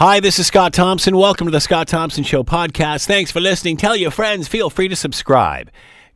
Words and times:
Hi, 0.00 0.18
this 0.18 0.38
is 0.38 0.46
Scott 0.46 0.72
Thompson. 0.72 1.14
Welcome 1.14 1.46
to 1.46 1.50
the 1.50 1.60
Scott 1.60 1.86
Thompson 1.86 2.24
Show 2.24 2.42
podcast. 2.42 3.04
Thanks 3.04 3.30
for 3.30 3.38
listening. 3.38 3.76
Tell 3.76 3.94
your 3.94 4.10
friends. 4.10 4.48
Feel 4.48 4.70
free 4.70 4.88
to 4.88 4.96
subscribe. 4.96 5.70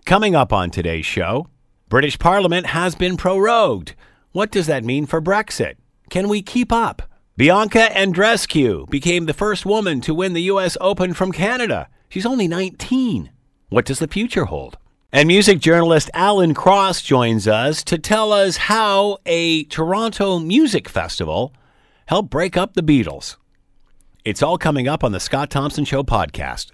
Coming 0.07 0.35
up 0.35 0.55
on 0.55 0.71
today's 0.71 1.05
show, 1.05 1.49
British 1.91 2.19
Parliament 2.19 2.69
has 2.69 2.95
been 2.95 3.19
prorogued. 3.19 3.95
What 4.33 4.51
does 4.51 4.69
that 4.69 4.85
mean 4.85 5.05
for 5.05 5.21
Brexit? 5.21 5.75
Can 6.09 6.31
we 6.31 6.41
keep 6.41 6.73
up? 6.73 7.03
Bianca 7.37 7.91
Andreescu 7.91 8.89
became 8.89 9.27
the 9.27 9.35
first 9.35 9.67
woman 9.67 10.01
to 10.01 10.15
win 10.15 10.33
the 10.33 10.45
U.S. 10.45 10.79
Open 10.81 11.13
from 11.13 11.31
Canada. 11.31 11.91
She's 12.09 12.25
only 12.25 12.49
19. 12.49 13.33
What 13.69 13.85
does 13.85 13.99
the 13.99 14.09
future 14.09 14.47
hold? 14.47 14.79
And 15.13 15.27
music 15.27 15.59
journalist 15.59 16.11
Alan 16.15 16.55
Cross 16.55 17.03
joins 17.03 17.47
us 17.47 17.85
to 17.85 17.99
tell 17.99 18.33
us 18.33 18.57
how 18.57 19.19
a 19.27 19.65
Toronto 19.65 20.39
music 20.39 20.89
festival 20.89 21.53
helped 22.07 22.31
break 22.31 22.57
up 22.57 22.73
the 22.73 22.83
Beatles. 22.83 23.37
It's 24.25 24.43
all 24.43 24.57
coming 24.57 24.89
up 24.89 25.05
on 25.05 25.13
the 25.13 25.21
Scott 25.21 25.51
Thompson 25.51 25.85
Show 25.85 26.03
podcast. 26.03 26.71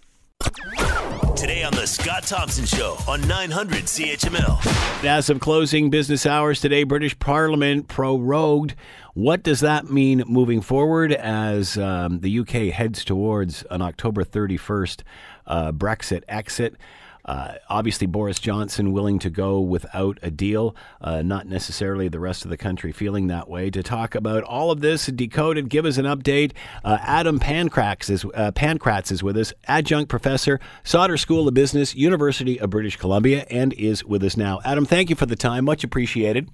Today 1.37 1.65
on 1.65 1.73
the 1.73 1.85
Scott 1.85 2.23
Thompson 2.23 2.65
Show 2.65 2.97
on 3.09 3.27
900 3.27 3.87
CHML. 3.87 5.05
As 5.05 5.29
of 5.29 5.41
closing 5.41 5.91
business 5.91 6.27
hours 6.27 6.61
today, 6.61 6.85
British 6.85 7.19
Parliament 7.19 7.89
prorogued. 7.89 8.77
What 9.15 9.43
does 9.43 9.59
that 9.61 9.91
mean 9.91 10.23
moving 10.29 10.61
forward 10.61 11.11
as 11.13 11.77
um, 11.77 12.21
the 12.21 12.39
UK 12.39 12.73
heads 12.73 13.05
towards 13.05 13.65
an 13.69 13.83
October 13.83 14.23
31st 14.23 15.03
uh, 15.49 15.73
Brexit 15.73 16.23
exit? 16.29 16.77
Uh, 17.25 17.55
obviously, 17.69 18.07
Boris 18.07 18.39
Johnson 18.39 18.93
willing 18.93 19.19
to 19.21 19.31
go 19.31 19.61
without 19.61 20.19
a 20.23 20.31
deal, 20.31 20.75
uh, 21.01 21.23
not 21.23 21.47
necessarily 21.47 22.09
the 22.09 22.21
rest 22.21 22.45
of 22.45 22.51
the 22.51 22.57
country 22.57 22.93
feeling 22.93 23.27
that 23.29 23.49
way. 23.49 23.71
To 23.71 23.83
talk 23.83 24.15
about 24.15 24.43
all 24.45 24.71
of 24.71 24.81
this, 24.81 25.07
decoded, 25.07 25.69
give 25.69 25.85
us 25.85 25.99
an 25.99 26.07
update. 26.07 26.53
Uh, 26.85 26.99
Adam 27.01 27.39
Pankratz 27.39 28.11
is, 28.11 28.25
uh, 28.35 28.53
Pankratz 28.53 29.13
is 29.13 29.23
with 29.23 29.37
us, 29.37 29.53
adjunct 29.67 30.09
professor, 30.09 30.61
Sauder 30.85 31.17
School 31.17 31.49
of 31.49 31.55
Business, 31.55 31.95
University 31.95 32.61
of 32.61 32.71
British 32.71 32.97
Columbia, 32.97 33.47
and 33.51 33.73
is 33.75 34.05
with 34.05 34.23
us 34.23 34.37
now. 34.37 34.61
Adam, 34.65 34.85
thank 34.85 35.11
you 35.11 35.17
for 35.17 35.27
the 35.27 35.37
time. 35.37 35.65
Much 35.65 35.85
appreciated. 35.85 36.49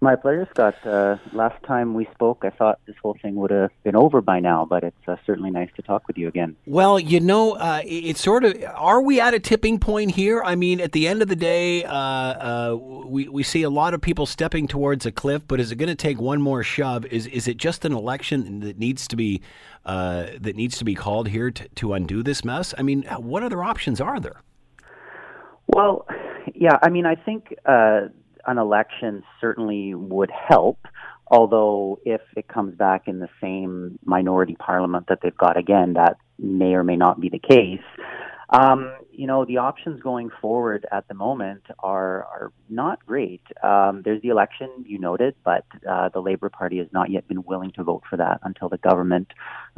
My 0.00 0.14
pleasure, 0.14 0.46
Scott. 0.50 0.74
Uh, 0.86 1.16
last 1.32 1.60
time 1.64 1.94
we 1.94 2.06
spoke, 2.14 2.44
I 2.44 2.50
thought 2.50 2.78
this 2.86 2.94
whole 3.02 3.16
thing 3.20 3.34
would 3.34 3.50
have 3.50 3.70
been 3.82 3.96
over 3.96 4.20
by 4.20 4.38
now, 4.38 4.64
but 4.64 4.84
it's 4.84 5.08
uh, 5.08 5.16
certainly 5.26 5.50
nice 5.50 5.70
to 5.74 5.82
talk 5.82 6.06
with 6.06 6.16
you 6.16 6.28
again. 6.28 6.54
Well, 6.66 7.00
you 7.00 7.18
know, 7.18 7.54
uh, 7.54 7.80
it's 7.84 8.20
sort 8.20 8.44
of 8.44 8.54
are 8.76 9.02
we 9.02 9.20
at 9.20 9.34
a 9.34 9.40
tipping 9.40 9.80
point 9.80 10.12
here? 10.12 10.40
I 10.44 10.54
mean, 10.54 10.80
at 10.80 10.92
the 10.92 11.08
end 11.08 11.20
of 11.20 11.26
the 11.26 11.34
day, 11.34 11.82
uh, 11.82 11.92
uh, 11.92 12.76
we 12.76 13.28
we 13.28 13.42
see 13.42 13.64
a 13.64 13.70
lot 13.70 13.92
of 13.92 14.00
people 14.00 14.24
stepping 14.24 14.68
towards 14.68 15.04
a 15.04 15.10
cliff, 15.10 15.42
but 15.48 15.58
is 15.58 15.72
it 15.72 15.76
going 15.76 15.88
to 15.88 15.96
take 15.96 16.20
one 16.20 16.40
more 16.40 16.62
shove? 16.62 17.04
Is 17.06 17.26
is 17.26 17.48
it 17.48 17.56
just 17.56 17.84
an 17.84 17.92
election 17.92 18.60
that 18.60 18.78
needs 18.78 19.08
to 19.08 19.16
be 19.16 19.42
uh, 19.84 20.26
that 20.40 20.54
needs 20.54 20.78
to 20.78 20.84
be 20.84 20.94
called 20.94 21.26
here 21.26 21.50
to, 21.50 21.68
to 21.70 21.92
undo 21.94 22.22
this 22.22 22.44
mess? 22.44 22.72
I 22.78 22.82
mean, 22.82 23.02
what 23.18 23.42
other 23.42 23.64
options 23.64 24.00
are 24.00 24.20
there? 24.20 24.42
Well, 25.66 26.06
yeah, 26.54 26.78
I 26.82 26.88
mean, 26.88 27.04
I 27.04 27.16
think 27.16 27.52
an 28.48 28.58
election 28.58 29.22
certainly 29.40 29.94
would 29.94 30.30
help. 30.30 30.78
Although, 31.30 32.00
if 32.04 32.22
it 32.36 32.48
comes 32.48 32.74
back 32.74 33.06
in 33.06 33.18
the 33.18 33.28
same 33.40 33.98
minority 34.04 34.56
parliament 34.56 35.06
that 35.08 35.18
they've 35.22 35.36
got 35.36 35.58
again, 35.58 35.92
that 35.92 36.16
may 36.38 36.72
or 36.72 36.82
may 36.82 36.96
not 36.96 37.20
be 37.20 37.28
the 37.28 37.38
case. 37.38 37.84
Um, 38.50 38.94
you 39.12 39.26
know, 39.26 39.44
the 39.44 39.58
options 39.58 40.00
going 40.00 40.30
forward 40.40 40.86
at 40.90 41.06
the 41.06 41.12
moment 41.12 41.64
are 41.80 42.24
are 42.24 42.52
not 42.70 43.04
great. 43.04 43.42
Um, 43.62 44.00
there's 44.02 44.22
the 44.22 44.28
election 44.28 44.70
you 44.86 44.98
noted, 44.98 45.34
but 45.44 45.66
uh, 45.86 46.08
the 46.08 46.20
Labour 46.20 46.48
Party 46.48 46.78
has 46.78 46.86
not 46.92 47.10
yet 47.10 47.28
been 47.28 47.42
willing 47.44 47.72
to 47.72 47.84
vote 47.84 48.04
for 48.08 48.16
that 48.16 48.40
until 48.42 48.70
the 48.70 48.78
government 48.78 49.28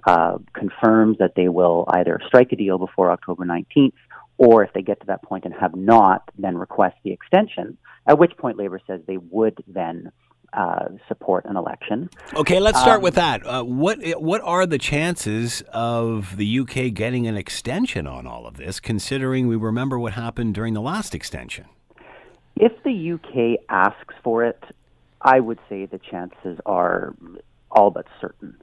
uh, 0.06 0.38
confirms 0.52 1.18
that 1.18 1.32
they 1.34 1.48
will 1.48 1.84
either 1.88 2.20
strike 2.28 2.52
a 2.52 2.56
deal 2.56 2.78
before 2.78 3.10
October 3.10 3.44
19th 3.44 3.92
or 4.40 4.64
if 4.64 4.72
they 4.72 4.80
get 4.80 4.98
to 5.00 5.06
that 5.06 5.22
point 5.22 5.44
and 5.44 5.52
have 5.52 5.76
not, 5.76 6.30
then 6.38 6.56
request 6.56 6.96
the 7.04 7.12
extension, 7.12 7.76
at 8.06 8.18
which 8.18 8.34
point 8.38 8.56
Labour 8.56 8.80
says 8.86 9.02
they 9.06 9.18
would 9.18 9.62
then 9.68 10.10
uh, 10.54 10.86
support 11.08 11.44
an 11.44 11.58
election. 11.58 12.08
Okay, 12.32 12.58
let's 12.58 12.80
start 12.80 12.96
um, 12.96 13.02
with 13.02 13.16
that. 13.16 13.46
Uh, 13.46 13.62
what 13.62 13.98
what 14.18 14.40
are 14.40 14.64
the 14.64 14.78
chances 14.78 15.62
of 15.74 16.38
the 16.38 16.60
UK 16.60 16.94
getting 16.94 17.26
an 17.26 17.36
extension 17.36 18.06
on 18.06 18.26
all 18.26 18.46
of 18.46 18.56
this, 18.56 18.80
considering 18.80 19.46
we 19.46 19.56
remember 19.56 19.98
what 19.98 20.14
happened 20.14 20.54
during 20.54 20.72
the 20.72 20.80
last 20.80 21.14
extension? 21.14 21.66
If 22.56 22.72
the 22.82 23.12
UK 23.12 23.60
asks 23.68 24.14
for 24.24 24.42
it, 24.42 24.64
I 25.20 25.38
would 25.38 25.58
say 25.68 25.84
the 25.84 25.98
chances 25.98 26.58
are 26.64 27.14
all 27.70 27.90
but 27.90 28.06
certain. 28.22 28.56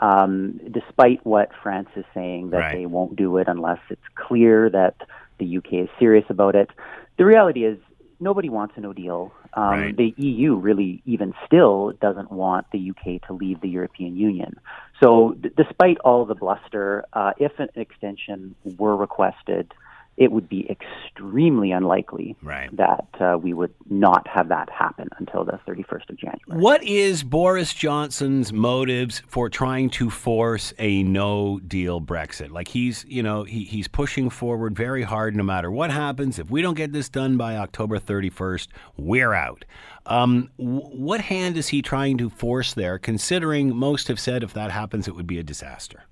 Um, 0.00 0.60
despite 0.72 1.24
what 1.24 1.50
France 1.62 1.88
is 1.94 2.04
saying 2.14 2.50
that 2.50 2.58
right. 2.58 2.74
they 2.76 2.86
won't 2.86 3.16
do 3.16 3.36
it 3.36 3.46
unless 3.48 3.78
it's 3.90 4.02
clear 4.16 4.68
that 4.70 4.96
the 5.38 5.58
UK 5.58 5.72
is 5.74 5.88
serious 5.98 6.24
about 6.28 6.54
it. 6.54 6.70
The 7.18 7.24
reality 7.24 7.64
is 7.64 7.78
nobody 8.20 8.48
wants 8.48 8.74
a 8.76 8.80
no 8.80 8.92
deal. 8.92 9.32
Um, 9.54 9.64
right. 9.64 9.96
The 9.96 10.14
EU 10.16 10.56
really, 10.56 11.02
even 11.04 11.32
still, 11.46 11.92
doesn't 12.00 12.32
want 12.32 12.66
the 12.72 12.90
UK 12.90 13.22
to 13.28 13.32
leave 13.32 13.60
the 13.60 13.68
European 13.68 14.16
Union. 14.16 14.56
So, 15.00 15.34
d- 15.40 15.50
despite 15.56 15.98
all 15.98 16.24
the 16.24 16.34
bluster, 16.34 17.04
uh, 17.12 17.32
if 17.38 17.52
an 17.58 17.68
extension 17.76 18.56
were 18.78 18.96
requested, 18.96 19.72
it 20.16 20.30
would 20.30 20.48
be 20.48 20.68
extremely 20.70 21.72
unlikely 21.72 22.36
right. 22.42 22.74
that 22.76 23.08
uh, 23.20 23.36
we 23.36 23.52
would 23.52 23.74
not 23.90 24.26
have 24.28 24.48
that 24.48 24.70
happen 24.70 25.08
until 25.18 25.44
the 25.44 25.58
31st 25.66 26.10
of 26.10 26.16
January. 26.16 26.60
What 26.60 26.82
is 26.84 27.22
Boris 27.22 27.74
Johnson's 27.74 28.52
motives 28.52 29.22
for 29.26 29.48
trying 29.48 29.90
to 29.90 30.10
force 30.10 30.72
a 30.78 31.02
no 31.02 31.60
deal 31.60 32.00
Brexit? 32.00 32.50
Like 32.50 32.68
he's, 32.68 33.04
you 33.08 33.22
know, 33.22 33.44
he, 33.44 33.64
he's 33.64 33.88
pushing 33.88 34.30
forward 34.30 34.76
very 34.76 35.02
hard 35.02 35.34
no 35.34 35.42
matter 35.42 35.70
what 35.70 35.90
happens. 35.90 36.38
If 36.38 36.50
we 36.50 36.62
don't 36.62 36.74
get 36.74 36.92
this 36.92 37.08
done 37.08 37.36
by 37.36 37.56
October 37.56 37.98
31st, 37.98 38.68
we're 38.96 39.32
out. 39.32 39.64
Um, 40.06 40.50
w- 40.58 40.80
what 40.80 41.22
hand 41.22 41.56
is 41.56 41.68
he 41.68 41.82
trying 41.82 42.18
to 42.18 42.30
force 42.30 42.74
there, 42.74 42.98
considering 42.98 43.74
most 43.74 44.08
have 44.08 44.20
said 44.20 44.42
if 44.42 44.52
that 44.54 44.70
happens, 44.70 45.08
it 45.08 45.16
would 45.16 45.26
be 45.26 45.38
a 45.38 45.42
disaster? 45.42 46.04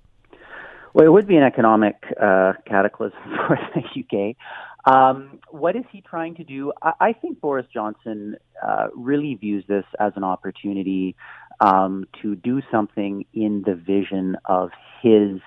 Well, 0.93 1.05
it 1.05 1.09
would 1.09 1.27
be 1.27 1.37
an 1.37 1.43
economic 1.43 1.95
uh, 2.21 2.53
cataclysm 2.65 3.17
for 3.47 3.57
the 3.73 3.81
UK. 3.81 4.35
Um, 4.85 5.39
what 5.49 5.75
is 5.75 5.85
he 5.91 6.01
trying 6.01 6.35
to 6.35 6.43
do? 6.43 6.71
I, 6.81 6.93
I 6.99 7.13
think 7.13 7.41
Boris 7.41 7.65
Johnson 7.73 8.35
uh, 8.61 8.87
really 8.95 9.33
views 9.35 9.63
this 9.67 9.85
as 9.99 10.13
an 10.15 10.23
opportunity 10.23 11.15
um, 11.59 12.05
to 12.21 12.35
do 12.35 12.61
something 12.71 13.25
in 13.33 13.63
the 13.65 13.75
vision 13.75 14.37
of 14.45 14.71
his 15.01 15.39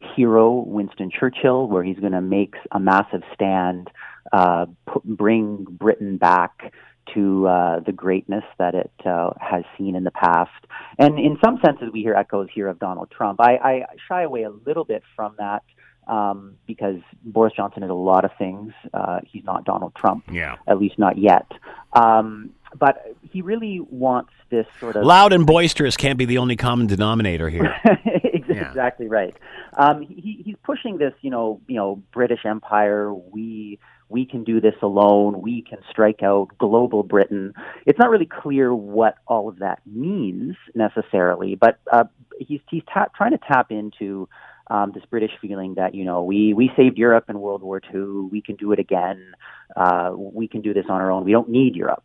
hero, 0.00 0.52
Winston 0.66 1.10
Churchill, 1.10 1.68
where 1.68 1.84
he's 1.84 1.98
going 1.98 2.12
to 2.12 2.20
make 2.20 2.54
a 2.72 2.80
massive 2.80 3.22
stand, 3.34 3.90
uh, 4.32 4.66
put, 4.86 5.04
bring 5.04 5.64
Britain 5.70 6.16
back 6.16 6.72
to 7.14 7.46
uh, 7.46 7.80
the 7.80 7.92
greatness 7.92 8.44
that 8.58 8.74
it 8.74 8.90
uh, 9.04 9.30
has 9.40 9.64
seen 9.76 9.94
in 9.94 10.04
the 10.04 10.10
past. 10.10 10.50
And 10.98 11.18
in 11.18 11.38
some 11.44 11.58
senses, 11.64 11.90
we 11.92 12.02
hear 12.02 12.14
echoes 12.14 12.48
here 12.52 12.68
of 12.68 12.78
Donald 12.78 13.10
Trump. 13.10 13.40
I, 13.40 13.56
I 13.56 13.84
shy 14.08 14.22
away 14.22 14.42
a 14.42 14.50
little 14.50 14.84
bit 14.84 15.02
from 15.16 15.34
that 15.38 15.62
um, 16.08 16.56
because 16.66 17.00
Boris 17.22 17.52
Johnson 17.54 17.82
is 17.82 17.90
a 17.90 17.94
lot 17.94 18.24
of 18.24 18.30
things. 18.38 18.72
Uh, 18.92 19.20
he's 19.24 19.44
not 19.44 19.64
Donald 19.64 19.94
Trump, 19.94 20.24
yeah. 20.32 20.56
at 20.66 20.78
least 20.78 20.98
not 20.98 21.18
yet. 21.18 21.46
Um, 21.92 22.50
but 22.78 23.14
he 23.30 23.42
really 23.42 23.80
wants 23.80 24.32
this 24.50 24.66
sort 24.80 24.96
of 24.96 25.04
loud 25.04 25.32
and 25.32 25.46
boisterous 25.46 25.96
can't 25.96 26.18
be 26.18 26.24
the 26.24 26.38
only 26.38 26.56
common 26.56 26.86
denominator 26.86 27.48
here. 27.48 27.74
exactly 28.04 29.06
yeah. 29.06 29.12
right. 29.12 29.36
Um, 29.76 30.02
he, 30.02 30.42
he's 30.44 30.56
pushing 30.62 30.98
this, 30.98 31.12
you 31.20 31.30
know, 31.30 31.60
you 31.66 31.76
know, 31.76 32.02
British 32.12 32.44
Empire. 32.44 33.12
We 33.12 33.78
we 34.08 34.24
can 34.24 34.44
do 34.44 34.60
this 34.60 34.74
alone, 34.82 35.42
we 35.42 35.62
can 35.62 35.78
strike 35.90 36.22
out 36.22 36.48
global 36.58 37.02
Britain. 37.02 37.54
It's 37.86 37.98
not 37.98 38.10
really 38.10 38.26
clear 38.26 38.74
what 38.74 39.16
all 39.26 39.48
of 39.48 39.58
that 39.58 39.80
means 39.86 40.56
necessarily, 40.74 41.54
but 41.54 41.78
uh, 41.92 42.04
he's, 42.38 42.60
he's 42.70 42.82
ta- 42.92 43.08
trying 43.14 43.32
to 43.32 43.38
tap 43.38 43.70
into 43.70 44.28
um, 44.70 44.92
this 44.94 45.04
British 45.08 45.32
feeling 45.40 45.74
that 45.74 45.94
you 45.94 46.04
know 46.04 46.22
we 46.22 46.52
we 46.52 46.70
saved 46.76 46.98
Europe 46.98 47.24
in 47.28 47.40
World 47.40 47.62
War 47.62 47.80
II, 47.92 48.28
we 48.30 48.42
can 48.42 48.56
do 48.56 48.72
it 48.72 48.78
again, 48.78 49.32
uh, 49.76 50.12
we 50.14 50.46
can 50.48 50.60
do 50.60 50.74
this 50.74 50.84
on 50.88 51.00
our 51.00 51.10
own. 51.10 51.24
We 51.24 51.32
don't 51.32 51.48
need 51.48 51.74
Europe. 51.74 52.04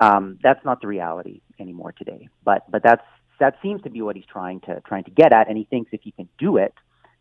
Um, 0.00 0.38
that's 0.42 0.64
not 0.64 0.80
the 0.80 0.86
reality 0.86 1.40
anymore 1.58 1.92
today. 1.92 2.28
But 2.44 2.70
but 2.70 2.82
that's 2.82 3.04
that 3.40 3.56
seems 3.62 3.82
to 3.82 3.90
be 3.90 4.02
what 4.02 4.16
he's 4.16 4.26
trying 4.26 4.60
to 4.60 4.80
trying 4.86 5.04
to 5.04 5.10
get 5.10 5.32
at, 5.32 5.48
and 5.48 5.56
he 5.56 5.64
thinks 5.64 5.90
if 5.92 6.02
he 6.02 6.12
can 6.12 6.28
do 6.38 6.56
it, 6.56 6.74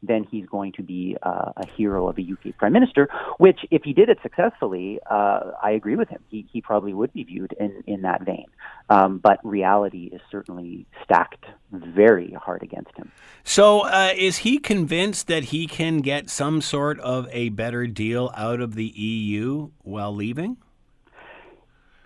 then 0.04 0.28
he's 0.30 0.46
going 0.46 0.74
to 0.74 0.84
be 0.84 1.18
uh, 1.24 1.54
a 1.56 1.66
hero 1.66 2.08
of 2.08 2.18
a 2.20 2.22
UK 2.22 2.56
prime 2.58 2.74
minister. 2.74 3.08
Which, 3.38 3.62
if 3.72 3.84
he 3.84 3.94
did 3.94 4.10
it 4.10 4.20
successfully, 4.22 5.00
uh, 5.10 5.52
I 5.62 5.72
agree 5.72 5.96
with 5.96 6.10
him. 6.10 6.22
He 6.30 6.46
he 6.52 6.62
probably 6.62 6.94
would 6.94 7.14
be 7.14 7.24
viewed 7.24 7.54
in 7.60 7.84
in 7.88 8.02
that 8.02 8.24
vein. 8.24 8.46
Um, 8.90 9.18
but 9.18 9.40
reality 9.44 10.10
is 10.12 10.22
certainly 10.30 10.86
stacked 11.04 11.46
very 11.72 12.34
hard 12.34 12.62
against 12.64 12.96
him. 12.96 13.12
So, 13.44 13.82
uh, 13.82 14.12
is 14.16 14.40
he 14.40 14.58
convinced 14.58 15.28
that 15.28 15.46
he 15.46 15.66
can 15.66 16.00
get 16.00 16.30
some 16.30 16.62
sort 16.62 17.00
of 17.00 17.28
a 17.32 17.50
better 17.50 17.88
deal 17.88 18.32
out 18.36 18.60
of 18.60 18.76
the 18.76 18.86
EU 18.86 19.70
while 19.84 20.14
leaving? 20.14 20.58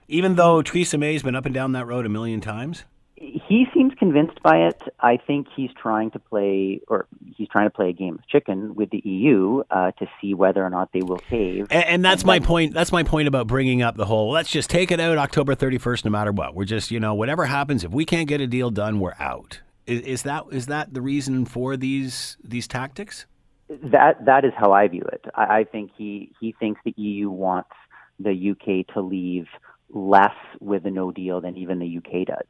Even 0.07 0.35
though 0.35 0.61
Theresa 0.61 0.97
May's 0.97 1.23
been 1.23 1.35
up 1.35 1.45
and 1.45 1.53
down 1.53 1.73
that 1.73 1.85
road 1.85 2.05
a 2.05 2.09
million 2.09 2.39
times. 2.39 2.85
He 3.19 3.65
seems 3.73 3.93
convinced 3.97 4.41
by 4.43 4.57
it. 4.67 4.79
I 4.99 5.17
think 5.17 5.47
he's 5.55 5.71
trying 5.81 6.11
to 6.11 6.19
play, 6.19 6.81
or 6.87 7.07
he's 7.35 7.47
trying 7.49 7.65
to 7.65 7.71
play 7.71 7.89
a 7.89 7.93
game 7.93 8.15
of 8.15 8.27
chicken 8.27 8.75
with 8.75 8.91
the 8.91 9.01
EU 9.03 9.63
uh, 9.71 9.91
to 9.91 10.07
see 10.21 10.35
whether 10.35 10.63
or 10.63 10.69
not 10.69 10.91
they 10.93 11.01
will 11.01 11.17
cave. 11.17 11.67
And, 11.71 11.85
and 11.85 12.05
that's 12.05 12.21
and 12.21 12.27
my 12.27 12.39
point. 12.39 12.73
That's 12.73 12.91
my 12.91 13.03
point 13.03 13.27
about 13.27 13.47
bringing 13.47 13.81
up 13.81 13.95
the 13.95 14.05
whole. 14.05 14.31
Let's 14.31 14.51
just 14.51 14.69
take 14.69 14.91
it 14.91 14.99
out 14.99 15.17
October 15.17 15.55
thirty 15.55 15.79
first, 15.79 16.05
no 16.05 16.11
matter 16.11 16.31
what. 16.31 16.53
We're 16.53 16.65
just, 16.65 16.91
you 16.91 16.99
know, 16.99 17.15
whatever 17.15 17.45
happens, 17.45 17.83
if 17.83 17.91
we 17.91 18.05
can't 18.05 18.27
get 18.27 18.39
a 18.39 18.47
deal 18.47 18.69
done, 18.69 18.99
we're 18.99 19.15
out. 19.19 19.61
Is, 19.87 20.01
is 20.01 20.23
that 20.23 20.45
is 20.51 20.67
that 20.67 20.93
the 20.93 21.01
reason 21.01 21.45
for 21.45 21.75
these 21.75 22.37
these 22.43 22.67
tactics? 22.67 23.25
That 23.69 24.25
that 24.25 24.45
is 24.45 24.53
how 24.55 24.73
I 24.73 24.87
view 24.87 25.05
it. 25.11 25.25
I, 25.33 25.59
I 25.59 25.63
think 25.63 25.91
he 25.97 26.33
he 26.39 26.55
thinks 26.59 26.81
the 26.85 26.93
EU 26.97 27.31
wants 27.31 27.71
the 28.19 28.51
UK 28.51 28.93
to 28.93 29.01
leave 29.01 29.47
less 29.89 30.35
with 30.59 30.85
a 30.85 30.91
no 30.91 31.11
deal 31.11 31.41
than 31.41 31.57
even 31.57 31.79
the 31.79 31.97
UK 31.97 32.27
does. 32.27 32.47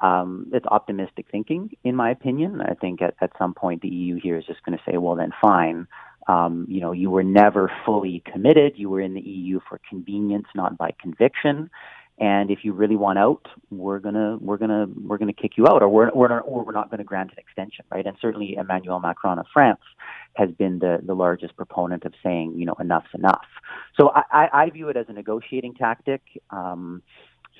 Um, 0.00 0.46
it's 0.52 0.66
optimistic 0.66 1.26
thinking, 1.30 1.76
in 1.84 1.94
my 1.94 2.10
opinion. 2.10 2.60
I 2.62 2.74
think 2.74 3.02
at, 3.02 3.14
at 3.20 3.32
some 3.38 3.54
point 3.54 3.82
the 3.82 3.88
EU 3.88 4.18
here 4.20 4.38
is 4.38 4.44
just 4.46 4.62
going 4.64 4.76
to 4.76 4.84
say, 4.90 4.96
well, 4.96 5.14
then 5.14 5.32
fine. 5.40 5.86
Um, 6.28 6.66
you 6.68 6.80
know, 6.80 6.92
you 6.92 7.10
were 7.10 7.22
never 7.22 7.70
fully 7.84 8.22
committed. 8.30 8.74
You 8.76 8.88
were 8.88 9.00
in 9.00 9.14
the 9.14 9.20
EU 9.20 9.60
for 9.68 9.80
convenience, 9.88 10.46
not 10.54 10.78
by 10.78 10.92
conviction. 11.00 11.70
And 12.20 12.50
if 12.50 12.64
you 12.64 12.74
really 12.74 12.96
want 12.96 13.18
out, 13.18 13.46
we're 13.70 13.98
gonna 13.98 14.36
we're 14.42 14.58
gonna 14.58 14.86
we're 15.06 15.16
gonna 15.16 15.32
kick 15.32 15.52
you 15.56 15.66
out, 15.66 15.82
or 15.82 15.88
we're 15.88 16.10
we're 16.14 16.28
not, 16.28 16.42
or 16.46 16.62
we're 16.62 16.72
not 16.72 16.90
going 16.90 16.98
to 16.98 17.04
grant 17.04 17.32
an 17.32 17.38
extension, 17.38 17.86
right? 17.90 18.06
And 18.06 18.14
certainly 18.20 18.56
Emmanuel 18.56 19.00
Macron 19.00 19.38
of 19.38 19.46
France 19.50 19.80
has 20.34 20.50
been 20.50 20.80
the 20.80 20.98
the 21.02 21.14
largest 21.14 21.56
proponent 21.56 22.04
of 22.04 22.12
saying, 22.22 22.58
you 22.58 22.66
know, 22.66 22.74
enough's 22.78 23.08
enough. 23.14 23.46
So 23.98 24.12
I, 24.14 24.48
I 24.52 24.68
view 24.68 24.90
it 24.90 24.98
as 24.98 25.06
a 25.08 25.14
negotiating 25.14 25.74
tactic. 25.74 26.20
Um, 26.50 27.02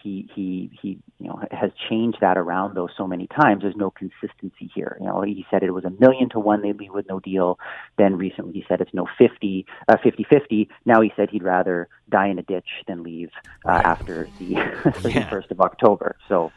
he 0.02 0.28
he 0.34 0.70
he 0.80 0.98
you 1.18 1.28
know 1.28 1.40
has 1.50 1.70
changed 1.88 2.18
that 2.20 2.36
around 2.36 2.74
though 2.74 2.88
so 2.96 3.06
many 3.06 3.26
times. 3.26 3.62
There's 3.62 3.76
no 3.76 3.90
consistency 3.90 4.70
here. 4.74 4.96
You 5.00 5.06
know, 5.06 5.22
he 5.22 5.46
said 5.50 5.62
it 5.62 5.70
was 5.72 5.84
a 5.84 5.90
million 5.90 6.28
to 6.30 6.40
one 6.40 6.62
they'd 6.62 6.78
leave 6.78 6.92
with 6.92 7.08
no 7.08 7.20
deal. 7.20 7.58
Then 7.98 8.16
recently 8.16 8.52
he 8.52 8.64
said 8.68 8.80
it's 8.80 8.94
no 8.94 9.06
50 9.18 9.66
uh, 9.88 9.96
50 10.02 10.68
Now 10.84 11.00
he 11.00 11.12
said 11.16 11.30
he'd 11.30 11.42
rather 11.42 11.88
die 12.08 12.28
in 12.28 12.38
a 12.38 12.42
ditch 12.42 12.68
than 12.86 13.02
leave 13.02 13.30
uh, 13.64 13.82
after 13.84 14.28
the 14.38 14.54
31st 14.54 15.04
yeah. 15.14 15.38
of 15.50 15.60
October. 15.60 16.16
So 16.28 16.52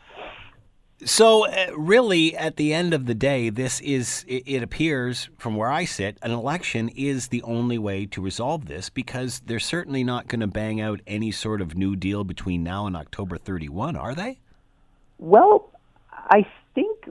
so, 1.06 1.48
uh, 1.48 1.68
really, 1.76 2.36
at 2.36 2.56
the 2.56 2.74
end 2.74 2.94
of 2.94 3.06
the 3.06 3.14
day, 3.14 3.50
this 3.50 3.80
is, 3.82 4.26
it, 4.28 4.44
it, 4.46 4.64
appears 4.64 5.30
from 5.38 5.56
where 5.56 5.70
I 5.70 5.86
sit, 5.86 6.18
an 6.22 6.32
election 6.32 6.90
is 6.90 7.28
the 7.28 7.42
only 7.44 7.78
way 7.78 8.06
to 8.08 8.22
resolve 8.22 8.66
this 8.66 8.90
because 8.90 9.42
they're 9.46 9.60
certainly 9.60 10.04
not 10.04 10.28
going 10.28 10.42
to 10.42 10.48
bang 10.48 10.82
out 10.82 11.02
any 11.08 11.32
sort 11.32 11.62
of 11.62 11.76
new 11.76 11.96
deal 11.96 12.24
between 12.24 12.64
now 12.64 12.88
and 12.88 12.96
October 12.96 13.38
31, 13.38 13.96
are 13.96 14.16
they? 14.16 14.40
Well, 15.18 15.70
I 16.12 16.46
think 16.76 17.10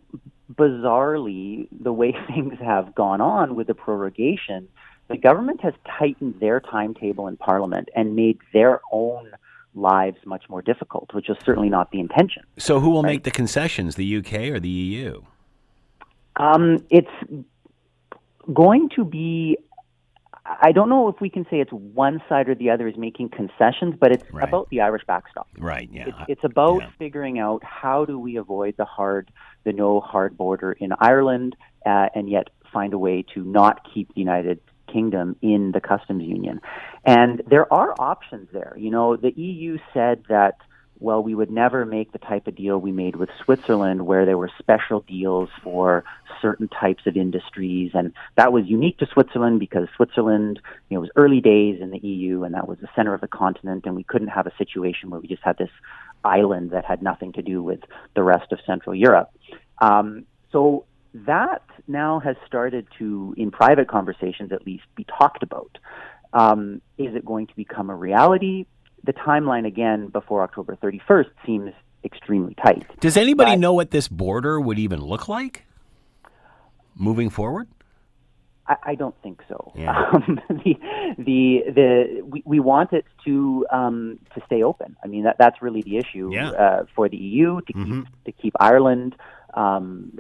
bizarrely, 0.55 1.69
the 1.71 1.93
way 1.93 2.15
things 2.27 2.59
have 2.61 2.95
gone 2.95 3.21
on 3.21 3.55
with 3.55 3.67
the 3.67 3.75
prorogation, 3.75 4.69
the 5.09 5.17
government 5.17 5.61
has 5.63 5.75
tightened 5.99 6.41
their 6.41 6.61
timetable 6.61 7.29
in 7.29 7.37
Parliament 7.37 7.89
and 7.95 8.17
made 8.17 8.39
their 8.53 8.81
own 8.91 9.31
lives 9.75 10.19
much 10.25 10.45
more 10.49 10.63
difficult, 10.63 11.13
which 11.15 11.29
is 11.29 11.37
certainly 11.45 11.69
not 11.69 11.91
the 11.91 12.01
intention. 12.01 12.43
So, 12.59 12.81
who 12.81 12.91
will 12.91 13.03
right? 13.03 13.13
make 13.13 13.25
the 13.25 13.31
concessions, 13.31 13.95
the 13.97 14.17
UK 14.19 14.35
or 14.51 14.61
the 14.61 14.69
EU? 14.69 15.23
Um, 16.37 16.79
it's 16.91 17.11
going 18.53 18.91
to 18.97 19.05
be. 19.05 19.59
I 20.45 20.73
don't 20.73 20.89
know 20.89 21.09
if 21.09 21.21
we 21.21 21.31
can 21.31 21.45
say 21.45 21.61
it's 21.61 21.71
one 21.71 22.21
side 22.29 22.49
or 22.49 22.57
the 22.57 22.71
other 22.71 22.89
is 22.89 22.97
making 22.97 23.29
concessions, 23.29 23.95
but 23.99 24.11
it's 24.11 24.25
right. 24.33 24.47
about 24.47 24.69
the 24.71 24.81
Irish 24.81 25.03
backstop. 25.07 25.47
Right. 25.57 25.89
Yeah. 25.93 26.09
It's, 26.09 26.19
it's 26.29 26.45
about 26.45 26.81
yeah. 26.81 26.91
figuring 26.99 27.39
out 27.39 27.63
how 27.63 28.05
do 28.05 28.19
we 28.19 28.37
avoid 28.37 28.75
the 28.77 28.85
hard, 28.85 29.31
the 29.63 29.73
no 29.73 30.01
hard 30.01 30.37
border 30.37 30.73
in 30.73 30.93
Ireland, 30.99 31.55
uh, 31.87 32.09
and 32.17 32.29
yet 32.29 32.49
find 32.73 32.93
a 32.93 32.99
way 32.99 33.25
to 33.35 33.45
not 33.45 33.87
keep 33.95 34.13
the 34.15 34.21
United 34.21 34.61
Kingdom 34.93 35.37
in 35.43 35.73
the 35.73 35.81
customs 35.81 36.25
union. 36.25 36.61
And 37.05 37.43
there 37.49 37.73
are 37.73 37.95
options 37.99 38.49
there. 38.53 38.75
You 38.77 38.91
know, 38.91 39.17
the 39.17 39.33
EU 39.33 39.79
said 39.93 40.25
that, 40.29 40.57
well, 40.99 41.23
we 41.23 41.35
would 41.35 41.51
never 41.51 41.85
make 41.85 42.13
the 42.13 42.19
type 42.19 42.47
of 42.47 42.55
deal 42.55 42.79
we 42.79 42.93
made 42.93 43.17
with 43.17 43.29
Switzerland 43.45 44.07
where 44.07 44.25
there 44.25 44.39
were 44.39 44.51
special 44.59 45.01
deals 45.01 45.49
for 45.65 46.05
certain 46.41 46.69
types 46.69 47.03
of 47.07 47.17
industries. 47.17 47.91
And 47.95 48.13
that 48.37 48.53
was 48.53 48.67
unique 48.67 48.99
to 48.99 49.07
Switzerland 49.13 49.59
because 49.59 49.89
Switzerland, 49.97 50.61
you 50.89 50.97
know, 50.97 51.01
was 51.01 51.11
early 51.17 51.41
days 51.41 51.81
in 51.81 51.91
the 51.91 51.99
EU 51.99 52.45
and 52.45 52.55
that 52.55 52.69
was 52.69 52.79
the 52.81 52.89
center 52.95 53.15
of 53.15 53.21
the 53.21 53.29
continent. 53.29 53.85
And 53.85 53.97
we 53.97 54.05
couldn't 54.05 54.29
have 54.29 54.47
a 54.47 54.57
situation 54.57 55.11
where 55.11 55.21
we 55.21 55.27
just 55.27 55.43
had 55.43 55.59
this 55.59 55.71
island 56.25 56.71
that 56.71 56.85
had 56.85 57.03
nothing 57.03 57.33
to 57.33 57.43
do 57.43 57.63
with 57.63 57.81
the 58.15 58.23
rest 58.23 58.53
of 58.53 58.61
Central 58.65 58.95
Europe. 58.95 59.31
Um, 59.81 60.27
so 60.53 60.85
that 61.15 61.63
now 61.87 62.21
has 62.21 62.37
started 62.47 62.87
to, 62.99 63.35
in 63.37 63.51
private 63.51 63.89
conversations 63.89 64.53
at 64.53 64.67
least, 64.67 64.85
be 64.97 65.05
talked 65.05 65.43
about. 65.43 65.79
Um, 66.33 66.81
is 66.97 67.15
it 67.15 67.25
going 67.25 67.47
to 67.49 67.57
become 67.57 67.91
a 67.91 67.95
reality? 67.95 68.67
The 69.05 69.13
timeline, 69.13 69.67
again, 69.67 70.09
before 70.09 70.43
October 70.43 70.77
31st 70.77 71.31
seems 71.45 71.73
extremely 72.05 72.55
tight. 72.55 72.87
Does 73.01 73.17
anybody 73.17 73.53
but, 73.53 73.59
know 73.59 73.75
what 73.75 73.91
this 73.91 74.09
border 74.09 74.61
would 74.61 74.79
even 74.79 75.01
look 75.01 75.29
like 75.29 75.65
moving 76.95 77.31
forward? 77.31 77.69
I, 78.73 78.93
I 78.93 78.95
don't 78.95 79.15
think 79.23 79.43
so. 79.49 79.73
Yeah. 79.75 79.93
Um, 80.13 80.41
the 80.49 80.75
the 81.19 81.63
the 81.79 82.23
we, 82.23 82.43
we 82.45 82.61
want 82.61 82.93
it 82.93 83.07
to 83.25 83.67
um, 83.71 84.19
to 84.35 84.43
stay 84.47 84.63
open. 84.63 84.97
I 85.03 85.07
mean 85.07 85.25
that 85.25 85.37
that's 85.39 85.63
really 85.63 85.83
the 85.83 85.97
issue 85.97 86.31
yeah. 86.33 86.51
uh, 86.51 86.85
for 86.95 87.09
the 87.09 87.17
EU 87.17 87.61
to 87.63 87.73
mm-hmm. 87.73 88.01
keep 88.03 88.25
to 88.27 88.33
keep 88.33 88.55
Ireland 88.61 89.17
um, 89.55 90.19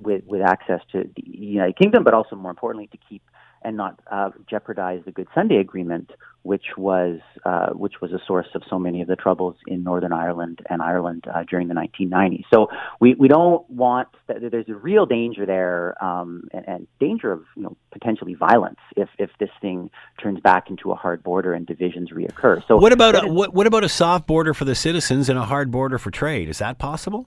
with, 0.00 0.24
with 0.26 0.42
access 0.42 0.80
to 0.92 1.08
the 1.16 1.24
United 1.24 1.76
Kingdom, 1.76 2.04
but 2.04 2.14
also 2.14 2.36
more 2.36 2.50
importantly 2.50 2.88
to 2.88 2.98
keep 3.08 3.22
and 3.62 3.76
not 3.76 4.00
uh, 4.10 4.30
jeopardize 4.48 5.02
the 5.04 5.12
Good 5.12 5.28
Sunday 5.34 5.56
Agreement, 5.56 6.10
which 6.42 6.64
was 6.76 7.18
uh, 7.44 7.70
which 7.70 8.00
was 8.00 8.12
a 8.12 8.20
source 8.26 8.46
of 8.54 8.62
so 8.68 8.78
many 8.78 9.02
of 9.02 9.08
the 9.08 9.16
troubles 9.16 9.56
in 9.66 9.82
Northern 9.82 10.12
Ireland 10.12 10.60
and 10.70 10.80
Ireland 10.80 11.24
uh, 11.32 11.44
during 11.48 11.68
the 11.68 11.74
1990s. 11.74 12.44
So 12.52 12.68
we, 13.00 13.14
we 13.14 13.28
don't 13.28 13.68
want 13.70 14.08
that. 14.26 14.50
There's 14.50 14.68
a 14.68 14.74
real 14.74 15.04
danger 15.04 15.44
there, 15.44 16.02
um, 16.02 16.48
and, 16.52 16.66
and 16.66 16.86
danger 16.98 17.32
of 17.32 17.44
you 17.56 17.62
know 17.62 17.76
potentially 17.92 18.34
violence 18.34 18.80
if 18.96 19.08
if 19.18 19.30
this 19.38 19.50
thing 19.60 19.90
turns 20.22 20.40
back 20.40 20.70
into 20.70 20.92
a 20.92 20.94
hard 20.94 21.22
border 21.22 21.52
and 21.52 21.66
divisions 21.66 22.10
reoccur. 22.10 22.66
So 22.66 22.76
what 22.76 22.92
about 22.92 23.24
a, 23.24 23.28
what 23.28 23.52
what 23.52 23.66
about 23.66 23.84
a 23.84 23.88
soft 23.88 24.26
border 24.26 24.54
for 24.54 24.64
the 24.64 24.74
citizens 24.74 25.28
and 25.28 25.38
a 25.38 25.44
hard 25.44 25.70
border 25.70 25.98
for 25.98 26.10
trade? 26.10 26.48
Is 26.48 26.58
that 26.58 26.78
possible? 26.78 27.26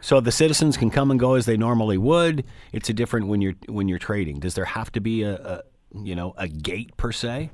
So 0.00 0.20
the 0.20 0.32
citizens 0.32 0.76
can 0.76 0.90
come 0.90 1.10
and 1.10 1.20
go 1.20 1.34
as 1.34 1.46
they 1.46 1.56
normally 1.56 1.98
would. 1.98 2.44
It's 2.72 2.88
a 2.88 2.94
different 2.94 3.28
when 3.28 3.40
you're 3.40 3.54
when 3.68 3.88
you're 3.88 3.98
trading. 3.98 4.40
Does 4.40 4.54
there 4.54 4.64
have 4.64 4.90
to 4.92 5.00
be 5.00 5.22
a, 5.22 5.34
a 5.34 5.62
you 5.94 6.14
know 6.14 6.34
a 6.36 6.48
gate 6.48 6.96
per 6.96 7.12
se? 7.12 7.50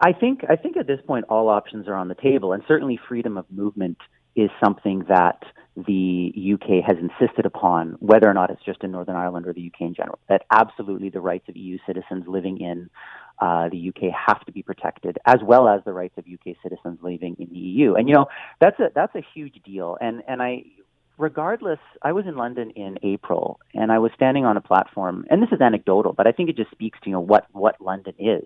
I 0.00 0.12
think 0.12 0.44
I 0.48 0.56
think 0.56 0.76
at 0.76 0.86
this 0.86 1.00
point 1.06 1.24
all 1.28 1.48
options 1.48 1.88
are 1.88 1.94
on 1.94 2.08
the 2.08 2.14
table, 2.14 2.52
and 2.52 2.62
certainly 2.68 2.98
freedom 3.08 3.36
of 3.36 3.46
movement 3.50 3.98
is 4.36 4.50
something 4.62 5.04
that 5.08 5.42
the 5.74 6.54
UK 6.54 6.84
has 6.86 6.98
insisted 6.98 7.46
upon, 7.46 7.96
whether 8.00 8.28
or 8.28 8.34
not 8.34 8.50
it's 8.50 8.62
just 8.62 8.84
in 8.84 8.92
Northern 8.92 9.16
Ireland 9.16 9.46
or 9.46 9.52
the 9.52 9.66
UK 9.66 9.80
in 9.80 9.94
general. 9.94 10.18
That 10.28 10.42
absolutely 10.50 11.08
the 11.08 11.20
rights 11.20 11.48
of 11.48 11.56
EU 11.56 11.78
citizens 11.86 12.24
living 12.26 12.60
in 12.60 12.90
uh, 13.40 13.68
the 13.70 13.88
UK 13.88 14.12
have 14.14 14.44
to 14.44 14.52
be 14.52 14.62
protected, 14.62 15.18
as 15.26 15.38
well 15.42 15.68
as 15.68 15.80
the 15.84 15.92
rights 15.92 16.14
of 16.18 16.24
UK 16.32 16.56
citizens 16.62 16.98
living 17.02 17.36
in 17.38 17.48
the 17.48 17.58
EU. 17.58 17.94
And 17.94 18.08
you 18.08 18.14
know 18.14 18.26
that's 18.60 18.78
a 18.78 18.90
that's 18.94 19.14
a 19.14 19.22
huge 19.34 19.60
deal. 19.64 19.96
And 20.00 20.22
and 20.28 20.42
I 20.42 20.64
regardless, 21.22 21.78
I 22.02 22.12
was 22.12 22.26
in 22.26 22.36
London 22.36 22.70
in 22.72 22.98
April 23.02 23.60
and 23.72 23.92
I 23.92 23.98
was 23.98 24.10
standing 24.14 24.44
on 24.44 24.56
a 24.56 24.60
platform, 24.60 25.24
and 25.30 25.40
this 25.40 25.50
is 25.52 25.60
anecdotal, 25.60 26.12
but 26.12 26.26
I 26.26 26.32
think 26.32 26.50
it 26.50 26.56
just 26.56 26.72
speaks 26.72 26.98
to 27.00 27.08
you 27.08 27.14
know 27.14 27.20
what 27.20 27.46
what 27.52 27.80
London 27.80 28.14
is. 28.18 28.44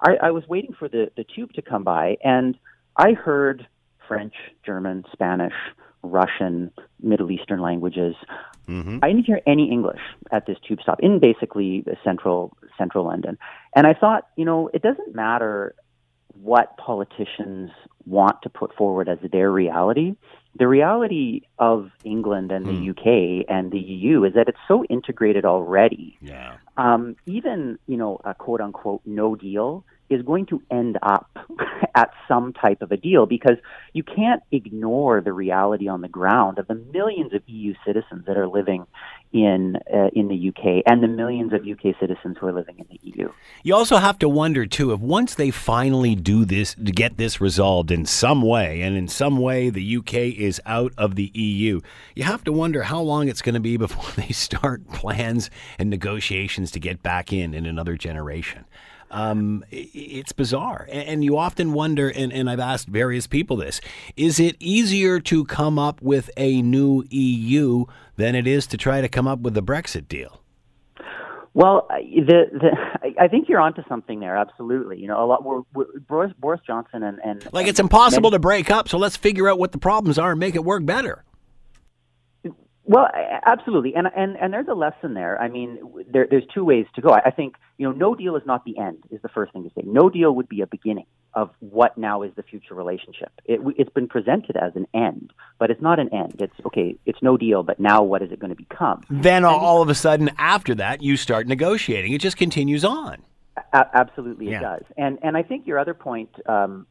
I, 0.00 0.16
I 0.22 0.30
was 0.30 0.46
waiting 0.46 0.74
for 0.78 0.88
the 0.88 1.10
the 1.16 1.24
tube 1.24 1.54
to 1.54 1.62
come 1.62 1.82
by, 1.82 2.18
and 2.22 2.56
I 2.96 3.12
heard 3.12 3.66
French, 4.06 4.34
German, 4.64 5.04
Spanish, 5.12 5.54
Russian, 6.02 6.70
Middle 7.00 7.30
Eastern 7.30 7.60
languages. 7.60 8.14
Mm-hmm. 8.68 8.98
I 9.02 9.08
didn't 9.08 9.24
hear 9.24 9.40
any 9.46 9.70
English 9.70 10.00
at 10.30 10.46
this 10.46 10.58
tube 10.66 10.80
stop 10.82 11.00
in 11.00 11.18
basically 11.18 11.84
central 12.04 12.56
central 12.76 13.06
London, 13.06 13.38
and 13.74 13.86
I 13.86 13.94
thought, 13.94 14.28
you 14.36 14.44
know, 14.44 14.68
it 14.74 14.82
doesn't 14.82 15.14
matter 15.14 15.74
what 16.40 16.76
politicians 16.76 17.70
want 18.06 18.42
to 18.42 18.48
put 18.48 18.74
forward 18.74 19.08
as 19.08 19.18
their 19.30 19.50
reality 19.50 20.14
the 20.58 20.68
reality 20.68 21.42
of 21.58 21.90
England 22.04 22.52
and 22.52 22.66
the 22.66 22.72
mm. 22.72 22.90
UK 22.90 23.46
and 23.48 23.70
the 23.72 23.78
EU 23.78 24.24
is 24.24 24.34
that 24.34 24.48
it's 24.48 24.58
so 24.68 24.84
integrated 24.84 25.44
already. 25.44 26.18
Yeah. 26.20 26.56
Um, 26.76 27.16
even 27.26 27.78
you 27.86 27.96
know 27.96 28.20
a 28.24 28.34
quote 28.34 28.60
unquote 28.60 29.00
no 29.06 29.34
deal 29.34 29.84
is 30.10 30.22
going 30.22 30.46
to 30.46 30.62
end 30.70 30.98
up 31.02 31.30
at 31.94 32.10
some 32.28 32.52
type 32.52 32.82
of 32.82 32.92
a 32.92 32.96
deal 32.96 33.24
because 33.26 33.56
you 33.94 34.02
can't 34.02 34.42
ignore 34.52 35.20
the 35.20 35.32
reality 35.32 35.88
on 35.88 36.02
the 36.02 36.08
ground 36.08 36.58
of 36.58 36.66
the 36.68 36.74
millions 36.74 37.32
of 37.32 37.42
EU 37.46 37.74
citizens 37.86 38.24
that 38.26 38.36
are 38.36 38.48
living 38.48 38.86
in 39.32 39.76
uh, 39.92 40.08
in 40.12 40.28
the 40.28 40.48
UK 40.48 40.82
and 40.86 41.02
the 41.02 41.08
millions 41.08 41.52
of 41.52 41.60
UK 41.66 41.94
citizens 41.98 42.36
who 42.38 42.46
are 42.46 42.52
living 42.52 42.78
in 42.78 42.86
the 42.90 43.00
EU. 43.02 43.30
You 43.62 43.74
also 43.74 43.96
have 43.96 44.18
to 44.20 44.28
wonder 44.28 44.66
too 44.66 44.92
if 44.92 45.00
once 45.00 45.34
they 45.34 45.50
finally 45.50 46.14
do 46.14 46.44
this 46.44 46.74
to 46.74 46.92
get 46.92 47.16
this 47.16 47.40
resolved 47.40 47.90
in 47.90 48.04
some 48.06 48.42
way, 48.42 48.82
and 48.82 48.96
in 48.96 49.08
some 49.08 49.38
way 49.38 49.70
the 49.70 49.96
UK 49.96 50.14
is 50.14 50.60
out 50.66 50.92
of 50.98 51.14
the 51.14 51.30
EU, 51.34 51.80
you 52.14 52.24
have 52.24 52.44
to 52.44 52.52
wonder 52.52 52.82
how 52.82 53.00
long 53.00 53.28
it's 53.28 53.42
going 53.42 53.54
to 53.54 53.60
be 53.60 53.76
before 53.82 54.10
they 54.16 54.32
start 54.32 54.86
plans 54.88 55.50
and 55.78 55.90
negotiations 55.90 56.70
to 56.72 56.80
get 56.80 57.02
back 57.02 57.32
in 57.32 57.54
in 57.54 57.66
another 57.66 57.96
generation. 57.96 58.64
Um, 59.12 59.62
it's 59.70 60.32
bizarre. 60.32 60.88
And 60.90 61.22
you 61.22 61.36
often 61.36 61.74
wonder, 61.74 62.08
and, 62.08 62.32
and 62.32 62.48
I've 62.48 62.60
asked 62.60 62.88
various 62.88 63.26
people 63.26 63.58
this 63.58 63.80
is 64.16 64.40
it 64.40 64.56
easier 64.58 65.20
to 65.20 65.44
come 65.44 65.78
up 65.78 66.00
with 66.00 66.30
a 66.36 66.62
new 66.62 67.04
EU 67.10 67.84
than 68.22 68.36
it 68.36 68.46
is 68.46 68.68
to 68.68 68.76
try 68.76 69.00
to 69.00 69.08
come 69.08 69.26
up 69.26 69.40
with 69.40 69.56
a 69.58 69.60
Brexit 69.60 70.06
deal? 70.06 70.40
Well, 71.54 71.88
the, 71.90 72.44
the 72.52 73.20
I 73.20 73.26
think 73.26 73.48
you're 73.48 73.60
onto 73.60 73.82
something 73.88 74.20
there. 74.20 74.36
Absolutely, 74.36 75.00
you 75.00 75.08
know, 75.08 75.22
a 75.22 75.26
lot. 75.26 75.44
We're, 75.44 75.62
we're, 75.74 75.98
Boris, 76.08 76.32
Boris 76.38 76.60
Johnson 76.64 77.02
and, 77.02 77.18
and 77.24 77.46
like 77.52 77.66
it's 77.66 77.80
and 77.80 77.86
impossible 77.86 78.30
many, 78.30 78.36
to 78.36 78.40
break 78.40 78.70
up. 78.70 78.88
So 78.88 78.96
let's 78.96 79.16
figure 79.16 79.48
out 79.48 79.58
what 79.58 79.72
the 79.72 79.78
problems 79.78 80.18
are 80.20 80.30
and 80.30 80.40
make 80.40 80.54
it 80.54 80.64
work 80.64 80.86
better. 80.86 81.24
Well, 82.84 83.08
absolutely, 83.44 83.94
and 83.96 84.06
and 84.16 84.36
and 84.36 84.52
there's 84.52 84.68
a 84.68 84.74
lesson 84.74 85.14
there. 85.14 85.40
I 85.40 85.48
mean, 85.48 85.80
there, 86.08 86.28
there's 86.30 86.46
two 86.54 86.64
ways 86.64 86.86
to 86.94 87.00
go. 87.00 87.10
I, 87.10 87.22
I 87.26 87.30
think 87.32 87.56
you 87.76 87.88
know, 87.88 87.92
no 87.92 88.14
deal 88.14 88.36
is 88.36 88.42
not 88.46 88.64
the 88.64 88.78
end. 88.78 89.02
Is 89.10 89.20
the 89.22 89.28
first 89.28 89.52
thing 89.52 89.64
to 89.64 89.70
say. 89.74 89.82
No 89.84 90.08
deal 90.08 90.32
would 90.36 90.48
be 90.48 90.60
a 90.62 90.66
beginning 90.66 91.06
of 91.34 91.50
what 91.60 91.96
now 91.96 92.22
is 92.22 92.32
the 92.36 92.42
future 92.42 92.74
relationship. 92.74 93.30
It, 93.44 93.60
it's 93.76 93.90
been 93.90 94.08
presented 94.08 94.56
as 94.56 94.74
an 94.76 94.86
end, 94.94 95.32
but 95.58 95.70
it's 95.70 95.80
not 95.80 95.98
an 95.98 96.12
end. 96.12 96.36
It's 96.40 96.54
okay. 96.66 96.96
It's 97.06 97.22
no 97.22 97.36
deal, 97.36 97.62
but 97.62 97.80
now 97.80 98.02
what 98.02 98.22
is 98.22 98.32
it 98.32 98.38
going 98.38 98.54
to 98.54 98.56
become? 98.56 99.02
Then 99.08 99.44
all 99.44 99.82
of 99.82 99.88
a 99.88 99.94
sudden, 99.94 100.30
after 100.38 100.74
that, 100.76 101.02
you 101.02 101.16
start 101.16 101.46
negotiating. 101.46 102.12
It 102.12 102.20
just 102.20 102.36
continues 102.36 102.84
on. 102.84 103.22
A- 103.72 103.86
absolutely, 103.94 104.50
it 104.50 104.60
does. 104.60 104.82
And 104.96 105.18
and 105.22 105.36
I 105.36 105.42
think 105.42 105.66
your 105.66 105.78
other 105.78 105.94
point, 105.94 106.30
um, 106.46 106.86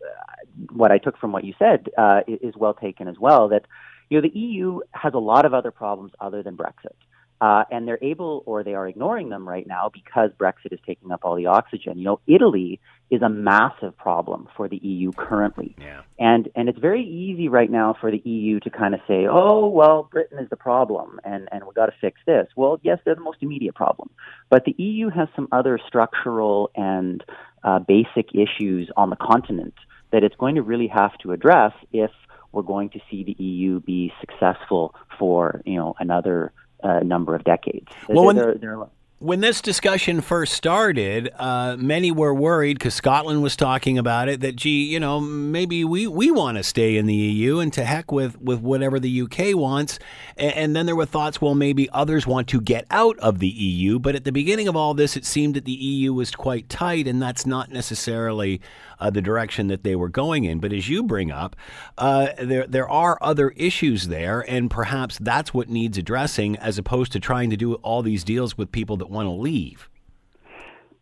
what 0.71 0.91
I 0.91 0.97
took 0.97 1.17
from 1.17 1.31
what 1.31 1.43
you 1.43 1.53
said, 1.57 1.89
uh, 1.97 2.21
is 2.27 2.55
well 2.55 2.73
taken 2.73 3.07
as 3.07 3.17
well. 3.19 3.49
That 3.49 3.65
you 4.09 4.17
know, 4.17 4.27
the 4.27 4.37
EU 4.37 4.79
has 4.91 5.13
a 5.13 5.19
lot 5.19 5.45
of 5.45 5.53
other 5.53 5.71
problems 5.71 6.11
other 6.19 6.43
than 6.43 6.57
Brexit. 6.57 6.95
Uh, 7.41 7.63
and 7.71 7.87
they're 7.87 7.97
able, 8.03 8.43
or 8.45 8.63
they 8.63 8.75
are 8.75 8.87
ignoring 8.87 9.29
them 9.29 9.49
right 9.49 9.65
now 9.65 9.89
because 9.91 10.29
Brexit 10.39 10.71
is 10.71 10.79
taking 10.85 11.11
up 11.11 11.21
all 11.23 11.35
the 11.35 11.47
oxygen. 11.47 11.97
You 11.97 12.05
know, 12.05 12.19
Italy 12.27 12.79
is 13.09 13.23
a 13.23 13.29
massive 13.29 13.97
problem 13.97 14.47
for 14.55 14.69
the 14.69 14.77
EU 14.77 15.11
currently, 15.11 15.75
yeah. 15.79 16.01
and 16.19 16.49
and 16.55 16.69
it's 16.69 16.77
very 16.77 17.03
easy 17.03 17.49
right 17.49 17.69
now 17.69 17.95
for 17.99 18.11
the 18.11 18.21
EU 18.29 18.59
to 18.59 18.69
kind 18.69 18.93
of 18.93 18.99
say, 19.07 19.25
oh 19.27 19.67
well, 19.67 20.07
Britain 20.11 20.37
is 20.37 20.49
the 20.51 20.55
problem, 20.55 21.19
and 21.23 21.49
and 21.51 21.65
we 21.65 21.73
got 21.73 21.87
to 21.87 21.93
fix 21.99 22.21
this. 22.27 22.47
Well, 22.55 22.79
yes, 22.83 22.99
they're 23.03 23.15
the 23.15 23.21
most 23.21 23.39
immediate 23.41 23.73
problem, 23.73 24.11
but 24.51 24.63
the 24.65 24.75
EU 24.77 25.09
has 25.09 25.27
some 25.35 25.47
other 25.51 25.79
structural 25.87 26.69
and 26.75 27.23
uh, 27.63 27.79
basic 27.79 28.35
issues 28.35 28.91
on 28.95 29.09
the 29.09 29.15
continent 29.15 29.73
that 30.11 30.23
it's 30.23 30.35
going 30.35 30.55
to 30.55 30.61
really 30.61 30.87
have 30.87 31.17
to 31.23 31.31
address 31.31 31.73
if 31.91 32.11
we're 32.51 32.61
going 32.61 32.89
to 32.91 32.99
see 33.09 33.23
the 33.23 33.43
EU 33.43 33.79
be 33.79 34.13
successful 34.19 34.93
for 35.17 35.61
you 35.65 35.75
know 35.75 35.95
another 35.99 36.53
uh, 36.83 36.99
number 36.99 37.35
of 37.35 37.43
decades. 37.43 37.87
Well, 38.07 38.25
when, 38.25 38.35
they're, 38.35 38.55
they're, 38.55 38.77
when 39.21 39.39
this 39.39 39.61
discussion 39.61 40.19
first 40.19 40.51
started, 40.51 41.31
uh, 41.37 41.77
many 41.77 42.11
were 42.11 42.33
worried 42.33 42.79
because 42.79 42.95
Scotland 42.95 43.43
was 43.43 43.55
talking 43.55 43.99
about 43.99 44.27
it 44.29 44.39
that, 44.39 44.55
gee, 44.55 44.85
you 44.85 44.99
know, 44.99 45.19
maybe 45.19 45.83
we, 45.83 46.07
we 46.07 46.31
want 46.31 46.57
to 46.57 46.63
stay 46.63 46.97
in 46.97 47.05
the 47.05 47.13
EU 47.13 47.59
and 47.59 47.71
to 47.73 47.85
heck 47.85 48.11
with, 48.11 48.41
with 48.41 48.61
whatever 48.61 48.99
the 48.99 49.21
UK 49.21 49.55
wants. 49.55 49.99
And, 50.37 50.53
and, 50.55 50.75
then 50.75 50.87
there 50.87 50.95
were 50.95 51.05
thoughts, 51.05 51.39
well, 51.39 51.53
maybe 51.53 51.87
others 51.91 52.25
want 52.25 52.47
to 52.47 52.59
get 52.59 52.87
out 52.89 53.17
of 53.19 53.37
the 53.37 53.47
EU. 53.47 53.99
But 53.99 54.15
at 54.15 54.23
the 54.23 54.31
beginning 54.31 54.67
of 54.67 54.75
all 54.75 54.95
this, 54.95 55.15
it 55.15 55.25
seemed 55.25 55.53
that 55.53 55.65
the 55.65 55.71
EU 55.71 56.13
was 56.15 56.31
quite 56.31 56.67
tight, 56.67 57.07
and 57.07 57.21
that's 57.21 57.45
not 57.45 57.69
necessarily 57.69 58.59
uh, 59.01 59.09
the 59.09 59.21
direction 59.21 59.67
that 59.67 59.83
they 59.83 59.95
were 59.95 60.07
going 60.09 60.45
in. 60.45 60.59
But 60.59 60.71
as 60.71 60.87
you 60.87 61.03
bring 61.03 61.31
up, 61.31 61.55
uh, 61.97 62.29
there 62.41 62.65
there 62.67 62.89
are 62.89 63.17
other 63.21 63.49
issues 63.51 64.07
there, 64.07 64.41
and 64.47 64.69
perhaps 64.69 65.17
that's 65.19 65.53
what 65.53 65.67
needs 65.67 65.97
addressing, 65.97 66.55
as 66.57 66.77
opposed 66.77 67.11
to 67.13 67.19
trying 67.19 67.49
to 67.49 67.57
do 67.57 67.73
all 67.75 68.01
these 68.01 68.23
deals 68.23 68.57
with 68.57 68.71
people 68.71 68.95
that 68.97 69.09
want 69.09 69.25
to 69.25 69.31
leave. 69.31 69.89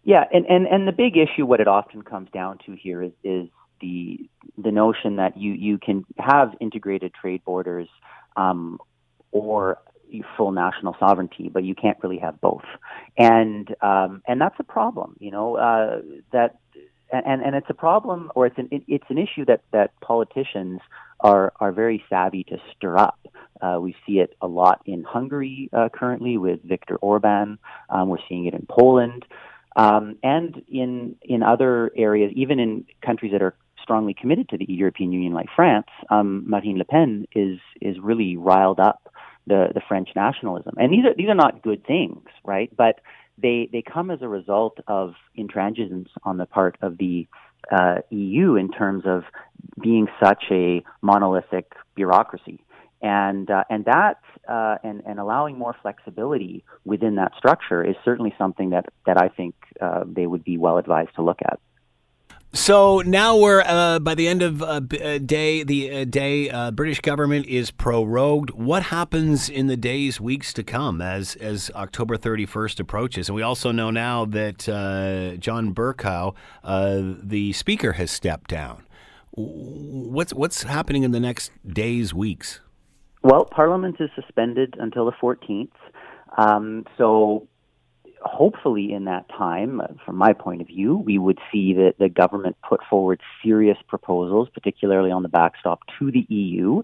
Yeah, 0.04 0.24
and, 0.34 0.46
and, 0.48 0.66
and 0.66 0.88
the 0.88 0.92
big 0.92 1.18
issue, 1.18 1.46
what 1.46 1.60
it 1.60 1.68
often 1.68 2.02
comes 2.02 2.30
down 2.32 2.58
to 2.66 2.74
here 2.74 3.04
is, 3.04 3.12
is 3.24 3.48
the 3.82 4.28
the 4.58 4.72
notion 4.72 5.18
that 5.18 5.38
you, 5.38 5.54
you 5.54 5.78
can 5.78 6.06
have 6.18 6.56
integrated 6.60 7.14
trade 7.14 7.44
borders 7.46 7.88
um, 8.36 8.80
or 9.32 9.78
full 10.36 10.52
national 10.52 10.96
sovereignty, 11.00 11.50
but 11.54 11.64
you 11.64 11.76
can't 11.76 11.98
really 12.02 12.18
have 12.18 12.42
both, 12.42 12.64
and 13.18 13.76
um, 13.82 14.22
and 14.28 14.42
that's 14.42 14.56
a 14.60 14.64
problem. 14.64 15.16
You 15.20 15.32
know 15.32 15.58
uh, 15.58 16.02
that 16.32 16.58
and 17.12 17.42
and 17.42 17.56
it's 17.56 17.70
a 17.70 17.74
problem, 17.74 18.32
or 18.36 18.46
it's 18.46 18.58
an 18.58 18.70
it's 18.72 19.10
an 19.10 19.18
issue 19.18 19.46
that 19.46 19.62
that 19.72 19.92
politicians 20.02 20.80
are 21.20 21.54
are 21.60 21.72
very 21.72 22.04
savvy 22.10 22.44
to 22.46 22.58
stir 22.76 22.98
up. 22.98 23.20
Uh, 23.62 23.78
we 23.82 23.96
see 24.06 24.20
it 24.20 24.36
a 24.42 24.48
lot 24.48 24.82
in 24.86 25.04
Hungary 25.04 25.70
uh, 25.74 25.90
currently 25.90 26.38
with 26.38 26.62
Viktor 26.64 26.96
Orban. 26.98 27.60
Um, 27.90 28.10
we're 28.10 28.18
seeing 28.30 28.46
it 28.46 28.54
in 28.54 28.66
Poland, 28.70 29.26
um, 29.76 30.18
and 30.24 30.62
in 30.70 31.16
in 31.22 31.44
other 31.44 31.92
areas, 31.96 32.32
even 32.36 32.60
in 32.60 32.86
countries 33.02 33.32
that 33.32 33.42
are 33.42 33.56
strongly 33.82 34.14
committed 34.14 34.48
to 34.50 34.58
the 34.58 34.66
European 34.68 35.12
Union, 35.12 35.34
like 35.34 35.48
France. 35.56 35.88
Um, 36.10 36.44
Marine 36.48 36.78
Le 36.78 36.86
Pen 36.86 37.26
is 37.34 37.60
is 37.82 37.98
really 38.00 38.38
riled 38.38 38.80
up 38.80 39.12
the 39.48 39.70
the 39.74 39.82
French 39.88 40.10
nationalism, 40.16 40.76
and 40.78 40.94
these 40.94 41.06
are 41.06 41.14
these 41.16 41.28
are 41.28 41.36
not 41.36 41.62
good 41.62 41.86
things, 41.86 42.28
right? 42.46 42.70
But 42.76 43.02
they 43.42 43.70
they 43.72 43.82
come 43.82 44.12
as 44.12 44.22
a 44.22 44.28
result 44.28 44.78
of 44.88 45.14
intransigence 45.38 46.08
on 46.24 46.38
the 46.38 46.46
part 46.46 46.78
of 46.82 46.98
the 46.98 47.28
uh, 47.72 47.98
EU 48.10 48.56
in 48.56 48.72
terms 48.72 49.04
of 49.06 49.24
being 49.82 50.08
such 50.24 50.46
a 50.52 50.84
monolithic 51.02 51.74
bureaucracy, 51.96 52.64
and 53.02 53.50
uh, 53.50 53.64
and 53.70 53.86
that 53.86 54.22
uh, 54.48 54.78
and 54.84 55.04
and 55.06 55.20
allowing 55.20 55.58
more 55.58 55.76
flexibility 55.82 56.64
within 56.86 57.16
that 57.16 57.34
structure 57.38 57.84
is 57.84 57.96
certainly 58.04 58.34
something 58.38 58.72
that 58.72 58.86
that 59.06 59.22
I 59.22 59.30
think 59.30 59.56
uh, 59.82 60.04
they 60.06 60.28
would 60.28 60.44
be 60.44 60.58
well 60.58 60.78
advised 60.78 61.16
to 61.16 61.22
look 61.22 61.40
at. 61.44 61.60
So 62.52 63.02
now 63.02 63.38
we're 63.38 63.62
uh, 63.62 64.00
by 64.00 64.16
the 64.16 64.28
end 64.28 64.42
of 64.42 64.64
uh, 64.64 64.82
uh 65.02 65.20
day. 65.20 65.64
The 65.64 66.02
uh, 66.02 66.06
day 66.06 66.50
uh, 66.50 66.72
British 66.72 67.00
government 67.00 67.46
is 67.46 67.70
prorogued. 67.70 68.50
What 68.52 68.84
happens 68.84 69.50
in 69.50 69.68
the 69.68 69.78
days, 69.78 70.20
weeks 70.20 70.52
to 70.54 70.64
come 70.64 71.00
as 71.00 71.36
as 71.36 71.70
October 71.76 72.18
thirty 72.18 72.48
first 72.48 72.80
approaches? 72.80 73.30
And 73.30 73.36
we 73.36 73.44
also 73.44 73.72
know 73.72 73.92
now 73.92 74.26
that 74.26 74.68
uh, 74.68 75.38
John 75.38 75.76
Bercow, 75.76 76.34
the 76.64 77.54
speaker, 77.54 77.94
has 77.94 78.10
stepped 78.10 78.50
down. 78.50 78.84
What's 79.32 80.34
what's 80.34 80.64
happening 80.64 81.04
in 81.04 81.12
the 81.12 81.20
next 81.20 81.52
days, 81.68 82.16
weeks? 82.16 82.62
Well, 83.22 83.46
Parliament 83.46 83.98
is 84.00 84.10
suspended 84.16 84.74
until 84.80 85.06
the 85.06 85.14
fourteenth. 85.22 85.74
Um, 86.36 86.86
so 86.98 87.48
hopefully 88.22 88.94
in 88.94 89.06
that 89.06 89.28
time, 89.30 89.82
uh, 89.82 89.88
from 90.06 90.16
my 90.16 90.34
point 90.34 90.62
of 90.62 90.68
view, 90.68 90.98
we 90.98 91.18
would 91.18 91.40
see 91.52 91.74
that 91.74 91.96
the 92.00 92.10
government 92.10 92.58
put 92.68 92.82
forward 92.90 93.22
serious 93.44 93.78
proposals, 93.88 94.50
particularly 94.54 95.12
on 95.12 95.24
the 95.24 95.30
backstop 95.30 95.82
to 95.98 96.12
the 96.12 96.26
EU, 96.34 96.84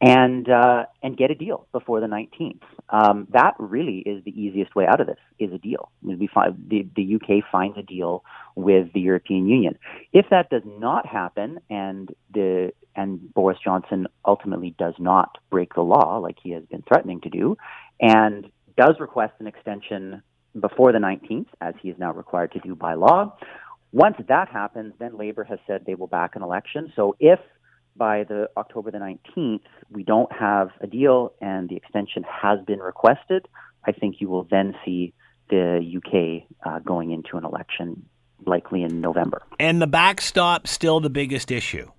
and 0.00 0.48
uh, 0.48 0.84
and 1.02 1.16
get 1.16 1.30
a 1.30 1.34
deal 1.34 1.66
before 1.72 2.00
the 2.00 2.06
19th. 2.06 2.60
Um, 2.90 3.26
that 3.32 3.54
really 3.58 3.98
is 3.98 4.22
the 4.24 4.30
easiest 4.30 4.74
way 4.74 4.86
out 4.86 5.00
of 5.00 5.06
this 5.06 5.18
is 5.38 5.52
a 5.52 5.58
deal. 5.58 5.90
We 6.02 6.28
find, 6.32 6.56
the, 6.68 6.86
the 6.94 7.16
UK 7.16 7.50
finds 7.50 7.78
a 7.78 7.82
deal 7.82 8.22
with 8.54 8.92
the 8.92 9.00
European 9.00 9.48
Union. 9.48 9.78
If 10.12 10.26
that 10.30 10.50
does 10.50 10.62
not 10.66 11.06
happen, 11.06 11.60
and 11.70 12.14
the 12.32 12.72
and 12.94 13.32
Boris 13.34 13.58
Johnson 13.62 14.06
ultimately 14.24 14.74
does 14.78 14.94
not 14.98 15.38
break 15.50 15.74
the 15.74 15.82
law 15.82 16.18
like 16.18 16.36
he 16.42 16.50
has 16.50 16.64
been 16.64 16.82
threatening 16.82 17.20
to 17.22 17.30
do, 17.30 17.56
and 18.00 18.50
does 18.76 18.96
request 19.00 19.34
an 19.40 19.46
extension 19.46 20.22
before 20.60 20.92
the 20.92 20.98
19th, 20.98 21.46
as 21.60 21.74
he 21.80 21.90
is 21.90 21.98
now 21.98 22.12
required 22.12 22.52
to 22.52 22.58
do 22.60 22.74
by 22.74 22.94
law. 22.94 23.36
Once 23.92 24.16
that 24.28 24.48
happens, 24.48 24.92
then 24.98 25.16
Labor 25.16 25.44
has 25.44 25.58
said 25.66 25.84
they 25.86 25.94
will 25.94 26.06
back 26.06 26.36
an 26.36 26.42
election. 26.42 26.92
So 26.96 27.16
if 27.20 27.38
by 27.96 28.24
the 28.24 28.48
October 28.56 28.90
the 28.90 28.98
19th 28.98 29.62
we 29.90 30.02
don't 30.02 30.30
have 30.32 30.68
a 30.80 30.86
deal 30.86 31.32
and 31.40 31.68
the 31.68 31.76
extension 31.76 32.24
has 32.24 32.58
been 32.66 32.80
requested, 32.80 33.48
I 33.86 33.92
think 33.92 34.16
you 34.20 34.28
will 34.28 34.46
then 34.50 34.74
see 34.84 35.14
the 35.48 35.80
UK 35.96 36.48
uh, 36.66 36.80
going 36.80 37.12
into 37.12 37.36
an 37.36 37.44
election 37.44 38.04
likely 38.44 38.82
in 38.82 39.00
November. 39.00 39.42
And 39.58 39.80
the 39.80 39.86
backstop 39.86 40.66
still 40.66 41.00
the 41.00 41.10
biggest 41.10 41.50
issue. 41.50 41.90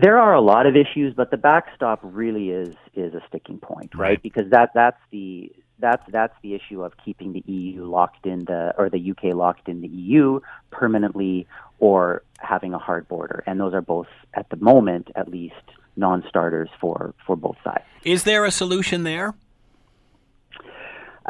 There 0.00 0.18
are 0.18 0.32
a 0.32 0.40
lot 0.40 0.66
of 0.66 0.76
issues, 0.76 1.14
but 1.14 1.30
the 1.30 1.36
backstop 1.36 1.98
really 2.02 2.50
is 2.50 2.74
is 2.94 3.14
a 3.14 3.22
sticking 3.28 3.58
point, 3.58 3.94
right? 3.94 4.10
right? 4.10 4.22
Because 4.22 4.50
that 4.50 4.70
that's 4.74 5.00
the 5.10 5.52
that's 5.80 6.02
that's 6.10 6.34
the 6.42 6.54
issue 6.54 6.82
of 6.82 6.92
keeping 7.04 7.32
the 7.32 7.42
EU 7.46 7.84
locked 7.84 8.26
in 8.26 8.44
the 8.44 8.74
or 8.78 8.90
the 8.90 9.10
UK 9.10 9.34
locked 9.34 9.68
in 9.68 9.80
the 9.80 9.88
EU 9.88 10.40
permanently 10.70 11.46
or 11.78 12.22
having 12.38 12.74
a 12.74 12.78
hard 12.78 13.08
border 13.08 13.42
and 13.46 13.60
those 13.60 13.74
are 13.74 13.80
both 13.80 14.08
at 14.34 14.48
the 14.50 14.56
moment 14.56 15.08
at 15.16 15.28
least 15.28 15.54
non-starters 15.96 16.68
for 16.80 17.14
for 17.26 17.36
both 17.36 17.56
sides. 17.64 17.84
Is 18.04 18.24
there 18.24 18.44
a 18.44 18.50
solution 18.50 19.02
there? 19.02 19.34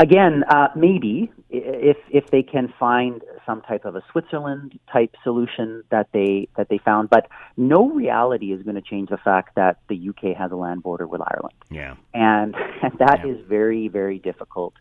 Again, 0.01 0.45
uh, 0.45 0.69
maybe 0.77 1.31
i- 1.53 1.57
if 1.57 1.97
if 2.11 2.27
they 2.31 2.43
can 2.43 2.69
find 2.79 3.21
some 3.45 3.63
type 3.63 3.85
of 3.85 3.97
a 3.97 4.03
Switzerland 4.13 4.79
type 4.93 5.15
solution 5.25 5.83
that 5.91 6.07
they 6.13 6.49
that 6.57 6.69
they 6.69 6.79
found, 6.79 7.11
but 7.11 7.27
no 7.57 7.89
reality 7.91 8.53
is 8.53 8.63
going 8.63 8.77
to 8.77 8.81
change 8.83 9.09
the 9.09 9.17
fact 9.17 9.57
that 9.57 9.79
the 9.89 9.97
UK 9.97 10.35
has 10.37 10.53
a 10.53 10.57
land 10.57 10.83
border 10.85 11.07
with 11.07 11.21
Ireland, 11.21 11.55
Yeah. 11.71 11.95
and, 12.15 12.55
and 12.83 12.93
that 12.99 13.25
Yeah. 13.25 13.33
is 13.33 13.41
very 13.47 13.89
very 13.89 14.19
difficult 14.19 14.75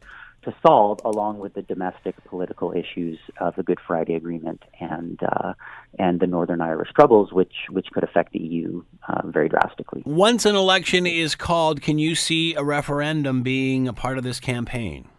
to 0.47 0.55
solve, 0.65 0.99
along 1.05 1.39
with 1.39 1.53
the 1.53 1.61
domestic 1.61 2.15
political 2.25 2.71
issues 2.71 3.19
of 3.39 3.55
the 3.55 3.63
Good 3.63 3.79
Friday 3.85 4.15
Agreement 4.15 4.63
and 4.79 5.19
uh, 5.23 5.53
and 5.99 6.19
the 6.19 6.27
Northern 6.27 6.61
Irish 6.61 6.89
troubles, 6.95 7.31
which 7.31 7.53
which 7.69 7.87
could 7.93 8.03
affect 8.03 8.33
the 8.33 8.39
EU 8.39 8.83
uh, 9.07 9.27
very 9.27 9.49
drastically. 9.49 10.03
Once 10.05 10.45
an 10.45 10.55
election 10.55 11.05
is 11.05 11.35
called, 11.35 11.81
can 11.81 11.99
you 11.99 12.15
see 12.15 12.55
a 12.55 12.63
referendum 12.63 13.43
being 13.43 13.87
a 13.87 13.93
part 13.93 14.17
of 14.17 14.23
this 14.23 14.39
campaign? 14.39 15.09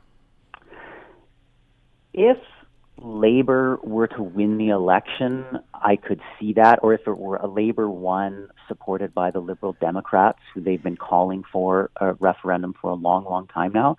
if 2.18 2.38
Labor 3.00 3.78
were 3.84 4.08
to 4.08 4.22
win 4.22 4.58
the 4.58 4.70
election, 4.70 5.44
I 5.72 5.94
could 5.94 6.20
see 6.38 6.54
that, 6.54 6.80
or 6.82 6.92
if 6.92 7.06
it 7.06 7.16
were 7.16 7.36
a 7.36 7.46
Labor 7.46 7.88
one 7.88 8.48
supported 8.66 9.14
by 9.14 9.30
the 9.30 9.38
Liberal 9.38 9.76
Democrats, 9.80 10.40
who 10.52 10.60
they've 10.60 10.82
been 10.82 10.96
calling 10.96 11.44
for 11.52 11.90
a 12.00 12.14
referendum 12.14 12.74
for 12.80 12.90
a 12.90 12.94
long, 12.94 13.24
long 13.24 13.46
time 13.46 13.72
now, 13.72 13.98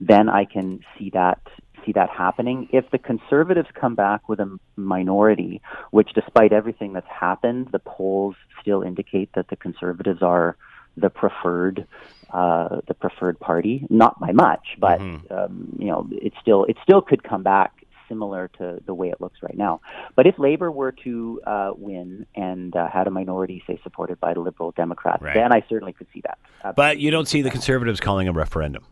then 0.00 0.28
I 0.28 0.44
can 0.44 0.80
see 0.98 1.10
that 1.10 1.40
see 1.84 1.92
that 1.92 2.10
happening. 2.10 2.68
If 2.72 2.90
the 2.90 2.98
Conservatives 2.98 3.68
come 3.74 3.94
back 3.94 4.28
with 4.28 4.38
a 4.40 4.58
minority, 4.76 5.62
which 5.90 6.10
despite 6.14 6.52
everything 6.52 6.92
that's 6.92 7.08
happened, 7.08 7.68
the 7.72 7.78
polls 7.78 8.36
still 8.60 8.82
indicate 8.82 9.30
that 9.34 9.48
the 9.48 9.56
Conservatives 9.56 10.22
are 10.22 10.56
the 10.96 11.08
preferred 11.10 11.86
uh, 12.32 12.80
the 12.86 12.94
preferred 12.94 13.38
party, 13.40 13.86
not 13.90 14.18
by 14.20 14.32
much, 14.32 14.76
but 14.78 15.00
um, 15.00 15.74
you 15.78 15.86
know 15.86 16.06
it 16.12 16.32
still 16.40 16.64
it 16.64 16.76
still 16.82 17.00
could 17.02 17.22
come 17.22 17.42
back 17.42 17.72
similar 18.08 18.48
to 18.58 18.80
the 18.86 18.92
way 18.94 19.08
it 19.08 19.20
looks 19.20 19.40
right 19.40 19.56
now. 19.56 19.80
But 20.16 20.26
if 20.26 20.36
Labor 20.38 20.70
were 20.70 20.90
to 21.04 21.40
uh, 21.46 21.70
win 21.76 22.26
and 22.34 22.74
uh, 22.74 22.88
had 22.88 23.06
a 23.06 23.10
minority, 23.10 23.62
say 23.68 23.78
supported 23.84 24.18
by 24.20 24.34
the 24.34 24.40
Liberal 24.40 24.72
Democrats, 24.72 25.22
Right. 25.22 25.34
then 25.34 25.52
I 25.52 25.64
certainly 25.68 25.92
could 25.92 26.08
see 26.12 26.20
that. 26.22 26.74
But 26.74 26.98
you 26.98 27.12
don't 27.12 27.28
see 27.28 27.40
the 27.42 27.50
Conservatives 27.50 28.00
calling 28.00 28.26
a 28.26 28.32
referendum. 28.32 28.84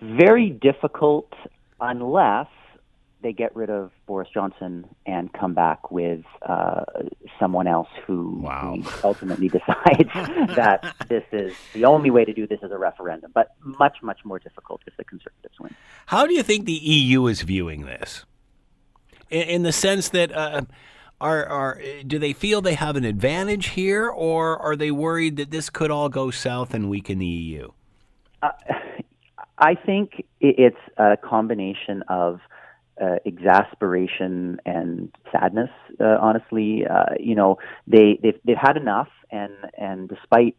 Very 0.00 0.50
difficult 0.50 1.32
unless 1.80 2.48
they 3.22 3.32
get 3.32 3.54
rid 3.56 3.70
of 3.70 3.90
Boris 4.06 4.28
Johnson 4.32 4.86
and 5.06 5.32
come 5.32 5.54
back 5.54 5.90
with 5.90 6.24
uh, 6.46 6.84
someone 7.40 7.66
else 7.66 7.88
who, 8.06 8.40
Wow. 8.42 8.78
ultimately 9.02 9.48
decides 9.58 10.10
that 10.54 10.94
this 11.08 11.24
is 11.32 11.54
the 11.72 11.84
only 11.86 12.10
way 12.10 12.24
to 12.24 12.32
do 12.32 12.46
this 12.46 12.60
is 12.62 12.70
a 12.70 12.78
referendum. 12.78 13.32
But 13.34 13.54
much, 13.64 13.96
much 14.02 14.20
more 14.24 14.38
difficult 14.38 14.82
if 14.86 14.96
the 14.96 15.04
Conservatives 15.04 15.58
win. 15.58 15.74
How 16.06 16.26
do 16.26 16.34
you 16.34 16.42
think 16.42 16.66
the 16.66 16.72
EU 16.72 17.26
is 17.26 17.42
viewing 17.42 17.86
this? 17.86 18.24
In, 19.30 19.42
in 19.42 19.62
the 19.62 19.72
sense 19.72 20.08
that 20.10 20.30
uh, 20.30 20.62
are 21.20 21.46
are 21.46 21.80
do 22.06 22.18
they 22.18 22.32
feel 22.32 22.60
they 22.60 22.74
have 22.74 22.94
an 22.96 23.04
advantage 23.04 23.68
here, 23.70 24.08
or 24.08 24.58
are 24.58 24.76
they 24.76 24.90
worried 24.90 25.36
that 25.38 25.50
this 25.50 25.70
could 25.70 25.90
all 25.90 26.08
go 26.08 26.30
south 26.30 26.74
and 26.74 26.88
weaken 26.90 27.18
the 27.18 27.26
EU? 27.26 27.70
I 29.58 29.74
think 29.74 30.24
it's 30.40 30.76
a 30.98 31.16
combination 31.16 32.02
of 32.08 32.40
uh, 33.00 33.16
exasperation 33.24 34.58
and 34.64 35.12
sadness. 35.32 35.70
Uh, 36.00 36.16
honestly, 36.20 36.84
uh, 36.88 37.14
you 37.18 37.34
know, 37.34 37.58
they 37.86 38.18
they've, 38.22 38.40
they've 38.44 38.56
had 38.60 38.76
enough, 38.76 39.08
and 39.30 39.52
and 39.78 40.08
despite 40.08 40.56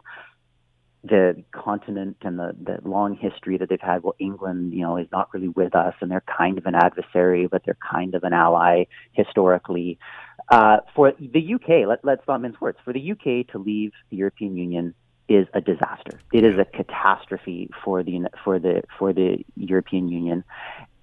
the 1.04 1.44
continent 1.52 2.18
and 2.22 2.38
the, 2.38 2.56
the 2.62 2.88
long 2.88 3.16
history 3.16 3.58
that 3.58 3.70
they've 3.70 3.80
had, 3.80 4.04
well, 4.04 4.16
England, 4.20 4.74
you 4.74 4.82
know, 4.82 4.98
is 4.98 5.08
not 5.12 5.34
really 5.34 5.48
with 5.48 5.76
us, 5.76 5.94
and 6.02 6.12
they're 6.12 6.24
kind 6.38 6.58
of 6.58 6.66
an 6.66 6.76
adversary, 6.76 7.48
but 7.48 7.62
they're 7.66 7.78
kind 7.92 8.16
of 8.16 8.24
an 8.24 8.34
ally 8.34 8.86
historically. 9.14 9.98
Uh, 10.50 10.78
for 10.96 11.14
the 11.20 11.54
UK, 11.54 11.88
let, 11.88 12.04
let's 12.04 12.22
not 12.28 12.42
mince 12.42 12.60
words. 12.60 12.78
For 12.84 12.94
the 12.94 13.12
UK 13.12 13.48
to 13.52 13.60
leave 13.60 13.92
the 14.10 14.18
European 14.18 14.58
Union 14.58 14.94
is 15.28 15.48
a 15.54 15.62
disaster. 15.62 16.20
It 16.32 16.46
is 16.46 16.58
a 16.60 16.66
catastrophe 16.66 17.70
for 17.84 18.04
the 18.04 18.28
for 18.44 18.60
the 18.60 18.84
for 18.98 19.14
the 19.14 19.44
European 19.56 20.10
Union, 20.10 20.44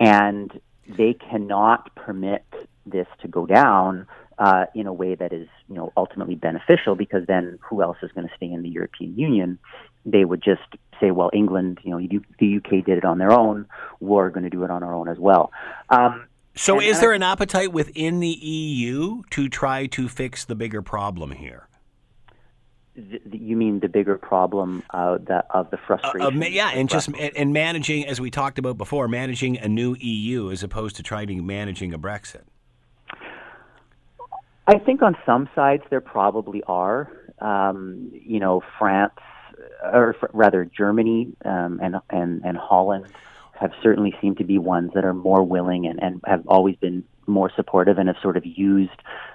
and 0.01 0.59
they 0.89 1.15
cannot 1.15 1.95
permit 1.95 2.45
this 2.87 3.07
to 3.23 3.29
go 3.29 3.47
down 3.47 4.07
uh, 4.39 4.67
in 4.75 4.87
a 4.87 4.93
way 4.93 5.15
that 5.15 5.33
is 5.33 5.49
you 5.69 5.75
know 5.75 5.93
ultimately 5.97 6.35
beneficial 6.35 6.95
because 6.95 7.27
then 7.27 7.59
who 7.63 7.83
else 7.83 7.99
is 8.03 8.11
going 8.13 8.27
to 8.27 8.35
stay 8.37 8.51
in 8.51 8.63
the 8.63 8.69
European 8.69 9.19
Union? 9.19 9.59
They 10.07 10.25
would 10.25 10.43
just 10.43 10.63
say, 11.01 11.11
well, 11.11 11.31
England, 11.33 11.79
you 11.83 11.91
know, 11.91 11.99
you, 11.99 12.23
the 12.39 12.57
UK 12.59 12.85
did 12.85 12.99
it 12.99 13.05
on 13.05 13.19
their 13.19 13.33
own. 13.33 13.67
We're 14.01 14.29
going 14.31 14.45
to 14.45 14.51
do 14.51 14.65
it 14.65 14.71
on 14.71 14.83
our 14.83 14.95
own 14.95 15.09
as 15.09 15.19
well. 15.19 15.51
Um, 15.89 16.27
So, 16.55 16.75
And- 16.79 16.85
is 16.85 17.01
there 17.01 17.13
an 17.13 17.23
appetite 17.23 17.73
within 17.73 18.21
the 18.21 18.29
EU 18.29 19.23
to 19.31 19.49
try 19.49 19.87
to 19.87 20.09
fix 20.09 20.45
the 20.45 20.55
bigger 20.55 20.83
problem 20.83 21.33
here? 21.33 21.69
Th- 22.95 23.23
you 23.33 23.57
mean 23.57 23.81
the 23.81 23.89
bigger 23.89 24.17
problem 24.19 24.83
uh, 24.91 25.19
that 25.27 25.47
of 25.51 25.71
the 25.71 25.77
Uh, 25.77 25.87
frustration? 25.87 26.27
uh, 26.27 26.31
ma- 26.31 26.47
yeah, 26.47 26.71
and 26.71 26.89
just 26.89 27.09
and 27.09 27.53
managing, 27.53 28.07
as 28.07 28.21
we 28.21 28.31
talked 28.31 28.59
about 28.59 28.77
before, 28.79 29.09
managing 29.09 29.59
a 29.59 29.69
new 29.69 29.97
EU 30.01 30.51
as 30.51 30.63
opposed 30.63 30.97
to 30.97 31.03
trying 31.03 31.27
to 31.29 31.43
managing 31.43 31.93
a 31.93 31.99
Brexit. 31.99 32.43
I 34.67 34.79
think 34.79 35.03
on 35.03 35.17
some 35.27 35.49
sides 35.55 35.83
there 35.91 36.01
probably 36.01 36.63
are. 36.67 37.11
Um, 37.41 38.11
you 38.13 38.39
know, 38.41 38.63
France, 38.79 39.13
or 39.83 40.15
f- 40.23 40.31
rather 40.33 40.65
Germany 40.65 41.33
um, 41.45 41.81
and 41.83 41.97
and 42.09 42.43
and 42.45 42.57
Holland 42.57 43.07
have 43.61 43.73
certainly 43.83 44.15
seemed 44.21 44.39
to 44.39 44.45
be 44.45 44.59
ones 44.59 44.93
that 44.95 45.05
are 45.05 45.15
more 45.15 45.43
willing 45.43 45.87
and, 45.87 46.03
and 46.03 46.21
have 46.27 46.47
always 46.49 46.77
been 46.77 47.05
more 47.27 47.51
supportive 47.55 47.99
and 47.99 48.09
have 48.09 48.17
sort 48.23 48.37
of 48.37 48.45
used 48.47 48.91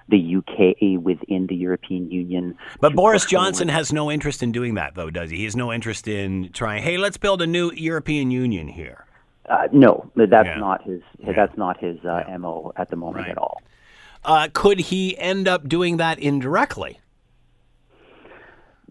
the 0.07 0.35
UK 0.37 1.01
within 1.03 1.47
the 1.47 1.55
European 1.55 2.09
Union. 2.11 2.55
But 2.79 2.95
Boris 2.95 3.23
push 3.25 3.31
forward. 3.31 3.45
Johnson 3.45 3.67
has 3.69 3.93
no 3.93 4.11
interest 4.11 4.41
in 4.43 4.51
doing 4.51 4.75
that, 4.75 4.95
though, 4.95 5.09
does 5.09 5.29
he? 5.29 5.37
He 5.37 5.43
has 5.45 5.55
no 5.55 5.71
interest 5.71 6.07
in 6.07 6.51
trying. 6.53 6.83
Hey, 6.83 6.97
let's 6.97 7.17
build 7.17 7.41
a 7.41 7.47
new 7.47 7.71
European 7.73 8.31
Union 8.31 8.67
here. 8.67 9.05
Uh, 9.49 9.67
no, 9.71 10.11
that's 10.15 10.45
Yeah. 10.47 10.59
not 10.59 10.83
his. 10.83 11.01
Yeah. 11.19 11.33
That's 11.35 11.57
not 11.57 11.79
his 11.79 12.03
uh, 12.05 12.23
mo 12.39 12.71
at 12.75 12.89
the 12.89 12.95
moment 12.95 13.23
Right. 13.25 13.31
at 13.31 13.37
all. 13.37 13.61
Uh, 14.23 14.47
could 14.53 14.79
he 14.79 15.17
end 15.17 15.47
up 15.47 15.67
doing 15.67 15.97
that 15.97 16.19
indirectly? 16.19 16.99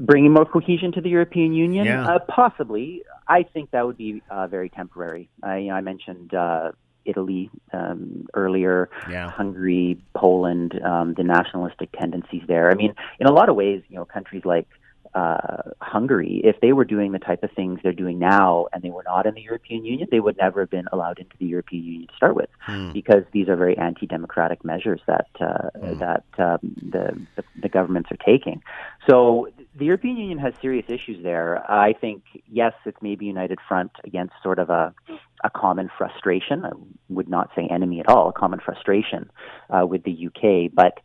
bringing 0.01 0.33
more 0.33 0.45
cohesion 0.45 0.93
to 0.93 1.01
the 1.01 1.09
European 1.11 1.53
Union? 1.53 1.85
Yeah. 1.85 2.07
Uh, 2.07 2.19
possibly. 2.21 3.03
I 3.27 3.43
think 3.43 3.73
that 3.73 3.85
would 3.85 3.97
be 3.99 4.23
uh, 4.31 4.47
very 4.47 4.69
temporary. 4.69 5.29
I, 5.43 5.57
you 5.59 5.69
know, 5.69 5.75
I 5.75 5.81
mentioned 5.81 6.33
uh, 6.35 6.73
Italy 7.09 7.51
um, 7.73 8.27
earlier, 8.35 8.89
Yeah. 9.11 9.31
Hungary, 9.31 9.99
Poland, 10.15 10.81
um, 10.85 11.15
the 11.15 11.25
nationalistic 11.25 11.91
tendencies 11.93 12.43
there. 12.47 12.71
I 12.71 12.75
mean, 12.75 12.95
in 13.19 13.27
a 13.27 13.33
lot 13.33 13.49
of 13.49 13.57
ways, 13.57 13.83
you 13.89 13.97
know, 13.97 14.05
countries 14.05 14.45
like 14.45 14.69
uh, 15.15 15.63
Hungary, 15.81 16.41
if 16.45 16.61
they 16.61 16.73
were 16.73 16.85
doing 16.85 17.13
the 17.13 17.19
type 17.19 17.43
of 17.43 17.51
things 17.53 17.81
they're 17.83 17.93
doing 17.93 18.19
now 18.19 18.67
and 18.73 18.83
they 18.83 18.91
were 18.91 19.05
not 19.05 19.27
in 19.27 19.35
the 19.35 19.41
European 19.41 19.85
Union, 19.85 20.09
they 20.11 20.21
would 20.21 20.37
never 20.37 20.61
have 20.61 20.71
been 20.71 20.87
allowed 20.93 21.19
into 21.19 21.37
the 21.39 21.47
European 21.47 21.85
Union 21.85 22.09
to 22.09 22.15
start 22.15 22.35
with, 22.35 22.51
because 22.93 23.25
these 23.33 23.49
are 23.49 23.57
very 23.57 23.77
anti-democratic 23.79 24.65
measures 24.65 25.01
that 25.07 25.29
uh, 25.41 25.71
that 25.95 26.25
um, 26.39 26.59
the, 26.83 27.19
the 27.37 27.45
the 27.63 27.69
governments 27.69 28.11
are 28.11 28.19
taking. 28.25 28.63
So 29.09 29.49
the 29.75 29.87
European 29.87 30.17
Union 30.17 30.39
has 30.39 30.55
serious 30.61 30.87
issues 30.89 31.23
there. 31.23 31.69
I 31.71 31.93
think 31.93 32.23
yes, 32.51 32.75
it's 32.85 32.99
maybe 33.01 33.27
united 33.27 33.59
front 33.67 33.93
against 34.05 34.35
sort 34.43 34.59
of 34.59 34.71
a 34.71 34.95
a 35.45 35.51
common 35.51 35.91
frustration. 35.97 36.65
I 36.65 36.73
would 37.09 37.29
not 37.29 37.51
say 37.57 37.67
enemy 37.71 38.01
at 38.01 38.09
all. 38.09 38.29
A 38.29 38.33
common 38.33 38.61
frustration 38.61 39.31
uh, 39.71 39.87
with 39.87 40.03
the 40.03 40.27
UK, 40.27 40.71
but 40.73 41.01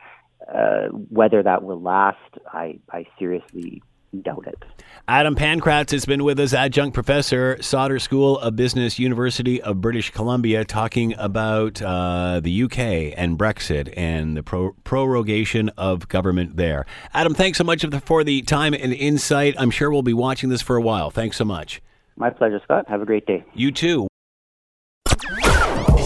uh, 0.54 0.88
whether 1.10 1.42
that 1.42 1.64
will 1.64 1.82
last, 1.82 2.18
I 2.52 2.80
I 2.92 3.06
seriously 3.18 3.82
doubt 4.22 4.46
it. 4.48 4.64
Adam 5.08 5.36
Pankratz 5.36 5.92
has 5.92 6.06
been 6.06 6.24
with 6.24 6.40
us, 6.40 6.54
adjunct 6.54 6.94
professor, 6.94 7.62
Sauder 7.62 8.00
School 8.00 8.40
of 8.40 8.56
Business, 8.56 9.00
University 9.00 9.62
of 9.62 9.82
British 9.82 10.12
Columbia, 10.12 10.64
talking 10.64 11.14
about 11.18 11.82
uh, 11.82 12.40
the 12.42 12.64
UK 12.64 12.78
and 13.18 13.38
Brexit 13.38 13.94
and 13.98 14.38
the 14.38 14.44
pro- 14.44 14.74
prorogation 14.86 15.70
of 15.78 16.08
government 16.08 16.56
there. 16.56 16.86
Adam, 17.14 17.34
thanks 17.34 17.58
so 17.58 17.64
much 17.66 17.82
for 17.82 17.88
the- 17.88 18.00
for 18.02 18.24
the 18.24 18.42
time 18.44 18.74
and 18.74 18.94
insight. 18.94 19.56
I'm 19.58 19.72
sure 19.72 19.92
we'll 19.92 20.04
be 20.04 20.14
watching 20.14 20.50
this 20.50 20.62
for 20.62 20.78
a 20.78 20.82
while. 20.82 21.10
Thanks 21.12 21.36
so 21.38 21.44
much. 21.46 21.82
My 22.16 22.30
pleasure, 22.30 22.62
Scott. 22.64 22.86
Have 22.88 23.02
a 23.02 23.06
great 23.06 23.26
day. 23.26 23.44
You 23.54 23.72
too. 23.72 24.08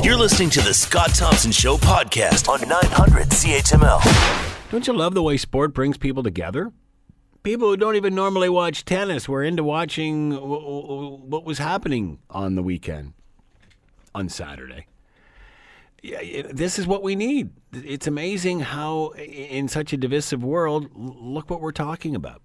You're 0.03 0.15
listening 0.17 0.49
to 0.51 0.61
the 0.61 0.73
Scott 0.73 1.09
Thompson 1.13 1.51
Show 1.51 1.75
podcast 1.77 2.47
on 2.47 2.67
900 2.67 3.27
CHML. 3.29 4.71
Don't 4.71 4.87
you 4.87 4.93
love 4.93 5.13
the 5.13 5.21
way 5.23 5.37
sport 5.37 5.73
brings 5.73 5.97
people 5.97 6.23
together? 6.23 6.71
People 7.43 7.69
who 7.69 7.77
don't 7.77 7.95
even 7.95 8.13
normally 8.13 8.49
watch 8.49 8.83
tennis 8.85 9.29
were 9.29 9.43
into 9.43 9.63
watching 9.63 10.31
what 10.33 11.45
was 11.45 11.57
happening 11.57 12.19
on 12.29 12.55
the 12.55 12.63
weekend, 12.63 13.13
on 14.13 14.29
Saturday. 14.29 14.87
this 16.03 16.77
is 16.77 16.85
what 16.85 17.03
we 17.03 17.15
need. 17.15 17.51
It's 17.73 18.07
amazing 18.07 18.61
how, 18.61 19.09
in 19.11 19.67
such 19.67 19.93
a 19.93 19.97
divisive 19.97 20.43
world, 20.43 20.89
look 20.95 21.49
what 21.49 21.61
we're 21.61 21.71
talking 21.71 22.15
about. 22.15 22.41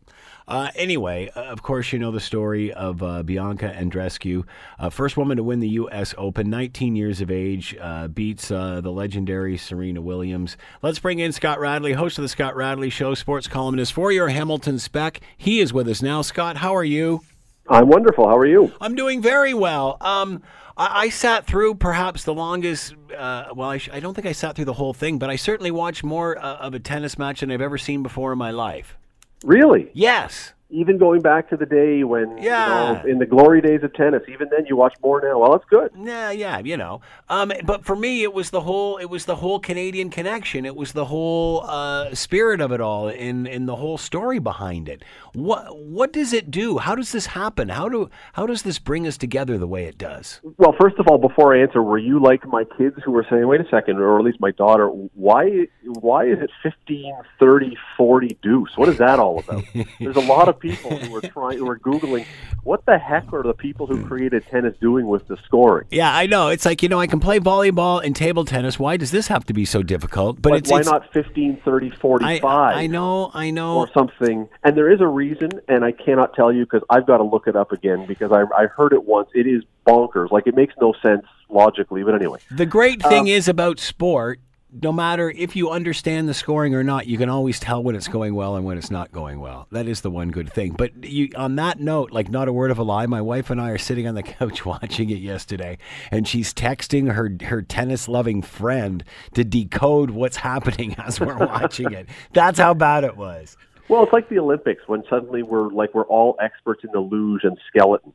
Uh, 0.48 0.70
anyway, 0.74 1.30
uh, 1.34 1.42
of 1.42 1.62
course, 1.62 1.92
you 1.92 1.98
know 1.98 2.10
the 2.10 2.20
story 2.20 2.72
of 2.72 3.02
uh, 3.02 3.22
Bianca 3.22 3.74
Andreescu, 3.76 4.44
uh, 4.78 4.90
first 4.90 5.16
woman 5.16 5.36
to 5.36 5.42
win 5.42 5.60
the 5.60 5.68
U.S. 5.70 6.14
Open, 6.18 6.50
19 6.50 6.96
years 6.96 7.20
of 7.20 7.30
age, 7.30 7.76
uh, 7.80 8.08
beats 8.08 8.50
uh, 8.50 8.80
the 8.80 8.90
legendary 8.90 9.56
Serena 9.56 10.00
Williams. 10.00 10.56
Let's 10.82 10.98
bring 10.98 11.20
in 11.20 11.32
Scott 11.32 11.60
Radley, 11.60 11.92
host 11.92 12.18
of 12.18 12.22
the 12.22 12.28
Scott 12.28 12.56
Radley 12.56 12.90
Show, 12.90 13.14
sports 13.14 13.46
columnist 13.46 13.92
for 13.92 14.10
your 14.10 14.28
Hamilton 14.28 14.78
Spec. 14.78 15.20
He 15.36 15.60
is 15.60 15.72
with 15.72 15.88
us 15.88 16.02
now. 16.02 16.22
Scott, 16.22 16.58
how 16.58 16.74
are 16.74 16.84
you? 16.84 17.22
I'm 17.68 17.88
wonderful. 17.88 18.28
How 18.28 18.36
are 18.36 18.46
you? 18.46 18.72
I'm 18.80 18.94
doing 18.94 19.22
very 19.22 19.54
well. 19.54 19.96
Um, 20.00 20.42
I, 20.76 21.04
I 21.04 21.08
sat 21.10 21.46
through 21.46 21.76
perhaps 21.76 22.24
the 22.24 22.34
longest. 22.34 22.94
Uh, 23.16 23.46
well, 23.54 23.70
I, 23.70 23.78
sh- 23.78 23.90
I 23.92 24.00
don't 24.00 24.14
think 24.14 24.26
I 24.26 24.32
sat 24.32 24.56
through 24.56 24.64
the 24.64 24.72
whole 24.72 24.92
thing, 24.92 25.18
but 25.18 25.30
I 25.30 25.36
certainly 25.36 25.70
watched 25.70 26.02
more 26.02 26.38
uh, 26.38 26.56
of 26.56 26.74
a 26.74 26.80
tennis 26.80 27.18
match 27.18 27.40
than 27.40 27.50
I've 27.50 27.60
ever 27.60 27.78
seen 27.78 28.02
before 28.02 28.32
in 28.32 28.38
my 28.38 28.50
life. 28.50 28.96
Really? 29.44 29.90
Yes. 29.92 30.52
Even 30.72 30.98
going 30.98 31.20
back 31.20 31.48
to 31.50 31.56
the 31.56 31.66
day 31.66 32.02
when, 32.02 32.36
Yeah. 32.38 32.88
you 32.96 33.04
know, 33.04 33.10
in 33.12 33.18
the 33.18 33.26
glory 33.26 33.60
days 33.60 33.82
of 33.82 33.92
tennis, 33.94 34.22
even 34.28 34.48
then 34.50 34.64
you 34.66 34.74
watch 34.74 34.94
more 35.02 35.20
now. 35.20 35.38
Well, 35.38 35.52
that's 35.52 35.64
good. 35.68 35.90
Yeah, 35.96 36.30
yeah, 36.30 36.58
you 36.58 36.76
know. 36.76 37.00
Um, 37.28 37.52
but 37.64 37.84
for 37.84 37.94
me, 37.94 38.22
it 38.22 38.32
was 38.32 38.50
the 38.50 38.62
whole. 38.62 38.96
It 38.96 39.10
was 39.10 39.26
the 39.26 39.36
whole 39.36 39.60
Canadian 39.60 40.08
connection. 40.10 40.64
It 40.64 40.74
was 40.74 40.92
the 40.92 41.04
whole 41.04 41.62
uh, 41.68 42.14
spirit 42.14 42.60
of 42.60 42.72
it 42.72 42.80
all, 42.80 43.08
and 43.08 43.46
and 43.46 43.68
the 43.68 43.76
whole 43.76 43.98
story 43.98 44.38
behind 44.38 44.88
it. 44.88 45.04
What 45.34 45.76
what 45.78 46.12
does 46.12 46.32
it 46.32 46.50
do? 46.50 46.78
How 46.78 46.94
does 46.94 47.12
this 47.12 47.26
happen? 47.26 47.68
How 47.68 47.88
do 47.88 48.08
how 48.32 48.46
does 48.46 48.62
this 48.62 48.78
bring 48.78 49.06
us 49.06 49.16
together 49.18 49.58
the 49.58 49.66
way 49.66 49.84
it 49.84 49.98
does? 49.98 50.40
Well, 50.56 50.74
first 50.80 50.96
of 50.98 51.06
all, 51.08 51.18
before 51.18 51.54
I 51.54 51.60
answer, 51.60 51.82
were 51.82 51.98
you 51.98 52.18
like 52.18 52.46
my 52.46 52.64
kids 52.78 52.96
who 53.04 53.12
were 53.12 53.26
saying, 53.28 53.46
wait 53.46 53.60
a 53.60 53.68
second, 53.68 53.98
or 53.98 54.18
at 54.18 54.24
least 54.24 54.40
my 54.40 54.52
daughter, 54.52 54.86
why 54.88 55.66
why 55.84 56.24
is 56.26 56.38
it 56.40 56.50
15, 56.62 57.12
30, 57.38 57.76
40 57.96 58.38
deuce? 58.42 58.70
What 58.76 58.88
is 58.88 58.98
that 58.98 59.18
all 59.18 59.38
about? 59.38 59.64
There's 60.00 60.16
a 60.16 60.20
lot 60.20 60.48
of 60.48 60.58
people 60.62 60.96
who 60.96 61.14
are 61.16 61.20
trying, 61.20 61.58
who 61.58 61.68
are 61.68 61.78
Googling, 61.78 62.24
what 62.62 62.86
the 62.86 62.96
heck 62.96 63.32
are 63.32 63.42
the 63.42 63.52
people 63.52 63.86
who 63.86 64.06
created 64.06 64.46
tennis 64.46 64.74
doing 64.80 65.06
with 65.08 65.26
the 65.26 65.36
scoring? 65.44 65.86
Yeah, 65.90 66.14
I 66.14 66.26
know. 66.26 66.48
It's 66.48 66.64
like 66.64 66.82
you 66.82 66.88
know, 66.88 67.00
I 67.00 67.06
can 67.06 67.20
play 67.20 67.40
volleyball 67.40 68.02
and 68.02 68.14
table 68.14 68.44
tennis. 68.44 68.78
Why 68.78 68.96
does 68.96 69.10
this 69.10 69.26
have 69.26 69.44
to 69.46 69.52
be 69.52 69.64
so 69.64 69.82
difficult? 69.82 70.40
But 70.40 70.54
it's 70.54 70.70
why 70.70 70.78
it's, 70.78 70.88
not 70.88 71.12
15, 71.12 71.60
30, 71.64 71.92
I, 71.92 71.96
45? 71.96 72.76
I 72.76 72.86
know, 72.86 73.30
I 73.34 73.50
know. 73.50 73.78
or 73.78 73.90
something. 73.92 74.48
And 74.62 74.76
there 74.76 74.90
is 74.90 75.00
a 75.00 75.06
reason, 75.06 75.50
and 75.68 75.84
I 75.84 75.92
cannot 75.92 76.34
tell 76.34 76.52
you 76.52 76.64
because 76.64 76.82
I've 76.88 77.06
got 77.06 77.18
to 77.18 77.24
look 77.24 77.46
it 77.46 77.56
up 77.56 77.72
again 77.72 78.06
because 78.06 78.32
I, 78.32 78.42
I 78.56 78.66
heard 78.66 78.92
it 78.92 79.04
once. 79.04 79.28
It 79.34 79.46
is 79.46 79.64
bonkers. 79.86 80.30
Like 80.30 80.46
it 80.46 80.54
makes 80.54 80.74
no 80.80 80.94
sense 81.02 81.26
logically, 81.48 82.02
but 82.02 82.14
anyway. 82.14 82.38
The 82.50 82.66
great 82.66 83.02
thing 83.02 83.22
um, 83.22 83.26
is 83.26 83.48
about 83.48 83.78
sport, 83.78 84.40
no 84.80 84.92
matter 84.92 85.30
if 85.30 85.54
you 85.54 85.70
understand 85.70 86.28
the 86.28 86.34
scoring 86.34 86.74
or 86.74 86.82
not, 86.82 87.06
you 87.06 87.18
can 87.18 87.28
always 87.28 87.60
tell 87.60 87.82
when 87.82 87.94
it's 87.94 88.08
going 88.08 88.34
well 88.34 88.56
and 88.56 88.64
when 88.64 88.78
it's 88.78 88.90
not 88.90 89.12
going 89.12 89.40
well. 89.40 89.66
That 89.70 89.86
is 89.86 90.00
the 90.00 90.10
one 90.10 90.30
good 90.30 90.52
thing. 90.52 90.72
But 90.72 91.04
you, 91.04 91.28
on 91.36 91.56
that 91.56 91.78
note, 91.78 92.10
like 92.10 92.30
not 92.30 92.48
a 92.48 92.52
word 92.52 92.70
of 92.70 92.78
a 92.78 92.82
lie, 92.82 93.06
my 93.06 93.20
wife 93.20 93.50
and 93.50 93.60
I 93.60 93.70
are 93.70 93.78
sitting 93.78 94.06
on 94.06 94.14
the 94.14 94.22
couch 94.22 94.64
watching 94.64 95.10
it 95.10 95.18
yesterday, 95.18 95.78
and 96.10 96.26
she's 96.26 96.54
texting 96.54 97.12
her 97.12 97.36
her 97.46 97.62
tennis 97.62 98.08
loving 98.08 98.40
friend 98.42 99.04
to 99.34 99.44
decode 99.44 100.10
what's 100.10 100.36
happening 100.36 100.94
as 100.98 101.20
we're 101.20 101.38
watching 101.38 101.92
it. 101.92 102.08
That's 102.32 102.58
how 102.58 102.74
bad 102.74 103.04
it 103.04 103.16
was. 103.16 103.56
Well, 103.88 104.04
it's 104.04 104.12
like 104.12 104.28
the 104.28 104.38
Olympics 104.38 104.82
when 104.86 105.02
suddenly 105.10 105.42
we're 105.42 105.68
like 105.68 105.92
we're 105.92 106.06
all 106.06 106.36
experts 106.40 106.82
in 106.84 106.90
the 106.92 107.00
luge 107.00 107.44
and 107.44 107.58
skeleton. 107.68 108.14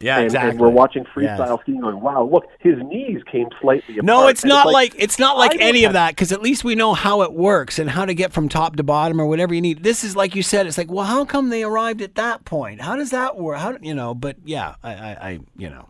Yeah, 0.00 0.18
And, 0.18 0.34
and 0.34 0.60
we're 0.60 0.68
watching 0.68 1.04
freestyle 1.04 1.48
Yes. 1.48 1.58
skiing 1.62 1.80
going, 1.80 2.00
wow, 2.00 2.22
look, 2.22 2.44
his 2.60 2.76
knees 2.78 3.20
came 3.30 3.48
slightly 3.60 3.94
apart. 3.94 4.04
No, 4.04 4.28
it's 4.28 4.42
And 4.44 4.50
not 4.50 4.66
like, 4.68 4.94
it's 4.96 5.18
not 5.18 5.36
like 5.36 5.54
I 5.54 5.56
any 5.58 5.84
of 5.84 5.94
that 5.94 6.10
because 6.10 6.30
at 6.30 6.40
least 6.40 6.62
we 6.62 6.76
know 6.76 6.94
how 6.94 7.22
it 7.22 7.32
works 7.32 7.80
and 7.80 7.90
how 7.90 8.04
to 8.04 8.14
get 8.14 8.32
from 8.32 8.48
top 8.48 8.76
to 8.76 8.84
bottom 8.84 9.20
or 9.20 9.26
whatever 9.26 9.54
you 9.54 9.60
need. 9.60 9.82
This 9.82 10.04
is 10.04 10.14
like 10.14 10.36
you 10.36 10.42
said. 10.44 10.66
It's 10.68 10.78
like, 10.78 10.90
well, 10.90 11.04
how 11.04 11.24
come 11.24 11.48
they 11.48 11.64
arrived 11.64 12.00
at 12.00 12.14
that 12.14 12.44
point? 12.44 12.80
How 12.80 12.94
does 12.94 13.10
that 13.10 13.36
work? 13.36 13.58
How 13.58 13.76
you 13.80 13.94
know? 13.94 14.14
But 14.14 14.36
yeah, 14.44 14.76
I, 14.84 14.94
I, 14.94 15.10
I 15.30 15.40
you 15.56 15.68
know, 15.68 15.88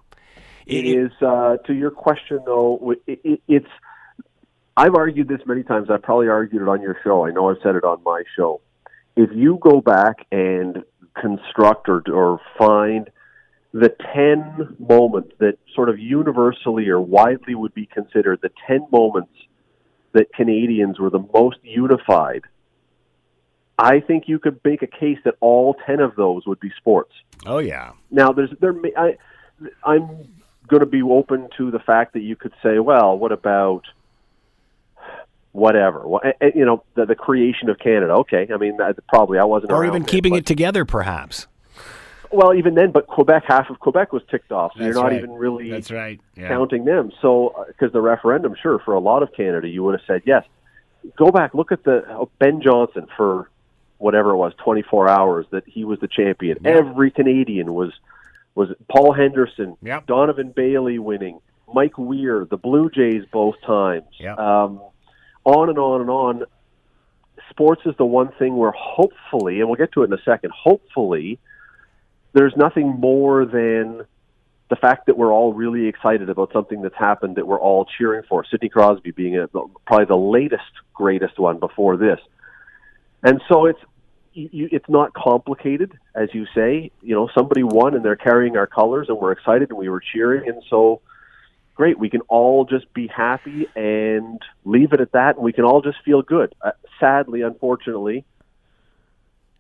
it 0.69 0.85
is 0.87 1.11
uh, 1.23 1.57
to 1.67 1.75
your 1.75 1.91
question 1.91 2.41
though 2.45 2.95
it, 3.07 3.21
it, 3.25 3.41
it's 3.49 3.69
i've 4.77 4.95
argued 4.95 5.27
this 5.27 5.41
many 5.47 5.63
times 5.63 5.89
i've 5.91 6.03
probably 6.03 6.29
argued 6.29 6.63
it 6.63 6.69
on 6.69 6.81
your 6.83 6.97
show 7.03 7.25
i 7.27 7.31
know 7.31 7.51
i've 7.51 7.57
said 7.63 7.75
it 7.75 7.85
on 7.85 8.03
my 8.05 8.23
show 8.37 8.61
if 9.17 9.31
you 9.35 9.59
go 9.61 9.81
back 9.81 10.27
and 10.31 10.85
construct 11.15 11.89
or, 11.89 12.03
or 12.13 12.39
find 12.59 13.11
the 13.73 13.95
10 14.15 14.77
moments 14.79 15.33
that 15.39 15.59
sort 15.75 15.89
of 15.89 15.99
universally 15.99 16.89
or 16.89 17.01
widely 17.01 17.55
would 17.55 17.75
be 17.75 17.87
considered 17.87 18.41
the 18.43 18.51
10 18.67 18.87
moments 18.91 19.33
that 20.13 20.33
canadians 20.33 20.99
were 20.99 21.11
the 21.11 21.23
most 21.35 21.59
unified 21.63 22.43
i 23.79 24.01
think 24.01 24.25
you 24.27 24.39
could 24.39 24.59
make 24.65 24.81
a 24.83 24.87
case 24.87 25.19
that 25.25 25.35
all 25.41 25.75
10 25.87 26.01
of 26.01 26.17
those 26.17 26.47
would 26.47 26.61
be 26.61 26.73
sports 26.79 27.13
Oh 27.47 27.59
yeah, 27.59 27.93
now, 28.11 28.33
there's 28.33 28.51
there. 28.61 28.73
may- 28.73 28.93
I, 28.97 29.17
I'm 29.85 30.29
going 30.67 30.81
to 30.81 30.87
be 30.87 31.03
open 31.03 31.49
to 31.57 31.71
the 31.71 31.79
fact 31.79 32.15
that 32.15 32.21
you 32.21 32.35
could 32.35 32.53
say, 32.65 32.81
well, 32.81 33.17
what 33.17 33.31
about 33.31 33.85
whatever? 35.53 36.07
Well, 36.07 36.21
you 36.55 36.65
know, 36.65 36.83
the, 36.95 37.07
the 37.07 37.15
creation 37.15 37.69
of 37.71 37.79
Canada. 37.79 38.13
Okay, 38.15 38.49
I 38.53 38.57
mean, 38.57 38.77
probably 39.09 39.39
I 39.39 39.45
wasn't. 39.45 39.73
or 39.73 39.87
even 39.87 40.05
keeping 40.05 40.33
but- 40.33 40.39
it 40.41 40.47
together, 40.47 40.85
perhaps. 40.85 41.47
Well, 42.31 42.55
even 42.55 42.75
then, 42.75 42.93
but 42.93 43.07
Quebec, 43.07 43.45
half 43.47 43.71
of 43.71 43.81
Quebec 43.81 44.13
was 44.13 44.23
ticked 44.31 44.53
off, 44.53 44.73
so 44.75 44.81
That's 44.81 44.87
you're 44.87 45.03
not 45.03 45.11
right. 45.13 45.19
even 45.19 45.33
really 45.33 45.71
that's 45.71 45.91
right. 45.91 46.21
Yeah. 46.37 46.49
counting 46.49 46.85
them. 46.85 47.11
So, 47.23 47.65
because 47.69 47.93
the 47.93 48.01
referendum, 48.03 48.55
sure, 48.61 48.79
for 48.81 48.95
a 48.95 49.01
lot 49.01 49.23
of 49.23 49.33
Canada, 49.33 49.69
you 49.69 49.83
would 49.85 49.95
have 49.99 50.07
said 50.07 50.23
yes. 50.27 50.45
Go 51.17 51.31
back, 51.31 51.55
look 51.55 51.73
at 51.73 51.85
the 51.85 52.05
oh, 52.11 52.29
Ben 52.39 52.61
Johnson 52.61 53.07
for 53.17 53.49
whatever 53.99 54.31
it 54.31 54.37
was, 54.37 54.53
24 54.63 55.09
hours 55.09 55.47
that 55.53 55.65
he 55.67 55.85
was 55.85 55.99
the 56.01 56.09
champion. 56.09 56.59
Yeah. 56.63 56.71
Every 56.73 57.11
Canadian 57.11 57.73
was 57.75 57.93
was 58.55 58.71
Paul 58.91 59.13
Henderson, 59.13 59.77
Yep. 59.83 60.07
Donovan 60.07 60.51
Bailey 60.55 60.99
winning, 60.99 61.41
Mike 61.73 61.97
Weir, 61.97 62.45
the 62.45 62.57
Blue 62.57 62.91
Jays 62.91 63.25
both 63.33 63.55
times. 63.65 64.07
Yep. 64.19 64.37
Um, 64.39 64.81
on 65.45 65.69
and 65.69 65.79
on 65.79 66.01
and 66.01 66.11
on. 66.11 66.43
Sports 67.51 67.83
is 67.87 67.95
the 67.97 68.05
one 68.05 68.31
thing 68.39 68.57
where 68.57 68.73
hopefully, 68.73 69.61
and 69.61 69.69
we'll 69.69 69.77
get 69.77 69.93
to 69.93 70.03
it 70.03 70.07
in 70.07 70.13
a 70.13 70.23
second. 70.25 70.53
Hopefully, 70.53 71.39
there's 72.33 72.55
nothing 72.57 72.89
more 73.01 73.45
than 73.45 74.05
the 74.71 74.77
fact 74.77 75.07
that 75.07 75.17
we're 75.17 75.33
all 75.33 75.53
really 75.55 75.87
excited 75.87 76.29
about 76.29 76.53
something 76.53 76.83
that's 76.83 76.95
happened 76.95 77.37
that 77.37 77.47
we're 77.47 77.61
all 77.61 77.87
cheering 77.97 78.23
for. 78.29 78.45
Sidney 78.45 78.69
Crosby 78.69 79.13
being 79.13 79.39
a, 79.39 79.49
probably 79.49 80.05
the 80.07 80.17
latest, 80.17 80.71
greatest 80.93 81.39
one 81.39 81.59
before 81.59 81.97
this, 81.97 82.21
and 83.23 83.41
so 83.49 83.67
it's 83.67 83.81
you, 84.35 84.69
it's 84.71 84.89
not 84.89 85.15
complicated, 85.15 85.99
as 86.15 86.29
you 86.33 86.47
say. 86.55 86.91
You 87.03 87.15
know, 87.15 87.29
somebody 87.37 87.63
won 87.63 87.95
and 87.95 88.05
they're 88.05 88.17
carrying 88.17 88.57
our 88.57 88.67
colors, 88.67 89.09
and 89.09 89.19
we're 89.19 89.33
excited 89.33 89.71
and 89.71 89.79
we 89.79 89.89
were 89.89 90.01
cheering, 90.01 90.49
and 90.49 90.63
so 90.69 91.01
great. 91.75 91.99
We 91.99 92.11
can 92.11 92.21
all 92.23 92.65
just 92.65 92.93
be 92.93 93.07
happy 93.07 93.69
and 93.75 94.41
leave 94.65 94.93
it 94.93 95.01
at 95.01 95.13
that, 95.13 95.37
and 95.37 95.45
we 95.45 95.53
can 95.53 95.65
all 95.65 95.81
just 95.81 95.99
feel 96.05 96.23
good. 96.23 96.55
Uh, 96.61 96.73
sadly, 97.01 97.43
unfortunately, 97.43 98.25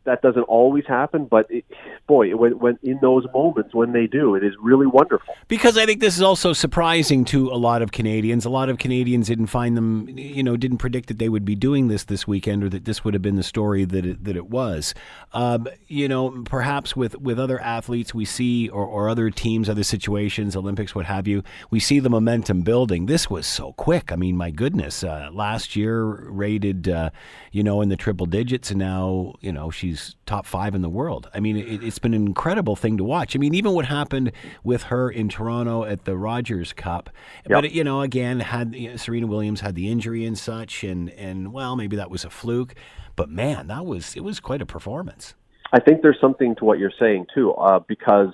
that 0.05 0.23
doesn't 0.23 0.45
always 0.45 0.87
happen, 0.87 1.27
but 1.27 1.47
it, 1.51 1.65
boy, 2.07 2.35
when, 2.35 2.79
in 2.83 2.99
those 3.03 3.27
moments 3.35 3.75
when 3.75 3.93
they 3.93 4.07
do, 4.07 4.35
it 4.35 4.43
is 4.43 4.55
really 4.61 4.87
wonderful. 4.87 5.35
Because 5.49 5.77
I 5.77 5.85
think 5.85 6.01
this 6.01 6.17
is 6.17 6.23
also 6.23 6.53
surprising 6.53 7.25
to 7.27 7.51
a 7.51 7.59
lot 7.59 7.83
of 7.83 7.93
Canadians. 7.93 8.45
A 8.45 8.51
lot 8.51 8.71
of 8.71 8.79
Canadians 8.79 9.27
didn't 9.27 9.49
find 9.49 9.77
them, 9.77 10.09
you 10.09 10.43
know, 10.43 10.57
didn't 10.57 10.79
predict 10.79 11.09
that 11.09 11.19
they 11.19 11.29
would 11.29 11.45
be 11.45 11.55
doing 11.55 11.89
this 11.89 12.05
this 12.05 12.27
weekend 12.27 12.65
or 12.65 12.69
that 12.71 12.87
this 12.87 13.05
would 13.05 13.13
have 13.13 13.23
been 13.23 13.37
the 13.37 13.43
story 13.43 13.85
that 13.85 14.07
it, 14.07 14.25
that 14.25 14.37
it 14.37 14.49
was. 14.49 14.95
Um, 15.35 15.69
you 15.87 16.09
know, 16.09 16.43
perhaps 16.45 16.97
with, 16.97 17.19
with 17.21 17.39
other 17.39 17.61
athletes 17.61 18.15
we 18.15 18.25
see, 18.25 18.69
or, 18.69 18.87
or 18.87 19.09
other 19.11 19.31
teams, 19.31 19.69
other 19.69 19.85
situations, 19.85 20.57
Olympics, 20.57 20.95
what 20.95 21.05
have 21.05 21.29
you, 21.29 21.43
we 21.71 21.81
see 21.81 22.01
the 22.01 22.11
momentum 22.11 22.63
building. 22.63 23.07
This 23.07 23.29
was 23.29 23.47
so 23.47 23.75
quick. 23.75 24.11
I 24.11 24.17
mean, 24.17 24.37
my 24.37 24.51
goodness. 24.51 25.05
Uh, 25.05 25.29
last 25.33 25.77
year 25.77 26.05
rated, 26.05 26.89
uh, 26.89 27.11
you 27.53 27.63
know, 27.63 27.83
in 27.83 27.89
the 27.91 27.97
triple 27.97 28.27
digits, 28.27 28.71
and 28.71 28.79
now, 28.79 29.35
you 29.41 29.53
know, 29.53 29.71
she's 29.89 30.17
top 30.27 30.47
five 30.47 30.75
in 30.75 30.83
the 30.83 30.89
world. 30.89 31.29
I 31.35 31.41
mean, 31.41 31.57
it, 31.57 31.83
it's 31.83 31.99
been 31.99 32.15
an 32.15 32.27
incredible 32.27 32.77
thing 32.77 32.97
to 32.99 33.05
watch. 33.05 33.35
I 33.35 33.39
mean, 33.39 33.55
even 33.55 33.73
what 33.73 33.87
happened 33.87 34.33
with 34.63 34.85
her 34.85 35.11
in 35.11 35.29
Toronto 35.29 35.85
at 35.85 36.05
the 36.05 36.17
Rogers 36.17 36.73
Cup, 36.73 37.11
but 37.47 37.73
you 37.73 37.85
know, 37.85 38.03
again, 38.03 38.41
had 38.41 38.75
you 38.75 38.91
know, 38.91 38.97
Serena 38.97 39.27
Williams 39.27 39.61
had 39.61 39.75
the 39.75 39.91
injury 39.91 40.25
and 40.25 40.39
such, 40.39 40.85
and 40.85 41.11
and 41.11 41.53
well, 41.53 41.77
maybe 41.77 41.97
that 41.97 42.11
was 42.11 42.25
a 42.25 42.31
fluke, 42.31 42.75
but 43.17 43.29
man, 43.29 43.67
that 43.69 43.85
was 43.85 44.17
it 44.17 44.25
was 44.25 44.41
quite 44.41 44.63
a 44.63 44.67
performance. 44.67 45.35
I 45.73 45.81
think 45.81 46.03
there's 46.03 46.21
something 46.21 46.55
to 46.57 46.65
what 46.65 46.79
you're 46.79 46.93
saying 46.99 47.27
too, 47.35 47.53
uh, 47.53 47.81
because 47.81 48.33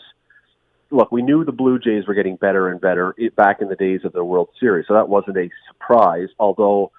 look, 0.91 1.11
we 1.11 1.23
knew 1.23 1.45
the 1.45 1.53
Blue 1.53 1.79
Jays 1.79 2.07
were 2.07 2.15
getting 2.15 2.37
better 2.37 2.69
and 2.69 2.81
better 2.81 3.15
back 3.37 3.61
in 3.61 3.69
the 3.69 3.77
days 3.77 4.01
of 4.05 4.13
the 4.13 4.25
World 4.25 4.49
Series, 4.61 4.87
so 4.87 4.95
that 4.95 5.09
wasn't 5.09 5.37
a 5.37 5.51
surprise. 5.69 6.29
Although, 6.39 6.93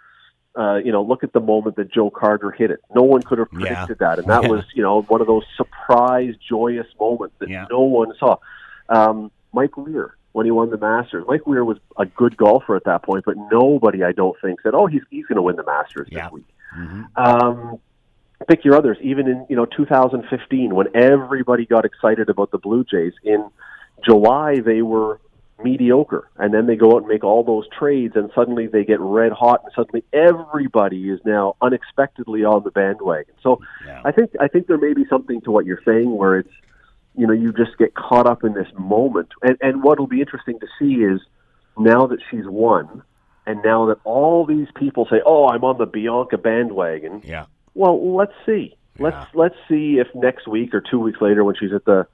uh, 0.57 0.75
you 0.83 0.91
know, 0.91 1.01
look 1.03 1.23
at 1.23 1.33
the 1.33 1.39
moment 1.39 1.75
that 1.75 1.91
Joe 1.91 2.09
Carter 2.09 2.51
hit 2.51 2.71
it. 2.71 2.79
No 2.93 3.03
one 3.03 3.23
could 3.23 3.39
have 3.39 3.49
Yeah. 3.51 3.59
predicted 3.85 3.99
that, 3.99 4.19
and 4.19 4.27
that 4.27 4.43
Yeah. 4.43 4.49
was, 4.49 4.63
you 4.73 4.81
know, 4.83 5.01
one 5.03 5.21
of 5.21 5.27
those 5.27 5.43
surprise, 5.57 6.35
joyous 6.37 6.87
moments 6.99 7.35
that 7.39 7.49
Yeah. 7.49 7.65
no 7.69 7.81
one 7.81 8.13
saw. 8.17 8.37
Um, 8.89 9.31
Mike 9.53 9.75
Weir, 9.77 10.15
when 10.33 10.45
he 10.45 10.51
won 10.51 10.69
the 10.69 10.77
Masters. 10.77 11.25
Mike 11.27 11.45
Weir 11.47 11.63
was 11.65 11.77
a 11.97 12.05
good 12.05 12.37
golfer 12.37 12.75
at 12.75 12.83
that 12.85 13.03
point, 13.03 13.25
but 13.25 13.35
nobody, 13.51 14.03
I 14.03 14.11
don't 14.11 14.35
think, 14.41 14.61
said, 14.61 14.73
"Oh, 14.75 14.85
he's 14.85 15.01
he's 15.09 15.25
going 15.25 15.37
to 15.37 15.41
win 15.41 15.55
the 15.55 15.63
Masters 15.63 16.07
Yeah. 16.11 16.25
this 16.25 16.33
week." 16.33 16.47
Um, 17.15 17.79
pick 18.47 18.65
your 18.65 18.75
others. 18.75 18.97
Even 19.01 19.27
in 19.27 19.45
you 19.49 19.55
know 19.55 19.65
2015, 19.65 20.75
when 20.75 20.87
everybody 20.93 21.65
got 21.65 21.85
excited 21.85 22.29
about 22.29 22.51
the 22.51 22.57
Blue 22.57 22.83
Jays, 22.83 23.13
in 23.23 23.45
July 24.03 24.59
they 24.59 24.81
were 24.81 25.19
mediocre, 25.63 26.29
and 26.37 26.53
then 26.53 26.65
they 26.67 26.75
go 26.75 26.93
out 26.93 26.97
and 26.97 27.07
make 27.07 27.23
all 27.23 27.43
those 27.43 27.67
trades, 27.69 28.15
and 28.15 28.29
suddenly 28.35 28.67
they 28.67 28.83
get 28.83 28.99
red 28.99 29.31
hot, 29.31 29.61
and 29.63 29.71
suddenly 29.75 30.03
everybody 30.11 31.09
is 31.09 31.19
now 31.25 31.55
unexpectedly 31.61 32.43
on 32.43 32.63
the 32.63 32.71
bandwagon. 32.71 33.33
So 33.41 33.61
Yeah. 33.85 34.01
I 34.03 34.11
think 34.11 34.31
I 34.39 34.47
think 34.47 34.67
there 34.67 34.77
may 34.77 34.93
be 34.93 35.05
something 35.05 35.41
to 35.41 35.51
what 35.51 35.65
you're 35.65 35.81
saying, 35.85 36.15
where 36.15 36.39
it's 36.39 36.53
you 37.15 37.25
know 37.25 37.33
you 37.33 37.53
just 37.53 37.77
get 37.77 37.93
caught 37.95 38.27
up 38.27 38.43
in 38.43 38.53
this 38.53 38.67
moment, 38.77 39.29
and 39.41 39.57
and 39.61 39.83
what'll 39.83 40.07
be 40.07 40.19
interesting 40.19 40.59
to 40.59 40.67
see 40.77 40.95
is 41.03 41.21
now 41.77 42.07
that 42.07 42.19
she's 42.29 42.45
won. 42.45 43.03
And 43.47 43.61
now 43.63 43.85
that 43.85 43.99
all 44.03 44.45
these 44.45 44.67
people 44.75 45.05
say, 45.09 45.21
"Oh, 45.25 45.47
I'm 45.47 45.63
on 45.63 45.77
the 45.77 45.85
Bianca 45.85 46.37
bandwagon," 46.37 47.21
Yeah. 47.23 47.45
well, 47.75 48.15
let's 48.15 48.33
see. 48.45 48.75
Let's 48.97 49.35
let's 49.35 49.55
see 49.67 49.99
if 49.99 50.07
next 50.15 50.47
week 50.47 50.73
or 50.73 50.81
two 50.81 50.99
weeks 50.99 51.21
later, 51.21 51.43
when 51.43 51.55
she's 51.55 51.73
at 51.73 51.85
the 51.85 52.07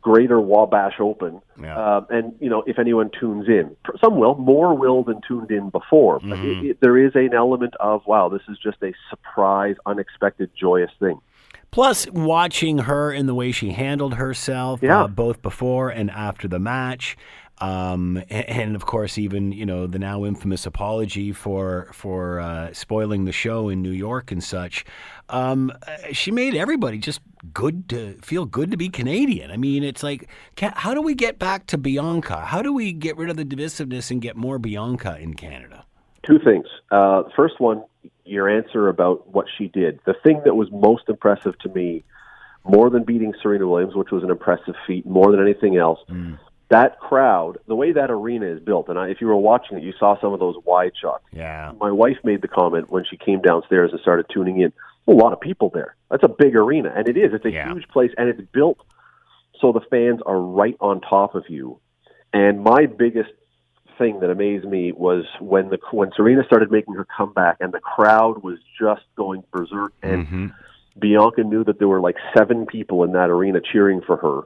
Greater 0.00 0.40
Wabash 0.40 0.94
Open, 1.00 1.42
Yeah. 1.60 1.78
uh, 1.78 2.04
and 2.10 2.34
you 2.40 2.48
know 2.48 2.62
if 2.66 2.78
anyone 2.78 3.10
tunes 3.18 3.46
in, 3.48 3.76
some 4.00 4.18
will, 4.18 4.34
more 4.36 4.74
will 4.76 5.04
than 5.04 5.20
tuned 5.26 5.50
in 5.50 5.68
before. 5.70 6.18
But 6.20 6.38
Mm-hmm. 6.38 6.66
it, 6.66 6.70
it, 6.70 6.80
there 6.80 6.96
is 6.96 7.12
an 7.14 7.34
element 7.34 7.74
of 7.78 8.02
wow, 8.06 8.28
this 8.28 8.42
is 8.48 8.56
just 8.58 8.78
a 8.82 8.92
surprise, 9.10 9.76
unexpected, 9.86 10.50
joyous 10.58 10.90
thing. 10.98 11.20
Plus, 11.70 12.06
watching 12.10 12.78
her 12.78 13.10
in 13.12 13.24
the 13.26 13.34
way 13.34 13.50
she 13.50 13.70
handled 13.70 14.14
herself, 14.14 14.82
Yeah. 14.82 15.04
uh, 15.04 15.08
both 15.08 15.40
before 15.40 15.88
and 15.88 16.10
after 16.10 16.46
the 16.46 16.58
match, 16.58 17.16
um, 17.58 18.16
and, 18.28 18.48
and 18.48 18.76
of 18.76 18.86
course, 18.86 19.18
even 19.18 19.52
you 19.52 19.64
know 19.66 19.86
the 19.86 19.98
now 19.98 20.24
infamous 20.24 20.66
apology 20.66 21.32
for 21.32 21.90
for 21.92 22.40
uh, 22.40 22.72
spoiling 22.72 23.24
the 23.24 23.32
show 23.32 23.68
in 23.68 23.82
New 23.82 23.90
York 23.90 24.32
and 24.32 24.42
such. 24.42 24.84
Um, 25.28 25.72
uh, 25.86 26.12
she 26.12 26.30
made 26.30 26.54
everybody 26.54 26.98
just 26.98 27.20
good 27.54 27.88
to 27.88 28.14
feel 28.22 28.44
good 28.46 28.70
to 28.70 28.76
be 28.76 28.88
Canadian. 28.88 29.50
I 29.50 29.56
mean, 29.56 29.82
it's 29.82 30.02
like, 30.02 30.28
how 30.60 30.94
do 30.94 31.02
we 31.02 31.14
get 31.14 31.38
back 31.38 31.66
to 31.68 31.78
Bianca? 31.78 32.40
How 32.40 32.62
do 32.62 32.72
we 32.72 32.92
get 32.92 33.16
rid 33.16 33.30
of 33.30 33.36
the 33.36 33.44
divisiveness 33.44 34.10
and 34.10 34.20
get 34.20 34.36
more 34.36 34.58
Bianca 34.58 35.18
in 35.18 35.34
Canada? 35.34 35.84
Two 36.26 36.38
things. 36.38 36.66
Uh, 36.90 37.24
first 37.34 37.58
one, 37.58 37.82
your 38.24 38.48
answer 38.48 38.88
about 38.88 39.28
what 39.32 39.46
she 39.58 39.68
did. 39.68 39.98
The 40.04 40.14
thing 40.22 40.40
that 40.44 40.54
was 40.54 40.68
most 40.70 41.08
impressive 41.08 41.58
to 41.60 41.68
me, 41.70 42.04
more 42.64 42.90
than 42.90 43.02
beating 43.02 43.34
Serena 43.42 43.66
Williams, 43.66 43.94
which 43.96 44.10
was 44.10 44.22
an 44.22 44.30
impressive 44.30 44.74
feat, 44.86 45.04
more 45.04 45.32
than 45.32 45.40
anything 45.40 45.76
else, 45.76 45.98
that 46.72 46.98
crowd, 46.98 47.58
the 47.66 47.74
way 47.74 47.92
that 47.92 48.10
arena 48.10 48.46
is 48.46 48.58
built, 48.60 48.88
and 48.88 48.98
I, 48.98 49.08
if 49.08 49.20
you 49.20 49.26
were 49.26 49.36
watching 49.36 49.76
it, 49.76 49.82
you 49.82 49.92
saw 49.98 50.18
some 50.20 50.32
of 50.32 50.40
those 50.40 50.56
wide 50.64 50.92
shots. 51.00 51.22
Yeah, 51.32 51.72
My 51.78 51.90
wife 51.90 52.16
made 52.24 52.40
the 52.40 52.48
comment 52.48 52.90
when 52.90 53.04
she 53.08 53.16
came 53.18 53.40
downstairs 53.42 53.90
and 53.92 54.00
started 54.00 54.26
tuning 54.32 54.60
in. 54.60 54.72
A 55.06 55.10
lot 55.12 55.32
of 55.32 55.40
people 55.40 55.68
there. 55.74 55.96
That's 56.10 56.22
a 56.24 56.28
big 56.28 56.54
arena, 56.56 56.90
and 56.96 57.08
it 57.08 57.16
is. 57.16 57.34
It's 57.34 57.44
a 57.44 57.50
Yeah. 57.50 57.68
huge 57.72 57.86
place, 57.88 58.10
and 58.16 58.28
it's 58.28 58.40
built 58.52 58.78
so 59.60 59.70
the 59.72 59.80
fans 59.90 60.20
are 60.26 60.40
right 60.40 60.76
on 60.80 61.00
top 61.00 61.34
of 61.34 61.44
you. 61.48 61.78
And 62.32 62.64
my 62.64 62.86
biggest 62.86 63.30
thing 63.98 64.20
that 64.20 64.30
amazed 64.30 64.64
me 64.64 64.92
was 64.92 65.24
when 65.40 65.68
the 65.68 65.78
when 65.90 66.10
Serena 66.16 66.42
started 66.44 66.70
making 66.70 66.94
her 66.94 67.06
comeback, 67.16 67.56
and 67.60 67.72
the 67.72 67.80
crowd 67.80 68.42
was 68.42 68.58
just 68.80 69.02
going 69.16 69.44
berserk, 69.52 69.92
and 70.02 70.26
Mm-hmm. 70.26 70.46
Bianca 70.98 71.42
knew 71.42 71.64
that 71.64 71.78
there 71.78 71.88
were 71.88 72.00
like 72.00 72.16
seven 72.36 72.66
people 72.66 73.02
in 73.04 73.12
that 73.12 73.28
arena 73.30 73.60
cheering 73.60 74.00
for 74.02 74.16
her. 74.18 74.42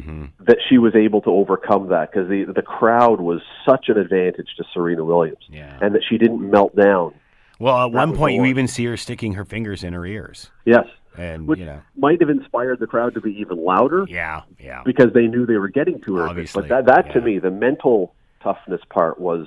Mm-hmm. 0.00 0.44
That 0.44 0.58
she 0.68 0.78
was 0.78 0.94
able 0.94 1.20
to 1.22 1.30
overcome 1.30 1.88
that 1.88 2.10
because 2.10 2.28
the 2.28 2.44
the 2.44 2.62
crowd 2.62 3.20
was 3.20 3.40
such 3.64 3.88
an 3.88 3.98
advantage 3.98 4.48
to 4.56 4.64
Serena 4.72 5.04
Williams, 5.04 5.44
Yeah. 5.48 5.78
and 5.80 5.94
that 5.94 6.02
she 6.08 6.18
didn't 6.18 6.50
melt 6.50 6.74
down. 6.76 7.14
Well, 7.58 7.86
at 7.86 7.92
one 7.92 8.14
point, 8.14 8.34
you 8.36 8.44
even 8.44 8.68
see 8.68 8.84
her 8.84 8.96
sticking 8.96 9.34
her 9.34 9.44
fingers 9.44 9.82
in 9.82 9.94
her 9.94 10.04
ears, 10.04 10.50
Yes, 10.66 10.86
and 11.16 11.46
which 11.46 11.58
you 11.60 11.64
know, 11.64 11.80
might 11.96 12.20
have 12.20 12.28
inspired 12.28 12.80
the 12.80 12.86
crowd 12.86 13.14
to 13.14 13.20
be 13.20 13.32
even 13.40 13.56
louder 13.64 14.04
yeah, 14.08 14.42
yeah. 14.60 14.82
because 14.84 15.12
they 15.14 15.26
knew 15.26 15.46
they 15.46 15.56
were 15.56 15.68
getting 15.68 16.00
to 16.02 16.16
her. 16.16 16.28
Obviously, 16.28 16.62
but 16.62 16.68
that 16.68 16.86
that 16.86 17.12
to 17.14 17.20
me, 17.20 17.38
the 17.38 17.50
mental 17.50 18.14
toughness 18.42 18.82
part 18.90 19.18
was 19.18 19.46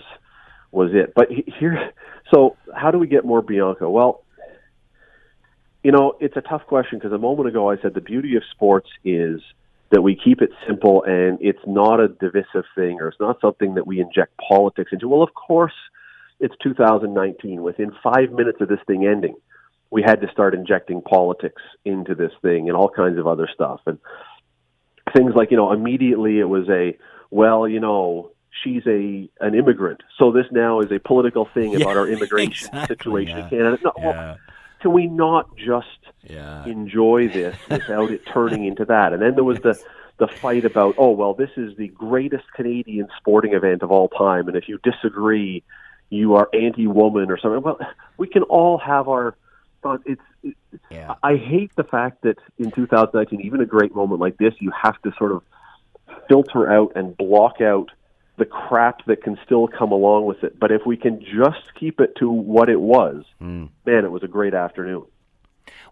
was 0.71 0.91
it. 0.93 1.13
But 1.15 1.27
here, 1.31 1.91
so 2.33 2.55
how 2.75 2.89
do 2.91 2.97
we 2.97 3.07
get 3.07 3.25
more 3.25 3.41
Bianca? 3.43 3.89
Well, 3.89 4.23
you 5.83 5.91
know, 5.91 6.17
it's 6.19 6.35
a 6.35 6.41
tough 6.41 6.65
question 6.65 6.99
because 6.99 7.13
a 7.13 7.17
moment 7.17 7.47
ago 7.47 7.69
I 7.69 7.77
said 7.77 7.93
the 7.93 8.01
beauty 8.01 8.35
of 8.35 8.43
sports 8.51 8.89
is 9.05 9.41
that 9.91 10.01
we 10.01 10.15
keep 10.15 10.41
it 10.41 10.51
simple 10.67 11.03
and 11.03 11.39
it's 11.41 11.59
not 11.65 11.99
a 11.99 12.07
divisive 12.07 12.65
thing 12.75 12.99
or 13.01 13.07
it's 13.07 13.19
not 13.19 13.39
something 13.41 13.75
that 13.75 13.87
we 13.87 13.99
inject 13.99 14.33
politics 14.37 14.91
into. 14.91 15.07
Well, 15.07 15.23
of 15.23 15.33
course, 15.33 15.73
it's 16.39 16.53
2019. 16.61 17.61
Within 17.63 17.91
five 18.03 18.31
minutes 18.31 18.61
of 18.61 18.69
this 18.69 18.79
thing 18.87 19.05
ending, 19.07 19.35
we 19.89 20.03
had 20.03 20.21
to 20.21 20.31
start 20.31 20.53
injecting 20.53 21.01
politics 21.01 21.61
into 21.85 22.13
this 22.13 22.31
thing 22.41 22.69
and 22.69 22.77
all 22.77 22.89
kinds 22.89 23.17
of 23.17 23.25
other 23.27 23.49
stuff. 23.51 23.81
And 23.87 23.97
things 25.15 25.33
like, 25.35 25.51
you 25.51 25.57
know, 25.57 25.71
immediately 25.71 26.39
it 26.39 26.45
was 26.47 26.69
a, 26.69 26.97
well, 27.31 27.67
you 27.67 27.79
know, 27.79 28.31
she's 28.63 28.83
a 28.87 29.29
an 29.39 29.55
immigrant, 29.55 30.01
so 30.17 30.31
this 30.31 30.45
now 30.51 30.81
is 30.81 30.91
a 30.91 30.99
political 30.99 31.47
thing 31.53 31.71
Yeah, 31.71 31.79
about 31.79 31.97
our 31.97 32.07
immigration 32.07 32.67
exactly, 32.73 32.95
situation 32.97 33.37
yeah. 33.37 33.43
in 33.43 33.49
Canada. 33.49 33.77
No, 33.83 33.91
well, 33.97 34.13
Yeah, 34.13 34.35
can 34.81 34.93
we 34.93 35.07
not 35.07 35.55
just 35.55 35.87
yeah. 36.23 36.65
enjoy 36.65 37.27
this 37.27 37.57
without 37.69 38.11
it 38.11 38.25
turning 38.25 38.65
into 38.65 38.85
that? 38.85 39.13
And 39.13 39.21
then 39.21 39.35
there 39.35 39.43
was 39.43 39.59
the 39.59 39.79
the 40.17 40.27
fight 40.27 40.65
about, 40.65 40.95
oh 40.97 41.11
well, 41.11 41.33
this 41.33 41.51
is 41.55 41.77
the 41.77 41.87
greatest 41.87 42.43
Canadian 42.53 43.07
sporting 43.17 43.53
event 43.53 43.83
of 43.83 43.91
all 43.91 44.09
time, 44.09 44.47
and 44.47 44.57
if 44.57 44.67
you 44.67 44.77
disagree, 44.83 45.63
you 46.09 46.35
are 46.35 46.49
anti-woman 46.53 47.31
or 47.31 47.37
something. 47.37 47.61
Well, 47.61 47.79
we 48.17 48.27
can 48.27 48.43
all 48.43 48.77
have 48.77 49.07
our 49.07 49.35
thoughts. 49.81 50.03
It's 50.05 50.21
it, 50.43 50.55
Yeah. 50.91 51.15
I 51.23 51.35
hate 51.35 51.71
the 51.75 51.83
fact 51.83 52.23
that 52.23 52.37
in 52.57 52.71
2019, 52.71 53.41
even 53.41 53.61
a 53.61 53.65
great 53.65 53.95
moment 53.95 54.19
like 54.19 54.37
this, 54.37 54.53
you 54.59 54.71
have 54.71 55.01
to 55.03 55.13
sort 55.17 55.31
of 55.31 55.41
filter 56.27 56.71
out 56.71 56.91
and 56.95 57.15
block 57.15 57.61
out 57.61 57.89
the 58.39 58.45
crap 58.45 59.05
that 59.05 59.21
can 59.23 59.37
still 59.45 59.67
come 59.67 59.91
along 59.91 60.25
with 60.25 60.43
it. 60.43 60.59
But 60.59 60.71
if 60.71 60.81
we 60.85 60.97
can 60.97 61.19
just 61.19 61.73
keep 61.79 61.99
it 61.99 62.15
to 62.17 62.29
what 62.29 62.69
it 62.69 62.79
was, 62.79 63.23
man, 63.85 64.05
it 64.05 64.11
was 64.11 64.23
a 64.23 64.27
great 64.27 64.53
afternoon. 64.53 65.05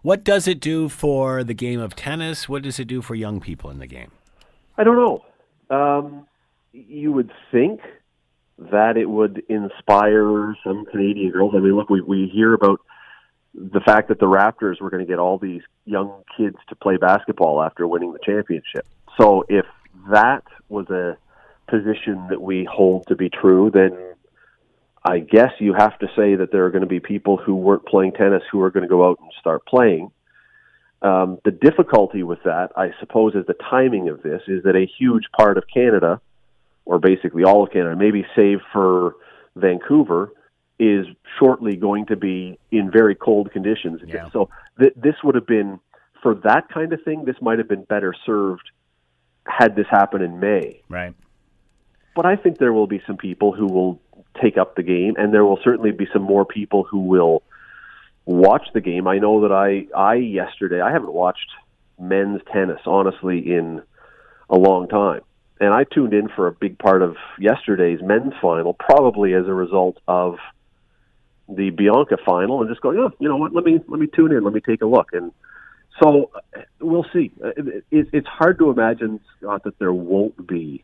What 0.02 0.24
does 0.24 0.48
it 0.48 0.58
do 0.58 0.88
for 0.88 1.44
the 1.44 1.54
game 1.54 1.80
of 1.80 1.94
tennis? 1.94 2.48
What 2.48 2.62
does 2.62 2.80
it 2.80 2.86
do 2.86 3.02
for 3.02 3.14
young 3.14 3.40
people 3.40 3.70
in 3.70 3.78
the 3.78 3.86
game? 3.86 4.10
I 4.76 4.84
don't 4.84 4.96
know. 4.96 5.24
Um, 5.76 6.26
you 6.72 7.12
would 7.12 7.30
think 7.52 7.80
that 8.58 8.96
it 8.96 9.08
would 9.08 9.42
inspire 9.48 10.56
some 10.64 10.84
Canadian 10.86 11.30
girls. 11.30 11.52
I 11.54 11.60
mean, 11.60 11.76
look, 11.76 11.90
we 11.90 12.00
we 12.00 12.28
hear 12.32 12.54
about 12.54 12.80
the 13.54 13.80
fact 13.80 14.08
that 14.08 14.18
the 14.18 14.26
Raptors 14.26 14.80
were 14.80 14.90
going 14.90 15.04
to 15.04 15.08
get 15.08 15.18
all 15.18 15.38
these 15.38 15.62
young 15.84 16.22
kids 16.36 16.56
to 16.68 16.76
play 16.76 16.96
basketball 16.96 17.62
after 17.62 17.86
winning 17.86 18.12
the 18.12 18.18
championship. 18.24 18.86
So 19.20 19.44
if 19.48 19.66
that 20.10 20.44
was 20.68 20.88
a 20.90 21.16
position 21.68 22.26
that 22.30 22.40
we 22.40 22.66
hold 22.70 23.06
to 23.08 23.16
be 23.16 23.28
true, 23.28 23.70
then 23.72 23.96
I 25.04 25.20
guess 25.20 25.52
you 25.58 25.74
have 25.74 25.98
to 26.00 26.06
say 26.16 26.34
that 26.34 26.50
there 26.52 26.64
are 26.66 26.70
going 26.70 26.82
to 26.82 26.88
be 26.88 27.00
people 27.00 27.36
who 27.36 27.54
weren't 27.54 27.86
playing 27.86 28.12
tennis 28.12 28.42
who 28.50 28.60
are 28.62 28.70
going 28.70 28.82
to 28.82 28.88
go 28.88 29.08
out 29.08 29.18
and 29.20 29.30
start 29.38 29.64
playing. 29.66 30.10
Um, 31.00 31.38
the 31.44 31.52
difficulty 31.52 32.22
with 32.24 32.42
that, 32.44 32.72
I 32.76 32.90
suppose, 32.98 33.34
is 33.34 33.46
the 33.46 33.54
timing 33.54 34.08
of 34.08 34.22
this, 34.22 34.42
is 34.48 34.64
that 34.64 34.74
a 34.74 34.86
huge 34.98 35.24
part 35.36 35.56
of 35.56 35.64
Canada, 35.72 36.20
or 36.84 36.98
basically 36.98 37.44
all 37.44 37.62
of 37.62 37.70
Canada, 37.70 37.94
maybe 37.96 38.26
save 38.34 38.58
for 38.72 39.14
Vancouver, 39.54 40.32
is 40.80 41.06
shortly 41.38 41.76
going 41.76 42.06
to 42.06 42.16
be 42.16 42.58
in 42.70 42.90
very 42.90 43.14
cold 43.14 43.52
conditions. 43.52 44.00
Yeah. 44.06 44.28
So 44.32 44.48
th- 44.78 44.94
this 44.96 45.14
would 45.22 45.34
have 45.36 45.46
been, 45.46 45.80
for 46.22 46.34
that 46.44 46.68
kind 46.68 46.92
of 46.92 47.02
thing, 47.04 47.24
this 47.24 47.36
might 47.40 47.58
have 47.58 47.68
been 47.68 47.84
better 47.84 48.14
served 48.26 48.70
had 49.44 49.74
this 49.76 49.86
happened 49.90 50.22
in 50.22 50.40
May. 50.40 50.82
Right. 50.88 51.14
But 52.18 52.26
I 52.26 52.34
think 52.34 52.58
there 52.58 52.72
will 52.72 52.88
be 52.88 53.00
some 53.06 53.16
people 53.16 53.52
who 53.52 53.66
will 53.66 54.00
take 54.42 54.58
up 54.58 54.74
the 54.74 54.82
game, 54.82 55.14
and 55.16 55.32
there 55.32 55.44
will 55.44 55.60
certainly 55.62 55.92
be 55.92 56.08
some 56.12 56.22
more 56.22 56.44
people 56.44 56.82
who 56.82 56.98
will 56.98 57.44
watch 58.24 58.66
the 58.74 58.80
game. 58.80 59.06
I 59.06 59.18
know 59.18 59.42
that 59.42 59.52
I, 59.52 59.86
I 59.96 60.14
yesterday, 60.16 60.80
I 60.80 60.90
haven't 60.90 61.12
watched 61.12 61.48
men's 61.96 62.40
tennis 62.52 62.80
honestly 62.86 63.38
in 63.38 63.82
a 64.50 64.58
long 64.58 64.88
time, 64.88 65.20
and 65.60 65.72
I 65.72 65.84
tuned 65.84 66.12
in 66.12 66.28
for 66.28 66.48
a 66.48 66.52
big 66.52 66.76
part 66.76 67.02
of 67.02 67.14
yesterday's 67.38 68.00
men's 68.02 68.34
final, 68.42 68.74
probably 68.74 69.32
as 69.34 69.46
a 69.46 69.54
result 69.54 69.98
of 70.08 70.38
the 71.48 71.70
Bianca 71.70 72.16
final, 72.26 72.62
and 72.62 72.68
just 72.68 72.80
going, 72.80 72.98
oh, 72.98 73.12
you 73.20 73.28
know 73.28 73.36
what? 73.36 73.54
Let 73.54 73.62
me 73.62 73.78
let 73.86 74.00
me 74.00 74.08
tune 74.08 74.32
in, 74.32 74.42
let 74.42 74.52
me 74.52 74.60
take 74.60 74.82
a 74.82 74.86
look, 74.86 75.10
and 75.12 75.30
so 76.02 76.32
we'll 76.80 77.06
see. 77.12 77.30
It, 77.40 77.84
it, 77.92 78.08
it's 78.12 78.26
hard 78.26 78.58
to 78.58 78.70
imagine, 78.70 79.20
Scott, 79.36 79.62
that 79.62 79.78
there 79.78 79.92
won't 79.92 80.48
be 80.48 80.82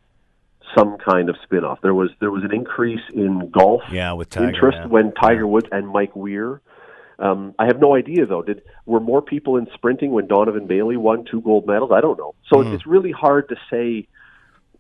some 0.77 0.97
kind 0.99 1.29
of 1.29 1.37
spin-off. 1.43 1.81
There 1.83 1.95
was 1.95 2.11
there 2.21 2.31
was 2.31 2.43
an 2.45 2.53
increase 2.55 3.03
in 3.15 3.51
golf 3.51 3.83
Yeah, 3.93 4.13
with 4.13 4.31
Tiger. 4.31 4.49
interest 4.49 4.79
yeah. 4.81 4.87
when 4.87 5.13
Tiger 5.13 5.47
Woods 5.47 5.67
and 5.73 5.89
Mike 5.89 6.15
Weir. 6.17 6.61
Um, 7.19 7.55
I 7.59 7.67
have 7.67 7.79
no 7.81 7.95
idea 7.95 8.27
though. 8.27 8.43
Did 8.43 8.63
were 8.87 9.01
more 9.01 9.23
people 9.23 9.57
in 9.57 9.67
sprinting 9.75 10.11
when 10.11 10.27
Donovan 10.27 10.67
Bailey 10.67 10.97
won 10.97 11.25
two 11.31 11.41
gold 11.43 11.67
medals? 11.67 11.91
I 11.95 12.01
don't 12.01 12.19
know. 12.19 12.35
So 12.53 12.63
Hmm. 12.63 12.73
it's 12.75 12.87
really 12.87 13.13
hard 13.13 13.49
to 13.51 13.57
say 13.71 14.09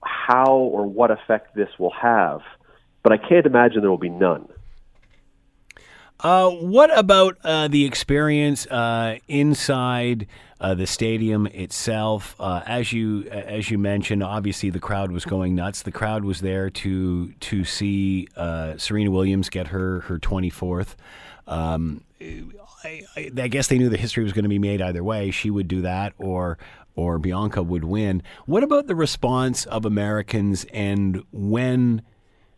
how 0.02 0.56
or 0.56 0.86
what 0.86 1.10
effect 1.10 1.54
this 1.54 1.68
will 1.78 1.92
have, 2.00 2.40
but 3.02 3.12
I 3.12 3.16
can't 3.18 3.46
imagine 3.46 3.80
there 3.82 3.90
will 3.90 3.98
be 3.98 4.08
none. 4.10 4.48
Uh, 6.24 6.48
what 6.48 6.96
about 6.98 7.36
uh, 7.44 7.68
the 7.68 7.84
experience 7.84 8.66
uh, 8.68 9.18
inside 9.28 10.26
uh, 10.58 10.72
the 10.74 10.86
stadium 10.86 11.46
itself? 11.48 12.34
Uh, 12.40 12.62
as 12.64 12.94
you 12.94 13.24
as 13.24 13.70
you 13.70 13.76
mentioned, 13.76 14.22
obviously 14.22 14.70
the 14.70 14.80
crowd 14.80 15.12
was 15.12 15.26
going 15.26 15.54
nuts. 15.54 15.82
The 15.82 15.92
crowd 15.92 16.24
was 16.24 16.40
there 16.40 16.70
to 16.70 17.30
to 17.32 17.64
see 17.66 18.26
uh, 18.38 18.78
Serena 18.78 19.10
Williams 19.10 19.50
get 19.50 19.66
her 19.66 20.00
her 20.00 20.18
twenty 20.18 20.48
fourth. 20.48 20.96
Um, 21.46 22.02
I, 22.22 23.02
I, 23.16 23.30
I 23.36 23.48
guess 23.48 23.68
they 23.68 23.76
knew 23.76 23.90
the 23.90 23.98
history 23.98 24.24
was 24.24 24.32
going 24.32 24.44
to 24.44 24.48
be 24.48 24.58
made 24.58 24.80
either 24.80 25.04
way. 25.04 25.30
She 25.30 25.50
would 25.50 25.68
do 25.68 25.82
that, 25.82 26.14
or 26.16 26.56
or 26.96 27.18
Bianca 27.18 27.62
would 27.62 27.84
win. 27.84 28.22
What 28.46 28.62
about 28.62 28.86
the 28.86 28.96
response 28.96 29.66
of 29.66 29.84
Americans 29.84 30.64
and 30.72 31.22
when 31.32 32.00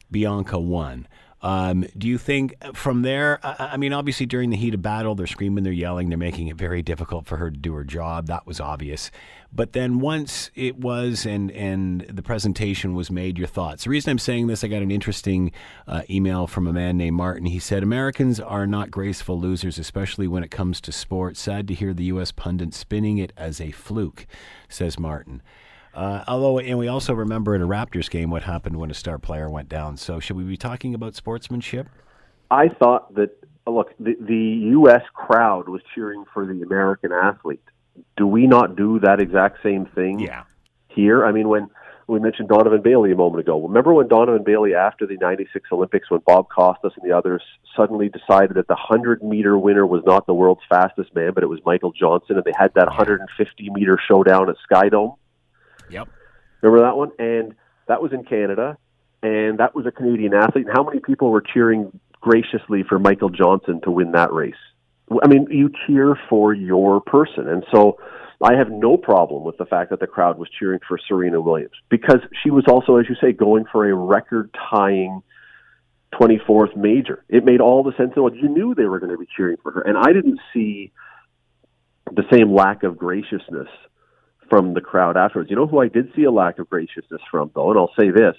Bianca 0.09 0.61
won? 0.61 1.09
Um, 1.47 1.87
do 1.97 2.09
you 2.09 2.19
think 2.19 2.57
from 2.75 3.03
there? 3.03 3.39
I, 3.41 3.71
I 3.73 3.77
mean, 3.77 3.93
obviously 3.93 4.27
during 4.27 4.51
the 4.51 4.57
heat 4.57 4.75
of 4.75 4.83
battle, 4.83 5.15
they're 5.15 5.29
screaming, 5.29 5.63
they're 5.63 5.73
yelling, 5.73 6.09
they're 6.09 6.19
making 6.19 6.49
it 6.49 6.57
very 6.57 6.83
difficult 6.83 7.25
for 7.25 7.37
her 7.37 7.53
to 7.53 7.57
do 7.57 7.73
her 7.75 7.85
job. 7.85 8.27
That 8.27 8.49
was 8.49 8.59
obvious. 8.59 9.13
But 9.53 9.73
then 9.73 10.01
once 10.01 10.51
it 10.57 10.77
was 10.77 11.25
and 11.25 11.53
and 11.53 12.01
the 12.01 12.21
presentation 12.21 12.97
was 12.97 13.13
made, 13.13 13.39
your 13.39 13.47
thoughts. 13.47 13.85
The 13.85 13.91
reason 13.91 14.11
I'm 14.11 14.19
saying 14.19 14.49
this, 14.49 14.65
I 14.65 14.67
got 14.67 14.83
an 14.83 14.91
interesting 14.91 15.53
uh, 15.87 16.03
email 16.11 16.49
from 16.49 16.67
a 16.67 16.73
man 16.73 16.97
named 16.97 17.17
Martin. 17.17 17.47
He 17.47 17.61
said 17.61 17.85
Americans 17.85 18.41
are 18.41 18.67
not 18.67 18.91
graceful 18.91 19.39
losers, 19.39 19.79
especially 19.79 20.27
when 20.27 20.43
it 20.43 20.51
comes 20.51 20.81
to 20.81 20.91
sports. 20.91 21.41
Sad 21.41 21.69
to 21.69 21.75
hear 21.75 21.95
the 21.95 22.07
U.S. 22.07 22.33
pundits 22.33 22.77
spinning 22.77 23.19
it 23.19 23.33
as 23.37 23.61
a 23.61 23.71
fluke, 23.71 24.27
says 24.69 24.99
Martin. 24.99 25.43
Uh, 25.97 26.23
although, 26.29 26.59
and 26.59 26.79
we 26.79 26.89
also 26.89 27.15
remember 27.15 27.55
in 27.55 27.63
a 27.63 27.67
Raptors 27.67 28.11
game 28.11 28.31
what 28.31 28.43
happened 28.43 28.77
when 28.77 28.91
a 28.91 28.95
star 28.95 29.19
player 29.19 29.49
went 29.49 29.71
down. 29.71 29.97
So, 29.97 30.21
should 30.21 30.37
we 30.37 30.45
be 30.45 30.59
talking 30.59 30.95
about 30.95 31.15
sportsmanship? 31.15 31.89
I 32.51 32.69
thought 32.69 33.15
that 33.15 33.31
look, 33.67 33.97
the, 33.99 34.15
the 34.21 34.69
U.S. 34.73 35.03
crowd 35.15 35.69
was 35.69 35.81
cheering 35.95 36.25
for 36.35 36.47
the 36.47 36.63
American 36.63 37.13
athlete. 37.13 37.63
Do 38.19 38.27
we 38.27 38.47
not 38.47 38.77
do 38.77 39.01
that 39.01 39.21
exact 39.21 39.63
same 39.63 39.87
thing? 39.87 40.21
Yeah. 40.21 40.45
Here, 40.89 41.25
I 41.25 41.33
mean, 41.33 41.49
when 41.49 41.71
we 42.07 42.21
mentioned 42.21 42.49
Donovan 42.49 42.83
Bailey 42.83 43.11
a 43.11 43.17
moment 43.17 43.41
ago. 43.41 43.61
Remember 43.61 43.93
when 43.93 44.07
Donovan 44.07 44.45
Bailey, 44.45 44.75
after 44.75 45.07
the 45.07 45.17
'96 45.17 45.71
Olympics, 45.73 46.11
when 46.11 46.21
Bob 46.27 46.49
Costas 46.49 46.93
and 47.01 47.11
the 47.11 47.17
others 47.17 47.43
suddenly 47.75 48.09
decided 48.09 48.57
that 48.57 48.69
the 48.69 48.75
100 48.75 49.23
meter 49.23 49.59
winner 49.59 49.87
was 49.87 50.03
not 50.07 50.27
the 50.27 50.35
world's 50.35 50.61
fastest 50.69 51.15
man, 51.15 51.33
but 51.35 51.43
it 51.43 51.49
was 51.49 51.61
Michael 51.67 51.93
Johnson, 51.93 52.37
and 52.37 52.45
they 52.45 52.53
had 52.57 52.73
that 52.75 52.87
150 52.87 53.71
meter 53.71 53.99
showdown 54.07 54.49
at 54.49 54.57
Skydome. 54.71 55.17
Yep. 55.91 56.09
Remember 56.63 56.85
that 56.85 56.97
one? 56.97 57.11
And 57.19 57.55
that 57.89 58.03
was 58.03 58.13
in 58.13 58.25
Canada, 58.25 58.77
and 59.23 59.59
that 59.59 59.75
was 59.75 59.87
a 59.87 59.93
Canadian 59.93 60.35
athlete. 60.35 60.67
And 60.67 60.75
how 60.77 60.83
many 60.83 61.01
people 61.01 61.31
were 61.31 61.43
cheering 61.43 61.99
graciously 62.21 62.83
for 62.89 62.99
Michael 62.99 63.31
Johnson 63.31 63.81
to 63.85 63.91
win 63.91 64.13
that 64.13 64.33
race? 64.33 64.55
I 65.23 65.29
mean, 65.29 65.47
you 65.51 65.71
cheer 65.87 66.19
for 66.29 66.53
your 66.53 67.01
person. 67.01 67.49
And 67.49 67.65
so 67.73 67.99
I 68.43 68.55
have 68.55 68.71
no 68.71 68.97
problem 68.97 69.45
with 69.45 69.57
the 69.57 69.65
fact 69.65 69.91
that 69.91 70.01
the 70.01 70.07
crowd 70.07 70.39
was 70.39 70.49
cheering 70.59 70.81
for 70.87 70.99
Serena 71.07 71.41
Williams 71.41 71.75
because 71.89 72.21
she 72.43 72.51
was 72.51 72.65
also, 72.69 72.97
as 72.97 73.07
you 73.09 73.15
say, 73.21 73.33
going 73.33 73.65
for 73.71 73.89
a 73.89 73.95
record 73.95 74.55
tying 74.71 75.23
24th 76.15 76.77
major. 76.77 77.25
It 77.29 77.45
made 77.45 77.61
all 77.61 77.83
the 77.83 77.93
sense 77.93 78.09
in 78.09 78.15
the 78.17 78.23
world. 78.23 78.37
You 78.41 78.49
knew 78.49 78.75
they 78.75 78.85
were 78.85 78.99
going 78.99 79.13
to 79.13 79.19
be 79.19 79.29
cheering 79.37 79.57
for 79.63 79.73
her. 79.73 79.81
And 79.83 79.97
I 79.97 80.13
didn't 80.13 80.41
see 80.53 80.93
the 82.13 82.25
same 82.33 82.53
lack 82.53 82.83
of 82.83 82.99
graciousness 82.99 83.69
from 84.49 84.75
the 84.75 84.81
crowd 84.81 85.17
afterwards. 85.17 85.51
You 85.51 85.57
know 85.57 85.67
who 85.67 85.81
I 85.81 85.89
did 85.89 86.13
see 86.15 86.25
a 86.25 86.31
lack 86.31 86.59
of 86.59 86.69
graciousness 86.71 87.21
from, 87.31 87.51
though, 87.55 87.71
and 87.71 87.79
I'll 87.79 87.93
say 87.99 88.11
this 88.11 88.37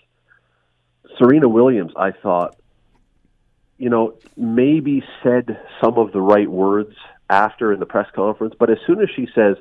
Serena 1.18 1.48
Williams, 1.48 1.94
I 1.96 2.12
thought, 2.12 2.56
you 3.78 3.90
know, 3.90 4.16
maybe 4.36 5.04
said 5.24 5.60
some 5.82 5.98
of 5.98 6.12
the 6.12 6.22
right 6.22 6.50
words 6.50 6.96
after 7.30 7.74
in 7.74 7.80
the 7.80 7.86
press 7.86 8.08
conference, 8.14 8.56
but 8.58 8.70
as 8.70 8.78
soon 8.86 9.02
as 9.02 9.10
she 9.16 9.28
says, 9.36 9.58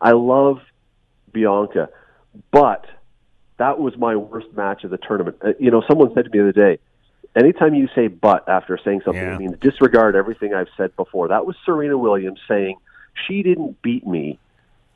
I 0.00 0.12
love 0.12 0.60
Bianca, 1.32 1.88
but 2.50 2.86
that 3.58 3.78
was 3.78 3.96
my 3.96 4.16
worst 4.16 4.52
match 4.54 4.84
of 4.84 4.90
the 4.90 4.98
tournament. 4.98 5.36
Uh, 5.44 5.52
you 5.58 5.70
know, 5.70 5.82
someone 5.88 6.12
said 6.14 6.24
to 6.24 6.30
me 6.30 6.38
the 6.38 6.48
other 6.48 6.52
day, 6.52 6.78
anytime 7.36 7.74
you 7.74 7.88
say 7.94 8.08
but 8.08 8.48
after 8.48 8.78
saying 8.82 9.02
something, 9.04 9.22
Yeah. 9.22 9.34
it 9.34 9.38
means 9.38 9.58
disregard 9.58 10.16
everything 10.16 10.54
I've 10.54 10.70
said 10.76 10.96
before. 10.96 11.28
That 11.28 11.44
was 11.44 11.56
Serena 11.64 11.98
Williams 11.98 12.40
saying, 12.48 12.76
she 13.26 13.42
didn't 13.42 13.82
beat 13.82 14.06
me. 14.06 14.38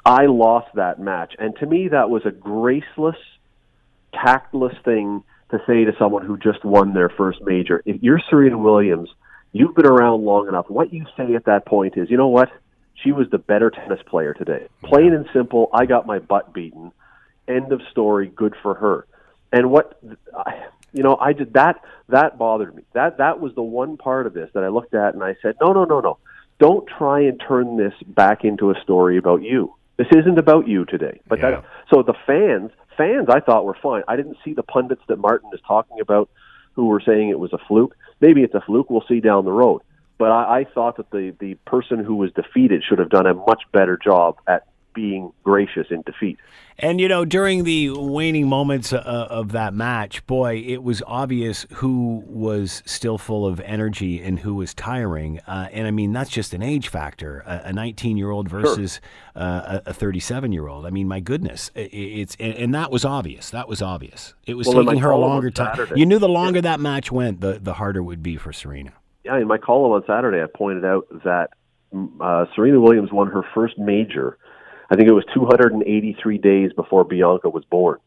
I 0.05 0.27
lost 0.27 0.69
that 0.75 1.01
match. 1.01 1.35
And 1.39 1.57
to 1.57 1.67
me, 1.67 1.89
that 1.89 2.11
was 2.11 2.23
a 2.27 2.31
graceless, 2.31 3.17
tactless 4.13 4.75
thing 4.85 5.25
to 5.51 5.59
say 5.67 5.85
to 5.85 5.93
someone 5.99 6.27
who 6.27 6.37
just 6.37 6.65
won 6.65 6.93
their 6.93 7.09
first 7.09 7.41
major. 7.43 7.83
If 7.87 8.03
you're 8.03 8.21
Serena 8.29 8.59
Williams, 8.59 9.09
you've 9.53 9.75
been 9.75 9.87
around 9.87 10.25
long 10.25 10.49
enough. 10.49 10.69
What 10.69 10.93
you 10.93 11.07
say 11.17 11.35
at 11.35 11.47
that 11.47 11.65
point 11.67 11.97
is, 11.97 12.11
you 12.11 12.17
know 12.17 12.29
what? 12.29 12.51
She 13.03 13.13
was 13.13 13.29
the 13.31 13.39
better 13.39 13.71
tennis 13.71 14.01
player 14.07 14.35
today. 14.35 14.69
Plain 14.83 15.15
and 15.15 15.27
simple, 15.33 15.69
I 15.73 15.87
got 15.87 16.07
my 16.07 16.19
butt 16.19 16.53
beaten. 16.53 16.93
End 17.49 17.73
of 17.73 17.81
story. 17.91 18.29
Good 18.29 18.55
for 18.63 18.75
her. 18.75 19.07
And 19.53 19.71
what, 19.71 20.01
you 20.93 21.03
know, 21.03 21.17
I 21.17 21.33
did 21.33 21.55
that. 21.55 21.81
That 22.09 22.39
bothered 22.39 22.75
me. 22.75 22.83
That 22.93 23.19
that 23.19 23.41
was 23.41 23.55
the 23.55 23.63
one 23.63 23.97
part 23.97 24.27
of 24.27 24.35
this 24.35 24.51
that 24.55 24.65
I 24.65 24.69
looked 24.69 24.95
at 24.95 25.15
and 25.15 25.23
I 25.23 25.37
said, 25.43 25.57
no, 25.61 25.73
no, 25.73 25.85
no, 25.85 26.01
no. 26.01 26.19
Don't 26.59 26.87
try 26.87 27.21
and 27.23 27.41
turn 27.41 27.77
this 27.77 27.95
back 28.07 28.45
into 28.45 28.71
a 28.71 28.81
story 28.83 29.17
about 29.19 29.43
you. 29.43 29.75
This 29.97 30.09
isn't 30.15 30.39
about 30.39 30.67
you 30.67 30.85
today. 30.85 31.21
But 31.29 31.39
Yeah. 31.39 31.51
that 31.51 31.65
so 31.91 32.03
the 32.03 32.15
fans, 32.27 32.71
fans, 32.97 33.29
I 33.29 33.41
thought 33.41 33.65
were 33.65 33.75
fine. 33.75 34.03
I 34.09 34.17
didn't 34.17 34.39
see 34.45 34.53
the 34.53 34.63
pundits 34.63 35.03
that 35.09 35.19
Martin 35.19 35.51
is 35.53 35.61
talking 35.67 36.01
about 36.01 36.29
who 36.75 36.87
were 36.87 37.01
saying 37.01 37.29
it 37.29 37.39
was 37.39 37.53
a 37.53 37.59
fluke. 37.59 37.97
Maybe 38.21 38.43
it's 38.43 38.55
a 38.55 38.61
fluke. 38.61 38.91
We'll 38.91 39.05
see 39.07 39.21
down 39.21 39.45
the 39.45 39.53
road. 39.53 39.83
But 40.19 40.31
I, 40.31 40.61
I 40.61 40.65
thought 40.65 40.97
that 40.97 41.11
the 41.11 41.35
the 41.39 41.55
person 41.67 41.99
who 42.03 42.17
was 42.17 42.33
defeated 42.33 42.83
should 42.83 42.99
have 42.99 43.11
done 43.11 43.27
a 43.27 43.35
much 43.35 43.63
better 43.73 43.97
job 43.97 44.37
at 44.47 44.67
being 44.95 45.33
gracious 45.43 45.87
in 45.91 46.03
defeat. 46.03 46.39
And 46.79 47.01
you 47.01 47.09
know, 47.09 47.25
during 47.25 47.65
the 47.65 47.91
waning 47.91 48.49
moments 48.49 48.93
uh, 48.93 48.99
of 48.99 49.53
that 49.53 49.75
match, 49.75 50.27
boy, 50.27 50.65
it 50.67 50.83
was 50.83 51.03
obvious 51.07 51.67
who 51.75 52.25
was 52.27 52.83
still 52.85 53.17
full 53.17 53.47
of 53.47 53.61
energy 53.61 54.21
and 54.21 54.41
who 54.41 54.57
was 54.57 54.75
tiring. 54.75 55.39
Uh, 55.47 55.69
and 55.71 55.87
I 55.87 55.93
mean, 55.93 56.13
that's 56.13 56.31
just 56.31 56.53
an 56.53 56.63
age 56.63 56.89
factor. 56.89 57.45
A 57.47 57.73
19 57.73 58.17
year 58.17 58.31
old 58.31 58.49
versus 58.49 59.01
uh, 59.37 59.81
a 59.87 59.95
37 59.95 60.53
year 60.53 60.67
old. 60.67 60.85
I 60.85 60.91
mean, 60.91 61.07
my 61.07 61.21
goodness, 61.21 61.71
it's 61.75 62.37
and, 62.41 62.55
and 62.55 62.75
that 62.75 62.91
was 62.91 63.05
obvious. 63.05 63.51
That 63.51 63.69
was 63.69 63.81
obvious. 63.81 64.35
It 64.47 64.55
was 64.55 64.67
Well, 64.67 64.85
taking 64.85 65.01
her 65.01 65.11
a 65.11 65.17
longer 65.17 65.51
time. 65.51 65.79
You 65.95 66.07
knew 66.07 66.19
the 66.19 66.29
longer 66.29 66.61
that 66.61 66.81
match 66.81 67.13
went, 67.13 67.41
the 67.41 67.61
the 67.61 67.75
harder 67.75 68.01
it 68.01 68.05
would 68.05 68.23
be 68.23 68.37
for 68.37 68.53
Serena. 68.53 68.93
Yeah, 69.25 69.39
in 69.39 69.49
my 69.49 69.59
column 69.59 69.93
on 69.93 70.05
Saturday, 70.07 70.43
I 70.43 70.47
pointed 70.47 70.85
out 70.85 71.07
that 71.25 71.51
mm, 71.93 72.09
uh, 72.21 72.47
Serena 72.55 72.81
Williams 72.81 73.11
won 73.13 73.29
her 73.29 73.43
first 73.55 73.79
major. 73.79 74.39
I 74.91 74.97
think 74.97 75.09
it 75.09 75.13
was 75.13 75.25
283 75.35 76.39
days 76.39 76.73
before 76.75 77.05
Bianca 77.05 77.49
was 77.49 77.65
born. 77.65 77.99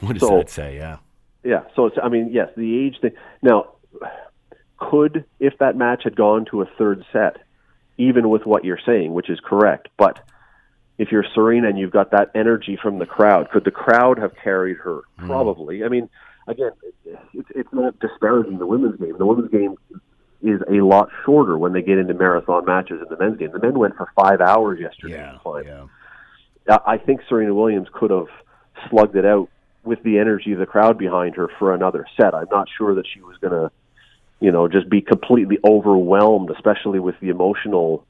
What 0.00 0.14
does 0.14 0.28
So- 0.28 0.38
that 0.38 0.50
say? 0.50 0.76
Yeah. 0.76 0.98
Yeah, 1.42 1.62
so 1.74 1.86
it's 1.86 1.96
I 2.02 2.08
mean, 2.10 2.28
yes, 2.30 2.50
the 2.54 2.78
age 2.86 3.00
thing. 3.00 3.12
Now, 3.42 3.68
could 4.78 5.24
if 5.38 5.56
that 5.58 5.74
match 5.76 6.02
had 6.04 6.14
gone 6.14 6.44
to 6.50 6.60
a 6.60 6.66
third 6.78 7.02
set, 7.12 7.38
even 7.96 8.28
with 8.28 8.44
what 8.44 8.62
you're 8.64 8.78
saying, 8.84 9.14
which 9.14 9.30
is 9.30 9.40
correct, 9.40 9.88
but 9.96 10.20
if 10.98 11.10
you're 11.10 11.24
Serena 11.34 11.68
and 11.68 11.78
you've 11.78 11.92
got 11.92 12.10
that 12.10 12.30
energy 12.34 12.76
from 12.82 12.98
the 12.98 13.06
crowd, 13.06 13.50
could 13.50 13.64
the 13.64 13.70
crowd 13.70 14.18
have 14.18 14.32
carried 14.36 14.76
her? 14.76 15.00
Hmm. 15.18 15.26
Probably. 15.28 15.82
I 15.82 15.88
mean, 15.88 16.10
again, 16.46 16.72
it's, 17.32 17.48
it's 17.54 17.72
not 17.72 17.98
disparaging 18.00 18.58
the 18.58 18.66
women's 18.66 19.00
game. 19.00 19.16
The 19.16 19.24
women's 19.24 19.50
game 19.50 19.76
is 20.42 20.60
a 20.68 20.80
lot 20.84 21.08
shorter 21.24 21.58
when 21.58 21.72
they 21.72 21.82
get 21.82 21.98
into 21.98 22.14
marathon 22.14 22.64
matches 22.64 23.00
in 23.02 23.08
the 23.08 23.22
men's 23.22 23.38
game. 23.38 23.50
The 23.52 23.58
men 23.58 23.78
went 23.78 23.96
for 23.96 24.10
five 24.16 24.40
hours 24.40 24.80
yesterday. 24.80 25.14
Yeah. 25.14 25.38
Yeah. 25.66 25.86
I 26.68 26.94
I 26.94 26.98
think 26.98 27.20
Serena 27.28 27.54
Williams 27.54 27.88
could 27.92 28.10
have 28.10 28.28
slugged 28.88 29.16
it 29.16 29.26
out 29.26 29.48
with 29.84 30.02
the 30.02 30.18
energy 30.18 30.52
of 30.52 30.58
the 30.58 30.66
crowd 30.66 30.98
behind 30.98 31.36
her 31.36 31.48
for 31.58 31.74
another 31.74 32.06
set. 32.16 32.34
I'm 32.34 32.46
not 32.50 32.68
sure 32.76 32.94
that 32.94 33.06
she 33.12 33.20
was 33.20 33.36
going 33.38 33.52
to, 33.52 33.70
you 34.40 34.52
know, 34.52 34.68
just 34.68 34.88
be 34.90 35.00
completely 35.00 35.58
overwhelmed, 35.64 36.50
especially 36.50 37.00
with 37.00 37.14
the 37.20 37.28
emotional 37.30 38.04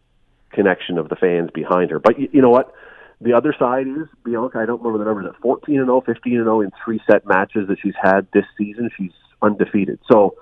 connection 0.52 0.98
of 0.98 1.08
the 1.08 1.16
fans 1.16 1.50
behind 1.52 1.90
her. 1.90 1.98
But 1.98 2.18
you, 2.18 2.28
you 2.32 2.42
know 2.42 2.50
what? 2.50 2.74
The 3.20 3.34
other 3.34 3.54
side 3.58 3.86
is 3.86 4.08
Bianca. 4.24 4.58
I 4.58 4.66
don't 4.66 4.82
remember 4.82 4.98
the 4.98 5.04
numbers. 5.04 5.26
At 5.34 5.40
14 5.42 5.78
and 5.78 5.86
0, 5.86 6.00
15 6.00 6.36
and 6.36 6.44
0 6.44 6.60
in 6.62 6.70
three 6.84 7.00
set 7.08 7.26
matches 7.26 7.68
that 7.68 7.78
she's 7.80 7.94
had 8.00 8.26
this 8.32 8.46
season. 8.56 8.90
She's 8.96 9.12
undefeated. 9.42 9.98
So 10.10 10.34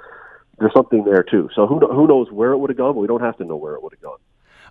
there's 0.59 0.73
something 0.75 1.05
there 1.05 1.23
too. 1.23 1.49
So 1.55 1.67
who 1.67 1.81
who 1.81 2.07
knows 2.07 2.31
where 2.31 2.53
it 2.53 2.59
would 2.59 2.71
have 2.71 2.77
gone? 2.77 2.95
But 2.95 3.01
we 3.01 3.07
don't 3.07 3.23
have 3.23 3.37
to 3.39 3.45
know 3.45 3.57
where 3.57 3.75
it 3.75 3.83
would 3.83 3.93
have 3.93 4.03
gone. 4.03 4.19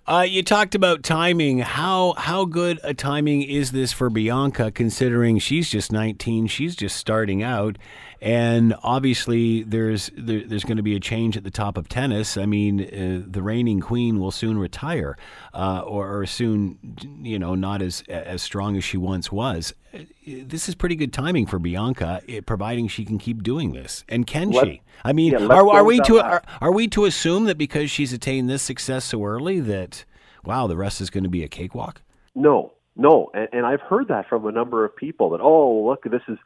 Uh, 0.06 0.22
you 0.22 0.42
talked 0.42 0.74
about 0.74 1.02
timing. 1.02 1.58
How 1.58 2.14
how 2.16 2.46
good 2.46 2.80
a 2.82 2.94
timing 2.94 3.42
is 3.42 3.72
this 3.72 3.92
for 3.92 4.08
Bianca, 4.08 4.70
considering 4.70 5.38
she's 5.38 5.68
just 5.68 5.92
19, 5.92 6.46
she's 6.46 6.74
just 6.74 6.96
starting 6.96 7.42
out, 7.42 7.76
and 8.20 8.74
obviously 8.82 9.62
there's 9.62 10.10
there, 10.16 10.42
there's 10.44 10.64
going 10.64 10.76
to 10.76 10.82
be 10.82 10.96
a 10.96 11.00
change 11.00 11.36
at 11.36 11.44
the 11.44 11.50
top 11.50 11.76
of 11.76 11.88
tennis. 11.88 12.36
I 12.36 12.46
mean, 12.46 12.80
uh, 12.80 13.22
the 13.26 13.42
reigning 13.42 13.80
queen 13.80 14.18
will 14.18 14.30
soon 14.30 14.58
retire, 14.58 15.16
uh, 15.54 15.82
or, 15.86 16.20
or 16.20 16.26
soon, 16.26 16.78
you 17.22 17.38
know, 17.38 17.54
not 17.54 17.82
as 17.82 18.02
as 18.08 18.42
strong 18.42 18.76
as 18.76 18.84
she 18.84 18.96
once 18.96 19.30
was. 19.30 19.74
Uh, 19.94 20.00
This 20.26 20.68
is 20.68 20.74
pretty 20.74 20.96
good 20.96 21.12
timing 21.12 21.46
for 21.46 21.58
Bianca, 21.58 22.20
eh, 22.28 22.40
providing 22.44 22.88
she 22.88 23.04
can 23.04 23.18
keep 23.18 23.42
doing 23.42 23.72
this. 23.72 24.04
And 24.08 24.26
can 24.26 24.50
Let- 24.50 24.66
she? 24.66 24.82
I 25.04 25.12
mean, 25.12 25.32
yeah, 25.32 25.46
are, 25.46 25.68
are 25.68 25.84
we 25.84 26.00
to 26.00 26.20
are, 26.20 26.42
are 26.60 26.72
we 26.72 26.88
to 26.88 27.04
assume 27.04 27.44
that 27.44 27.56
because 27.56 27.88
she's 27.90 28.12
attained 28.12 28.50
this 28.50 28.62
success 28.62 29.04
so 29.04 29.24
early 29.24 29.60
that 29.60 30.04
wow, 30.44 30.66
the 30.66 30.76
rest 30.76 31.00
is 31.00 31.08
going 31.10 31.24
to 31.24 31.30
be 31.30 31.44
a 31.44 31.48
cakewalk? 31.48 32.02
No, 32.34 32.72
no, 32.96 33.30
and, 33.32 33.48
and 33.52 33.66
I've 33.66 33.80
heard 33.80 34.08
that 34.08 34.28
from 34.28 34.46
a 34.46 34.52
number 34.52 34.84
of 34.84 34.96
people 34.96 35.30
that 35.30 35.40
oh 35.40 35.84
look, 35.86 36.02
this 36.02 36.22
is 36.26 36.38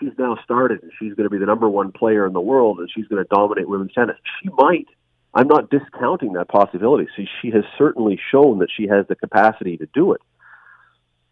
she's 0.00 0.12
now 0.18 0.36
started 0.44 0.82
and 0.82 0.92
she's 0.98 1.14
going 1.14 1.24
to 1.24 1.30
be 1.30 1.38
the 1.38 1.46
number 1.46 1.68
one 1.68 1.92
player 1.92 2.26
in 2.26 2.32
the 2.32 2.40
world 2.40 2.78
and 2.78 2.90
she's 2.94 3.06
going 3.08 3.22
to 3.22 3.28
dominate 3.34 3.68
women's 3.68 3.92
tennis. 3.92 4.16
She 4.42 4.48
might. 4.50 4.86
I'm 5.34 5.46
not 5.48 5.70
discounting 5.70 6.32
that 6.34 6.48
possibility. 6.48 7.06
See, 7.16 7.28
she 7.42 7.50
has 7.50 7.64
certainly 7.76 8.18
shown 8.30 8.58
that 8.58 8.68
she 8.74 8.86
has 8.88 9.06
the 9.08 9.14
capacity 9.14 9.76
to 9.76 9.86
do 9.94 10.12
it. 10.12 10.20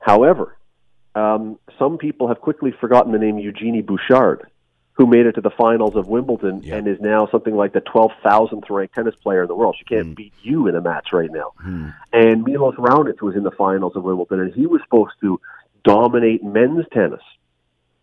However, 0.00 0.56
um, 1.14 1.58
some 1.78 1.98
people 1.98 2.28
have 2.28 2.40
quickly 2.40 2.72
forgotten 2.78 3.12
the 3.12 3.18
name 3.18 3.38
Eugenie 3.38 3.82
Bouchard, 3.82 4.46
who 4.92 5.06
made 5.06 5.26
it 5.26 5.32
to 5.32 5.40
the 5.40 5.50
finals 5.50 5.96
of 5.96 6.08
Wimbledon 6.08 6.62
Yeah. 6.62 6.76
and 6.76 6.86
is 6.86 7.00
now 7.00 7.26
something 7.30 7.54
like 7.56 7.72
the 7.72 7.80
12,000th 7.80 8.68
ranked 8.70 8.94
tennis 8.94 9.14
player 9.16 9.42
in 9.42 9.48
the 9.48 9.54
world. 9.54 9.76
She 9.78 9.84
can't 9.84 10.14
beat 10.14 10.32
you 10.42 10.68
in 10.68 10.76
a 10.76 10.80
match 10.80 11.08
right 11.12 11.30
now. 11.30 11.52
And 12.12 12.44
Milos 12.44 12.76
Raonic 12.76 13.20
was 13.22 13.34
in 13.34 13.42
the 13.42 13.50
finals 13.50 13.94
of 13.96 14.04
Wimbledon, 14.04 14.40
and 14.40 14.54
he 14.54 14.66
was 14.66 14.80
supposed 14.82 15.12
to 15.22 15.40
dominate 15.84 16.44
men's 16.44 16.84
tennis. 16.92 17.20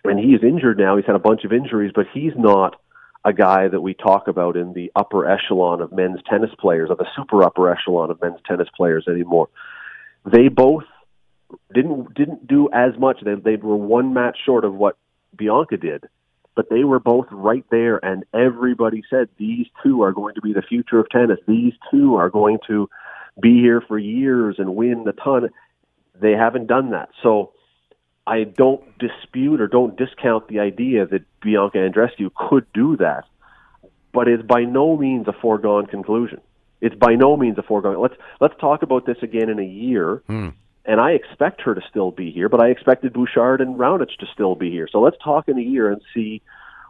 And 0.03 0.19
he 0.19 0.33
is 0.33 0.43
injured 0.43 0.77
now. 0.77 0.97
He's 0.97 1.05
had 1.05 1.15
a 1.15 1.19
bunch 1.19 1.43
of 1.45 1.53
injuries, 1.53 1.91
but 1.95 2.05
he's 2.13 2.33
not 2.35 2.75
a 3.25 3.33
guy 3.33 3.67
that 3.69 3.81
we 3.81 3.93
talk 3.93 4.27
about 4.27 4.57
in 4.57 4.73
the 4.73 4.91
upper 4.95 5.29
echelon 5.29 5.81
of 5.81 5.93
men's 5.93 6.19
tennis 6.29 6.49
players, 6.59 6.89
or 6.89 6.97
the 6.97 7.07
super 7.15 7.43
upper 7.43 7.71
echelon 7.71 8.11
of 8.11 8.21
men's 8.21 8.39
tennis 8.45 8.67
players 8.75 9.05
anymore. 9.07 9.47
They 10.25 10.49
both 10.49 10.83
didn't 11.73 12.13
didn't 12.13 12.47
do 12.47 12.69
as 12.73 12.97
much. 12.99 13.19
They 13.23 13.35
they 13.35 13.55
were 13.55 13.77
one 13.77 14.13
match 14.13 14.37
short 14.45 14.65
of 14.65 14.73
what 14.73 14.97
Bianca 15.35 15.77
did, 15.77 16.05
but 16.55 16.69
they 16.69 16.83
were 16.83 16.99
both 16.99 17.27
right 17.31 17.65
there. 17.71 18.03
And 18.03 18.25
everybody 18.33 19.03
said 19.09 19.29
these 19.37 19.67
two 19.83 20.03
are 20.03 20.11
going 20.11 20.35
to 20.35 20.41
be 20.41 20.53
the 20.53 20.61
future 20.61 20.99
of 20.99 21.09
tennis. 21.09 21.39
These 21.47 21.73
two 21.91 22.15
are 22.15 22.29
going 22.29 22.59
to 22.67 22.89
be 23.41 23.61
here 23.61 23.81
for 23.87 23.97
years 23.97 24.55
and 24.59 24.75
win 24.75 25.05
a 25.07 25.13
ton. 25.13 25.49
They 26.19 26.33
haven't 26.33 26.67
done 26.67 26.91
that. 26.91 27.09
So 27.21 27.53
I 28.25 28.43
don't 28.43 28.81
dispute 28.99 29.59
or 29.59 29.67
don't 29.67 29.97
discount 29.97 30.47
the 30.47 30.59
idea 30.59 31.05
that 31.05 31.23
Bianca 31.41 31.77
Andreescu 31.77 32.31
could 32.33 32.65
do 32.73 32.95
that, 32.97 33.25
but 34.13 34.27
it's 34.27 34.43
by 34.43 34.61
no 34.61 34.95
means 34.95 35.27
a 35.27 35.33
foregone 35.33 35.87
conclusion. 35.87 36.39
It's 36.79 36.95
by 36.95 37.15
no 37.15 37.35
means 37.35 37.57
a 37.57 37.63
foregone. 37.63 37.99
Let's 37.99 38.15
let's 38.39 38.55
talk 38.59 38.81
about 38.81 39.05
this 39.05 39.17
again 39.21 39.49
in 39.49 39.59
a 39.59 39.65
year. 39.65 40.23
Hmm. 40.27 40.49
And 40.85 40.99
I 40.99 41.11
expect 41.11 41.61
her 41.61 41.73
to 41.73 41.81
still 41.89 42.11
be 42.11 42.29
here, 42.29 42.49
but 42.49 42.61
I 42.61 42.67
expected 42.67 43.13
Bouchard 43.13 43.61
and 43.61 43.77
Raonic 43.77 44.17
to 44.19 44.25
still 44.33 44.55
be 44.55 44.69
here. 44.69 44.89
So 44.91 44.99
let's 44.99 45.15
talk 45.23 45.47
in 45.47 45.57
a 45.57 45.61
year 45.61 45.89
and 45.89 46.01
see 46.13 46.41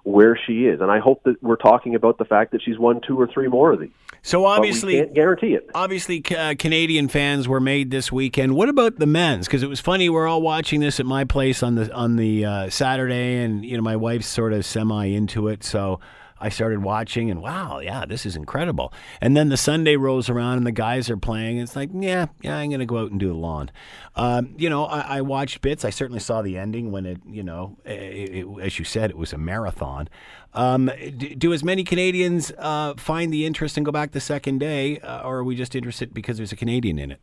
where 0.04 0.38
she 0.38 0.66
is. 0.66 0.82
And 0.82 0.92
I 0.92 1.00
hope 1.00 1.24
that 1.24 1.42
we're 1.42 1.56
talking 1.56 1.96
about 1.96 2.18
the 2.18 2.26
fact 2.26 2.52
that 2.52 2.62
she's 2.62 2.78
won 2.78 3.02
two 3.06 3.20
or 3.20 3.28
three 3.28 3.48
more 3.48 3.72
of 3.72 3.80
these. 3.80 3.92
So 4.22 4.46
obviously, 4.46 5.00
can't 5.00 5.14
guarantee 5.14 5.54
it. 5.54 5.70
obviously 5.76 6.24
uh, 6.36 6.56
Canadian 6.58 7.10
fans 7.10 7.48
were 7.48 7.60
made 7.60 7.92
this 7.92 8.12
weekend. 8.12 8.56
What 8.56 8.70
about 8.70 8.98
the 8.98 9.06
men's? 9.06 9.48
Because 9.48 9.64
it 9.64 9.70
was 9.70 9.82
funny. 9.82 10.10
We're 10.10 10.28
all 10.28 10.42
watching 10.42 10.80
this 10.80 11.00
at 11.00 11.06
my 11.06 11.26
place 11.26 11.62
on 11.62 11.76
the 11.76 11.94
on 11.94 12.16
the 12.16 12.46
uh, 12.46 12.70
Saturday, 12.70 13.44
and 13.44 13.66
you 13.66 13.76
know 13.76 13.84
my 13.84 13.98
wife's 13.98 14.28
sort 14.28 14.54
of 14.54 14.66
semi 14.66 15.08
into 15.08 15.48
it, 15.50 15.64
so. 15.64 16.00
I 16.44 16.50
started 16.50 16.84
watching 16.84 17.32
and 17.32 17.42
wow, 17.42 17.80
yeah, 17.80 18.06
this 18.06 18.26
is 18.26 18.36
incredible. 18.36 18.94
And 19.22 19.36
then 19.36 19.48
the 19.48 19.58
Sunday 19.58 19.96
rolls 19.96 20.30
around 20.30 20.58
and 20.58 20.68
the 20.68 20.74
guys 20.74 21.10
are 21.10 21.18
playing. 21.18 21.58
It's 21.58 21.76
like, 21.76 21.90
yeah, 21.94 22.28
yeah, 22.42 22.58
I'm 22.58 22.70
going 22.70 22.82
to 22.82 22.86
go 22.86 22.98
out 22.98 23.12
and 23.12 23.20
do 23.20 23.30
the 23.30 23.34
lawn. 23.34 23.72
Um, 24.16 24.54
you 24.58 24.70
know, 24.70 24.86
I, 24.86 25.18
I 25.18 25.22
watched 25.22 25.62
bits. 25.62 25.86
I 25.86 25.90
certainly 25.90 26.20
saw 26.20 26.42
the 26.42 26.58
ending 26.58 26.92
when 26.92 27.06
it, 27.06 27.20
you 27.26 27.44
know, 27.44 27.78
it, 27.86 28.46
it, 28.46 28.48
as 28.62 28.78
you 28.78 28.84
said, 28.84 29.10
it 29.10 29.18
was 29.18 29.32
a 29.32 29.38
marathon. 29.38 30.10
Um, 30.54 30.92
do, 31.18 31.34
do 31.34 31.54
as 31.54 31.64
many 31.64 31.86
Canadians 31.86 32.52
uh, 32.58 32.94
find 32.96 33.32
the 33.34 33.46
interest 33.46 33.78
and 33.78 33.86
go 33.86 33.92
back 33.92 34.12
the 34.12 34.20
second 34.20 34.60
day, 34.60 35.00
uh, 35.00 35.22
or 35.22 35.38
are 35.38 35.44
we 35.44 35.56
just 35.56 35.76
interested 35.76 36.14
because 36.14 36.38
there's 36.38 36.52
a 36.52 36.58
Canadian 36.58 37.00
in 37.00 37.12
it? 37.12 37.22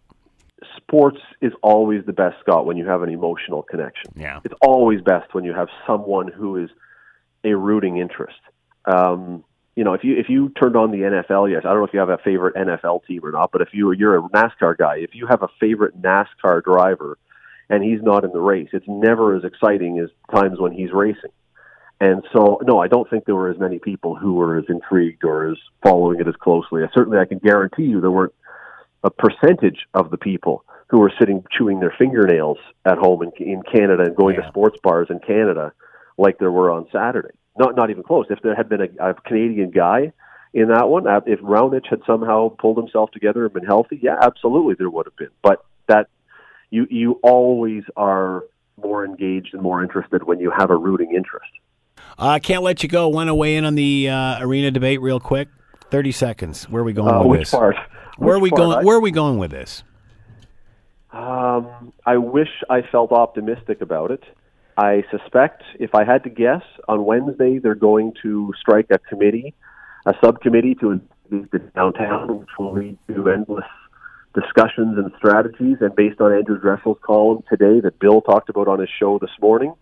sports 0.77 1.19
is 1.41 1.53
always 1.63 2.05
the 2.07 2.13
best, 2.13 2.37
Scott, 2.41 2.67
when 2.67 2.77
you 2.77 2.87
have 2.87 3.03
an 3.03 3.11
emotional 3.11 3.63
connection. 3.63 4.13
Yeah. 4.17 4.41
It's 4.45 4.55
always 4.61 5.01
best 5.01 5.35
when 5.35 5.45
you 5.45 5.55
have 5.55 5.69
someone 5.87 6.29
who 6.29 6.57
is 6.57 6.71
a 7.45 7.55
rooting 7.55 7.99
interest. 7.99 8.41
Um, 8.85 9.45
you 9.77 9.85
know, 9.85 9.95
if 9.95 10.05
you 10.05 10.17
if 10.19 10.29
you 10.29 10.51
turned 10.51 10.77
on 10.77 10.91
the 10.91 10.99
NFL, 10.99 11.51
yes, 11.51 11.63
I 11.65 11.69
don't 11.69 11.79
know 11.79 11.85
if 11.87 11.95
you 11.95 12.01
have 12.01 12.09
a 12.11 12.19
favorite 12.19 12.55
NFL 12.57 13.07
team 13.07 13.25
or 13.25 13.31
not, 13.33 13.51
but 13.53 13.63
if 13.63 13.69
you 13.73 13.93
you're 13.93 14.19
a 14.19 14.23
NASCAR 14.23 14.77
guy, 14.77 14.97
if 14.99 15.15
you 15.15 15.27
have 15.27 15.43
a 15.43 15.49
favorite 15.59 16.01
NASCAR 16.01 16.63
driver 16.63 17.19
and 17.69 17.83
he's 17.85 18.03
not 18.03 18.25
in 18.25 18.33
the 18.33 18.41
race, 18.41 18.69
it's 18.73 18.89
never 18.89 19.37
as 19.37 19.45
exciting 19.45 19.99
as 20.01 20.11
times 20.35 20.59
when 20.59 20.73
he's 20.73 20.91
racing. 20.93 21.31
And 22.01 22.25
so, 22.33 22.59
no, 22.65 22.79
I 22.81 22.89
don't 22.89 23.09
think 23.11 23.27
there 23.27 23.35
were 23.35 23.51
as 23.51 23.59
many 23.59 23.79
people 23.79 24.17
who 24.17 24.33
were 24.35 24.57
as 24.59 24.65
intrigued 24.69 25.23
or 25.23 25.51
as 25.51 25.59
following 25.83 26.19
it 26.19 26.27
as 26.27 26.35
closely. 26.37 26.83
I, 26.83 26.89
certainly, 26.95 27.19
I 27.19 27.27
can 27.27 27.39
guarantee 27.39 27.83
you 27.85 28.01
there 28.01 28.11
weren't 28.11 28.35
a 29.05 29.11
percentage 29.11 29.87
of 29.95 30.11
the 30.11 30.17
people 30.17 30.65
who 30.89 30.99
were 30.99 31.13
sitting 31.19 31.45
chewing 31.57 31.79
their 31.79 31.95
fingernails 31.97 32.59
at 32.87 32.99
home 32.99 33.23
in, 33.23 33.31
in 33.39 33.63
Canada 33.63 34.03
and 34.05 34.17
going 34.17 34.35
Yeah. 34.35 34.43
to 34.43 34.49
sports 34.49 34.79
bars 34.83 35.09
in 35.11 35.21
Canada 35.21 35.73
like 36.19 36.39
there 36.39 36.51
were 36.51 36.71
on 36.71 36.87
Saturday. 36.91 37.35
Not 37.61 37.77
not 37.77 37.91
even 37.91 38.03
close. 38.03 38.25
If 38.31 38.41
there 38.43 38.55
had 38.55 38.71
been 38.71 38.81
a, 38.81 39.11
a 39.11 39.15
Canadian 39.15 39.71
guy 39.71 40.13
in 40.55 40.69
that 40.69 40.89
one, 40.89 41.07
uh, 41.07 41.21
if 41.27 41.41
Raonic 41.41 41.87
had 41.91 42.01
somehow 42.07 42.49
pulled 42.49 42.79
himself 42.79 43.11
together 43.11 43.45
and 43.45 43.53
been 43.53 43.67
healthy, 43.67 44.01
yeah, 44.03 44.17
absolutely 44.23 44.75
there 44.79 44.89
would 44.89 45.05
have 45.07 45.17
been. 45.17 45.29
But 45.43 45.63
that 45.87 46.09
you 46.71 46.87
you 46.91 47.21
always 47.23 47.85
are 47.97 48.45
more 48.83 49.05
engaged 49.05 49.53
and 49.53 49.63
more 49.63 49.83
interested 49.83 50.23
when 50.25 50.41
you 50.41 50.51
have 50.57 50.71
a 50.71 50.77
rooting 50.77 51.15
interest. 51.15 51.51
I 52.19 52.37
uh, 52.37 52.39
can't 52.39 52.63
let 52.63 52.83
you 52.83 52.89
go. 52.89 53.09
Want 53.09 53.29
to 53.29 53.35
weigh 53.35 53.57
in 53.57 53.67
on 53.67 53.75
the 53.75 54.09
uh, 54.09 54.41
arena 54.41 54.71
debate 54.71 55.03
real 55.03 55.21
quick? 55.21 55.49
Thirty 55.91 56.13
seconds. 56.13 56.67
Where 56.71 56.81
are 56.81 56.85
we 56.87 56.95
going 56.95 57.15
Uh, 57.15 57.27
with 57.27 57.41
this? 57.41 57.51
part? 57.51 57.77
Where 58.17 58.37
are 58.37 58.39
we 58.39 58.49
part? 58.49 58.61
going? 58.61 58.87
Where 58.87 58.97
are 58.97 59.01
we 59.01 59.11
going 59.11 59.37
with 59.37 59.51
this? 59.51 59.85
Um, 61.13 61.93
I 62.07 62.17
wish 62.17 62.49
I 62.71 62.81
felt 62.83 63.13
optimistic 63.13 63.83
about 63.83 64.11
it. 64.13 64.25
I 64.81 65.05
suspect, 65.11 65.63
if 65.79 65.95
I 65.95 66.05
had 66.05 66.25
to 66.25 66.31
guess, 66.31 66.63
on 66.89 67.05
Wednesday 67.05 67.59
they're 67.59 67.75
going 67.91 68.15
to 68.23 68.55
strike 68.59 68.87
a 68.91 68.99
committee, 68.99 69.53
a 70.07 70.15
subcommittee 70.25 70.75
to 70.77 70.93
investigate 70.93 71.51
the 71.53 71.59
downtown, 71.79 72.41
which 72.41 72.49
will 72.59 72.73
lead 72.73 72.97
to 73.09 73.29
endless 73.29 73.71
discussions 74.35 74.97
and 74.97 75.13
strategies. 75.19 75.77
And 75.83 75.95
based 75.95 76.19
on 76.23 76.33
Andrew 76.33 76.59
Dreschel's 76.59 76.99
column 77.03 77.43
today 77.51 77.81
that 77.81 77.99
Bill 77.99 78.23
talked 78.23 78.49
about 78.49 78.69
on 78.69 78.81
his 78.81 78.89
show 78.99 79.19
this 79.19 79.37
morning, 79.39 79.75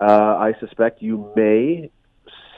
uh, 0.00 0.34
I 0.48 0.54
suspect 0.58 1.02
you 1.02 1.32
may, 1.36 1.92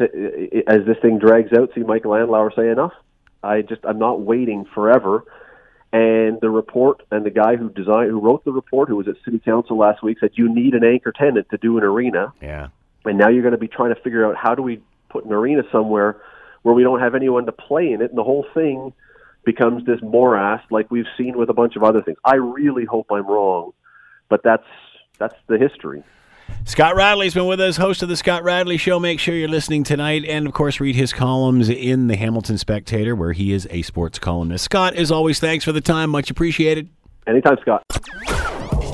as 0.01 0.81
this 0.87 0.97
thing 1.03 1.19
drags 1.19 1.53
out, 1.53 1.69
see 1.75 1.83
Michael 1.83 2.13
Andlauer 2.13 2.57
say 2.57 2.71
enough. 2.71 2.95
I 3.43 3.61
just 3.61 3.83
I'm 3.85 3.99
not 3.99 4.23
waiting 4.23 4.65
forever. 4.75 5.25
And 5.95 6.41
the 6.41 6.51
report 6.51 7.05
and 7.13 7.25
the 7.25 7.31
guy 7.31 7.55
who 7.55 7.71
designed, 7.71 8.11
who 8.11 8.19
wrote 8.19 8.45
the 8.45 8.51
report, 8.51 8.89
who 8.89 8.97
was 8.97 9.07
at 9.07 9.15
City 9.25 9.39
Council 9.39 9.79
last 9.79 10.03
week, 10.03 10.19
said 10.19 10.31
you 10.35 10.53
need 10.53 10.75
an 10.75 10.83
anchor 10.83 11.13
tenant 11.13 11.49
to 11.51 11.57
do 11.57 11.79
an 11.79 11.85
arena. 11.85 12.33
Yeah. 12.43 12.67
And 13.05 13.17
now 13.17 13.29
you're 13.29 13.43
going 13.43 13.53
to 13.53 13.59
be 13.59 13.69
trying 13.69 13.95
to 13.95 14.01
figure 14.01 14.27
out 14.27 14.35
how 14.37 14.57
do 14.57 14.63
we 14.63 14.83
put 15.09 15.25
an 15.25 15.33
arena 15.33 15.63
somewhere 15.71 16.21
where 16.63 16.75
we 16.75 16.83
don't 16.83 16.99
have 16.99 17.15
anyone 17.15 17.47
to 17.47 17.53
play 17.53 17.93
in 17.93 18.03
it, 18.03 18.11
and 18.11 18.19
the 18.19 18.25
whole 18.25 18.45
thing 18.55 18.93
becomes 19.45 19.87
this 19.87 20.01
morass 20.03 20.63
like 20.71 20.91
we've 20.91 21.07
seen 21.17 21.39
with 21.39 21.49
a 21.49 21.53
bunch 21.53 21.77
of 21.77 21.85
other 21.85 22.03
things. 22.03 22.19
I 22.25 22.37
really 22.37 22.87
hope 22.87 23.07
I'm 23.13 23.27
wrong, 23.27 23.73
but 24.29 24.43
that's 24.43 24.67
that's 25.19 25.37
the 25.47 25.59
history. 25.59 26.03
Scott 26.65 26.97
Radley's 26.97 27.35
been 27.35 27.47
with 27.47 27.61
us, 27.61 27.77
host 27.77 28.03
of 28.03 28.09
the 28.09 28.17
Scott 28.17 28.43
Radley 28.43 28.77
Show. 28.79 28.99
Make 28.99 29.21
sure 29.21 29.35
you're 29.35 29.49
listening 29.49 29.85
tonight, 29.85 30.25
and 30.27 30.47
of 30.47 30.55
course, 30.55 30.81
read 30.81 30.97
his 30.97 31.13
columns 31.13 31.69
in 31.69 32.07
the 32.07 32.17
Hamilton 32.17 32.57
Spectator, 32.57 33.15
where 33.15 33.33
he 33.33 33.53
is 33.53 33.69
a 33.71 33.83
sports 33.83 34.19
columnist. 34.19 34.65
Scott, 34.65 34.95
as 34.95 35.11
always, 35.11 35.39
thanks 35.41 35.65
for 35.65 35.73
the 35.73 35.81
time. 35.81 36.11
Much 36.11 36.31
appreciated. 36.31 36.89
Anytime, 37.27 37.57
Scott. 37.61 37.83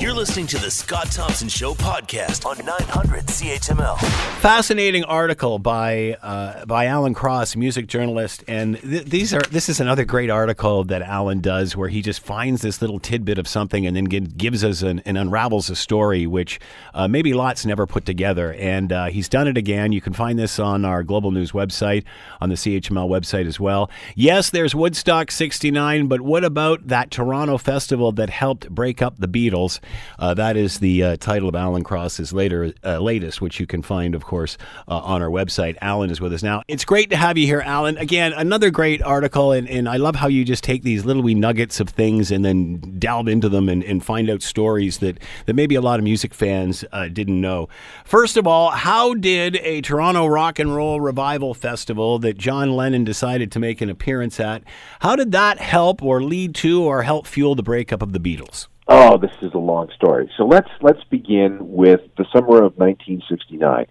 You're 0.01 0.13
listening 0.15 0.47
to 0.47 0.57
the 0.57 0.71
Scott 0.71 1.11
Thompson 1.11 1.47
Show 1.47 1.75
podcast 1.75 2.43
on 2.47 2.57
900 2.65 3.27
CHML. 3.27 3.99
Fascinating 4.39 5.03
article 5.03 5.59
by 5.59 6.17
uh, 6.23 6.65
by 6.65 6.87
Alan 6.87 7.13
Cross, 7.13 7.55
music 7.55 7.85
journalist, 7.85 8.43
and 8.47 8.81
th- 8.81 9.05
these 9.05 9.31
are 9.31 9.41
this 9.51 9.69
is 9.69 9.79
another 9.79 10.03
great 10.03 10.31
article 10.31 10.83
that 10.85 11.03
Alan 11.03 11.39
does 11.39 11.77
where 11.77 11.87
he 11.87 12.01
just 12.01 12.21
finds 12.21 12.63
this 12.63 12.81
little 12.81 12.99
tidbit 12.99 13.37
of 13.37 13.47
something 13.47 13.85
and 13.85 13.95
then 13.95 14.07
gi- 14.07 14.21
gives 14.21 14.63
us 14.63 14.81
an, 14.81 15.03
and 15.05 15.19
unravels 15.19 15.69
a 15.69 15.75
story 15.75 16.25
which 16.25 16.59
uh, 16.95 17.07
maybe 17.07 17.35
lots 17.35 17.63
never 17.63 17.85
put 17.85 18.03
together. 18.03 18.53
And 18.53 18.91
uh, 18.91 19.05
he's 19.05 19.29
done 19.29 19.47
it 19.47 19.55
again. 19.55 19.91
You 19.91 20.01
can 20.01 20.13
find 20.13 20.39
this 20.39 20.57
on 20.57 20.83
our 20.83 21.03
Global 21.03 21.29
News 21.29 21.51
website, 21.51 22.05
on 22.41 22.49
the 22.49 22.55
CHML 22.55 23.07
website 23.07 23.45
as 23.45 23.59
well. 23.59 23.91
Yes, 24.15 24.49
there's 24.49 24.73
Woodstock 24.73 25.29
'69, 25.29 26.07
but 26.07 26.21
what 26.21 26.43
about 26.43 26.87
that 26.87 27.11
Toronto 27.11 27.59
festival 27.59 28.11
that 28.13 28.31
helped 28.31 28.67
break 28.67 29.03
up 29.03 29.17
the 29.19 29.27
Beatles? 29.27 29.79
Uh, 30.19 30.33
that 30.33 30.57
is 30.57 30.79
the 30.79 31.03
uh, 31.03 31.17
title 31.17 31.49
of 31.49 31.55
Alan 31.55 31.83
Cross's 31.83 32.33
later 32.33 32.73
uh, 32.83 32.99
latest, 32.99 33.41
which 33.41 33.59
you 33.59 33.67
can 33.67 33.81
find, 33.81 34.15
of 34.15 34.23
course, 34.25 34.57
uh, 34.87 34.97
on 34.99 35.21
our 35.21 35.29
website. 35.29 35.77
Alan 35.81 36.09
is 36.09 36.21
with 36.21 36.33
us 36.33 36.43
now. 36.43 36.63
It's 36.67 36.85
great 36.85 37.09
to 37.09 37.15
have 37.15 37.37
you 37.37 37.45
here, 37.45 37.61
Alan. 37.61 37.97
Again, 37.97 38.33
another 38.33 38.69
great 38.69 39.01
article, 39.01 39.51
and, 39.51 39.69
and 39.69 39.87
I 39.87 39.97
love 39.97 40.15
how 40.15 40.27
you 40.27 40.45
just 40.45 40.63
take 40.63 40.83
these 40.83 41.05
little 41.05 41.23
wee 41.23 41.35
nuggets 41.35 41.79
of 41.79 41.89
things 41.89 42.31
and 42.31 42.43
then 42.45 42.77
delve 42.99 43.27
into 43.27 43.49
them 43.49 43.69
and, 43.69 43.83
and 43.83 44.03
find 44.03 44.29
out 44.29 44.41
stories 44.41 44.99
that, 44.99 45.19
that 45.45 45.55
maybe 45.55 45.75
a 45.75 45.81
lot 45.81 45.99
of 45.99 46.03
music 46.03 46.33
fans 46.33 46.85
uh, 46.91 47.07
didn't 47.07 47.39
know. 47.39 47.69
First 48.05 48.37
of 48.37 48.47
all, 48.47 48.71
how 48.71 49.13
did 49.13 49.57
a 49.57 49.81
Toronto 49.81 50.27
Rock 50.27 50.59
and 50.59 50.75
Roll 50.75 51.01
Revival 51.01 51.53
Festival 51.53 52.19
that 52.19 52.37
John 52.37 52.75
Lennon 52.75 53.03
decided 53.03 53.51
to 53.51 53.59
make 53.59 53.81
an 53.81 53.89
appearance 53.89 54.39
at, 54.39 54.63
how 54.99 55.15
did 55.15 55.31
that 55.31 55.59
help 55.59 56.01
or 56.01 56.21
lead 56.21 56.55
to 56.55 56.83
or 56.83 57.03
help 57.03 57.27
fuel 57.27 57.55
the 57.55 57.63
breakup 57.63 58.01
of 58.01 58.13
the 58.13 58.19
Beatles? 58.19 58.67
Oh, 58.93 59.17
this 59.17 59.31
is 59.41 59.53
a 59.53 59.57
long 59.57 59.89
story. 59.95 60.29
So 60.35 60.43
let's 60.43 60.67
let's 60.81 61.01
begin 61.05 61.59
with 61.61 62.01
the 62.17 62.25
summer 62.33 62.57
of 62.57 62.75
1969. 62.75 63.85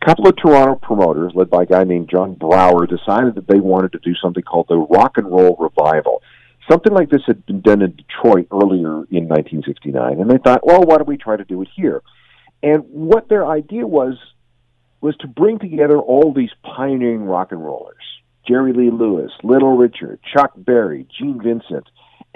A 0.00 0.04
couple 0.06 0.26
of 0.28 0.36
Toronto 0.38 0.76
promoters, 0.76 1.32
led 1.34 1.50
by 1.50 1.64
a 1.64 1.66
guy 1.66 1.84
named 1.84 2.08
John 2.08 2.32
Brower, 2.32 2.86
decided 2.86 3.34
that 3.34 3.46
they 3.48 3.60
wanted 3.60 3.92
to 3.92 3.98
do 3.98 4.14
something 4.14 4.42
called 4.42 4.68
the 4.70 4.78
Rock 4.78 5.18
and 5.18 5.26
Roll 5.26 5.58
Revival. 5.60 6.22
Something 6.70 6.94
like 6.94 7.10
this 7.10 7.20
had 7.26 7.44
been 7.44 7.60
done 7.60 7.82
in 7.82 7.96
Detroit 7.96 8.48
earlier 8.50 9.04
in 9.10 9.28
1969, 9.28 10.20
and 10.20 10.30
they 10.30 10.38
thought, 10.38 10.66
well, 10.66 10.80
why 10.80 10.96
don't 10.96 11.06
we 11.06 11.18
try 11.18 11.36
to 11.36 11.44
do 11.44 11.60
it 11.60 11.68
here? 11.76 12.00
And 12.62 12.82
what 12.88 13.28
their 13.28 13.46
idea 13.46 13.86
was 13.86 14.14
was 15.02 15.18
to 15.18 15.26
bring 15.26 15.58
together 15.58 15.98
all 15.98 16.32
these 16.32 16.50
pioneering 16.62 17.24
rock 17.24 17.52
and 17.52 17.62
rollers: 17.62 18.04
Jerry 18.48 18.72
Lee 18.72 18.90
Lewis, 18.90 19.32
Little 19.42 19.76
Richard, 19.76 20.18
Chuck 20.34 20.52
Berry, 20.56 21.06
Gene 21.18 21.42
Vincent 21.42 21.86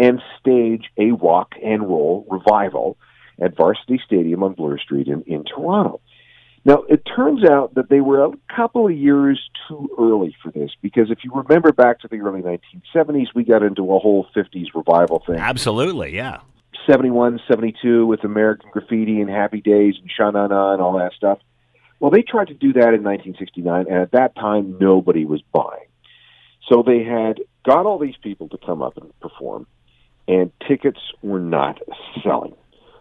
and 0.00 0.22
stage 0.40 0.84
a 0.96 1.10
rock 1.12 1.52
and 1.62 1.82
roll 1.82 2.26
revival 2.30 2.96
at 3.40 3.56
Varsity 3.56 4.00
Stadium 4.04 4.42
on 4.42 4.54
Bloor 4.54 4.78
Street 4.78 5.08
in, 5.08 5.22
in 5.22 5.44
Toronto. 5.44 6.00
Now, 6.64 6.82
it 6.88 7.02
turns 7.04 7.44
out 7.44 7.74
that 7.74 7.88
they 7.88 8.00
were 8.00 8.24
a 8.24 8.32
couple 8.54 8.86
of 8.86 8.92
years 8.92 9.40
too 9.66 9.88
early 9.98 10.36
for 10.42 10.50
this 10.50 10.70
because 10.82 11.10
if 11.10 11.18
you 11.24 11.32
remember 11.34 11.72
back 11.72 12.00
to 12.00 12.08
the 12.08 12.18
early 12.18 12.42
1970s, 12.42 13.28
we 13.34 13.44
got 13.44 13.62
into 13.62 13.82
a 13.94 13.98
whole 13.98 14.26
50s 14.36 14.66
revival 14.74 15.22
thing. 15.26 15.36
Absolutely, 15.36 16.14
yeah. 16.14 16.40
71, 16.86 17.40
72 17.48 18.06
with 18.06 18.24
American 18.24 18.70
Graffiti 18.72 19.20
and 19.20 19.30
Happy 19.30 19.60
Days 19.60 19.94
and 20.00 20.10
Sha 20.10 20.30
Na 20.30 20.46
Na 20.46 20.72
and 20.72 20.82
all 20.82 20.98
that 20.98 21.12
stuff. 21.14 21.38
Well, 21.98 22.10
they 22.10 22.22
tried 22.22 22.48
to 22.48 22.54
do 22.54 22.72
that 22.74 22.94
in 22.94 23.02
1969, 23.02 23.86
and 23.88 23.96
at 23.96 24.12
that 24.12 24.34
time, 24.34 24.76
nobody 24.80 25.26
was 25.26 25.42
buying. 25.52 25.86
So 26.70 26.82
they 26.82 27.04
had 27.04 27.40
got 27.64 27.84
all 27.84 27.98
these 27.98 28.16
people 28.22 28.48
to 28.50 28.58
come 28.58 28.80
up 28.82 28.96
and 28.96 29.18
perform 29.20 29.66
and 30.28 30.52
tickets 30.66 31.00
were 31.22 31.40
not 31.40 31.80
selling. 32.22 32.54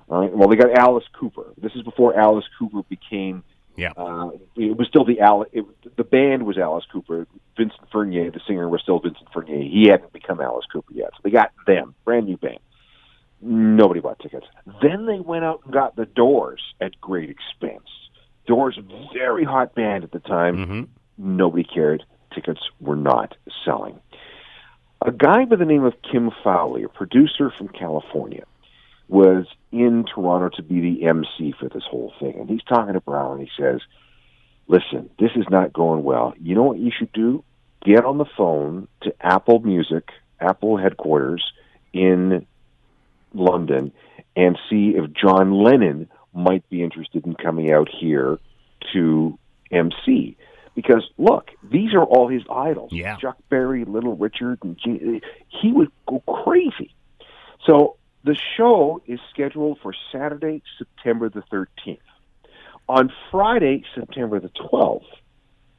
All 0.09 0.21
right. 0.21 0.35
Well, 0.35 0.49
they 0.49 0.55
got 0.55 0.77
Alice 0.77 1.05
Cooper. 1.19 1.53
This 1.61 1.73
is 1.75 1.83
before 1.83 2.19
Alice 2.19 2.45
Cooper 2.57 2.81
became. 2.89 3.43
Yeah. 3.75 3.91
Uh, 3.95 4.31
it 4.55 4.75
was 4.75 4.87
still 4.87 5.05
the 5.05 5.21
Alice. 5.21 5.49
It, 5.53 5.65
the 5.95 6.03
band 6.03 6.45
was 6.45 6.57
Alice 6.57 6.85
Cooper. 6.91 7.27
Vincent 7.55 7.89
Furnier, 7.91 8.31
the 8.31 8.41
singer, 8.47 8.67
was 8.67 8.81
still 8.81 8.99
Vincent 8.99 9.27
Furnier. 9.33 9.61
He 9.61 9.87
hadn't 9.89 10.11
become 10.11 10.41
Alice 10.41 10.65
Cooper 10.71 10.93
yet. 10.93 11.11
So 11.13 11.21
they 11.23 11.29
got 11.29 11.51
them, 11.67 11.95
brand 12.03 12.25
new 12.25 12.37
band. 12.37 12.59
Nobody 13.41 14.01
bought 14.01 14.19
tickets. 14.19 14.47
Then 14.81 15.05
they 15.05 15.19
went 15.19 15.45
out 15.45 15.61
and 15.63 15.73
got 15.73 15.95
the 15.95 16.05
Doors 16.05 16.61
at 16.81 16.99
great 16.99 17.29
expense. 17.29 17.87
Doors, 18.47 18.77
very 19.13 19.45
hot 19.45 19.75
band 19.75 20.03
at 20.03 20.11
the 20.11 20.19
time. 20.19 20.57
Mm-hmm. 20.57 21.37
Nobody 21.37 21.63
cared. 21.63 22.03
Tickets 22.33 22.61
were 22.79 22.95
not 22.95 23.35
selling 23.63 23.99
a 25.01 25.11
guy 25.11 25.45
by 25.45 25.55
the 25.55 25.65
name 25.65 25.83
of 25.83 25.93
Kim 26.01 26.31
Fowley, 26.43 26.83
a 26.83 26.89
producer 26.89 27.51
from 27.57 27.69
California, 27.69 28.43
was 29.07 29.45
in 29.71 30.05
Toronto 30.05 30.49
to 30.57 30.63
be 30.63 30.81
the 30.81 31.05
MC 31.05 31.53
for 31.59 31.69
this 31.69 31.83
whole 31.89 32.13
thing. 32.19 32.35
And 32.39 32.49
he's 32.49 32.63
talking 32.63 32.93
to 32.93 33.01
Brower 33.01 33.35
and 33.35 33.47
he 33.47 33.49
says, 33.61 33.81
Listen, 34.67 35.09
this 35.17 35.31
is 35.35 35.45
not 35.49 35.73
going 35.73 36.03
well. 36.03 36.33
You 36.39 36.53
know 36.53 36.63
what 36.63 36.77
you 36.77 36.91
should 36.95 37.11
do? 37.11 37.43
Get 37.83 38.05
on 38.05 38.19
the 38.19 38.25
phone 38.37 38.87
to 39.01 39.13
Apple 39.19 39.59
Music, 39.59 40.09
Apple 40.39 40.77
headquarters 40.77 41.43
in 41.91 42.45
London, 43.33 43.91
and 44.35 44.59
see 44.69 44.93
if 44.95 45.11
John 45.11 45.53
Lennon 45.63 46.07
might 46.35 46.69
be 46.69 46.83
interested 46.83 47.25
in 47.25 47.33
coming 47.33 47.71
out 47.71 47.89
here 47.89 48.37
to 48.93 49.39
MC 49.71 50.37
because 50.81 51.03
look, 51.17 51.49
these 51.61 51.93
are 51.93 52.03
all 52.03 52.29
his 52.29 52.43
idols. 52.49 52.91
Yeah. 52.93 53.17
Chuck 53.17 53.37
Berry, 53.49 53.83
Little 53.83 54.15
Richard, 54.15 54.59
and 54.63 54.77
Gene, 54.77 55.19
he 55.49 55.73
would 55.73 55.91
go 56.07 56.21
crazy. 56.21 56.93
So 57.65 57.97
the 58.23 58.37
show 58.55 59.01
is 59.05 59.19
scheduled 59.29 59.79
for 59.81 59.93
Saturday, 60.09 60.61
September 60.77 61.27
the 61.27 61.43
13th. 61.51 61.97
On 62.87 63.11
Friday, 63.29 63.83
September 63.93 64.39
the 64.39 64.49
12th, 64.49 65.03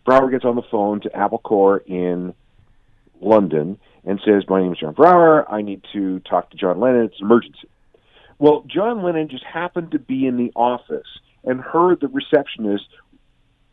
Brower 0.04 0.30
gets 0.30 0.44
on 0.44 0.56
the 0.56 0.62
phone 0.70 1.00
to 1.00 1.16
Apple 1.16 1.38
Corps 1.38 1.78
in 1.78 2.34
London 3.22 3.78
and 4.04 4.20
says, 4.22 4.44
My 4.48 4.60
name 4.60 4.72
is 4.72 4.78
John 4.80 4.92
Brower. 4.92 5.50
I 5.50 5.62
need 5.62 5.82
to 5.94 6.20
talk 6.20 6.50
to 6.50 6.58
John 6.58 6.78
Lennon. 6.78 7.04
It's 7.04 7.20
an 7.20 7.26
emergency. 7.26 7.68
Well, 8.38 8.64
John 8.66 9.02
Lennon 9.02 9.28
just 9.30 9.44
happened 9.44 9.92
to 9.92 9.98
be 9.98 10.26
in 10.26 10.36
the 10.36 10.52
office 10.54 11.08
and 11.44 11.58
heard 11.58 12.00
the 12.00 12.08
receptionist 12.08 12.84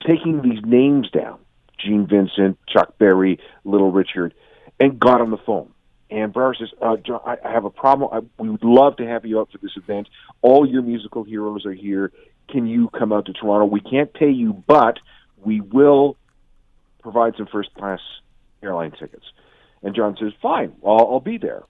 taking 0.05 0.41
these 0.41 0.63
names 0.65 1.09
down 1.09 1.39
Gene 1.79 2.07
Vincent, 2.07 2.57
Chuck 2.67 2.97
Berry, 2.97 3.39
Little 3.63 3.91
Richard, 3.91 4.33
and 4.79 4.99
got 4.99 5.21
on 5.21 5.31
the 5.31 5.37
phone. 5.37 5.71
And 6.09 6.31
Brower 6.31 6.55
says, 6.57 6.69
uh, 6.81 6.95
John, 6.97 7.19
I, 7.25 7.37
I 7.43 7.51
have 7.51 7.65
a 7.65 7.69
problem. 7.69 8.09
I, 8.11 8.41
we 8.41 8.49
would 8.49 8.63
love 8.63 8.97
to 8.97 9.05
have 9.05 9.25
you 9.25 9.39
out 9.39 9.49
for 9.51 9.57
this 9.57 9.75
event. 9.75 10.07
All 10.41 10.67
your 10.67 10.81
musical 10.81 11.23
heroes 11.23 11.65
are 11.65 11.73
here. 11.73 12.11
Can 12.49 12.65
you 12.65 12.89
come 12.97 13.11
out 13.11 13.25
to 13.25 13.33
Toronto? 13.33 13.65
We 13.65 13.81
can't 13.81 14.13
pay 14.13 14.29
you, 14.29 14.63
but 14.67 14.99
we 15.43 15.59
will 15.59 16.15
provide 17.01 17.35
some 17.37 17.47
first 17.47 17.73
class 17.73 17.99
airline 18.63 18.91
tickets. 18.91 19.25
And 19.83 19.95
John 19.95 20.15
says, 20.19 20.31
fine, 20.41 20.73
well, 20.81 20.97
I'll 20.97 21.19
be 21.19 21.37
there. 21.37 21.63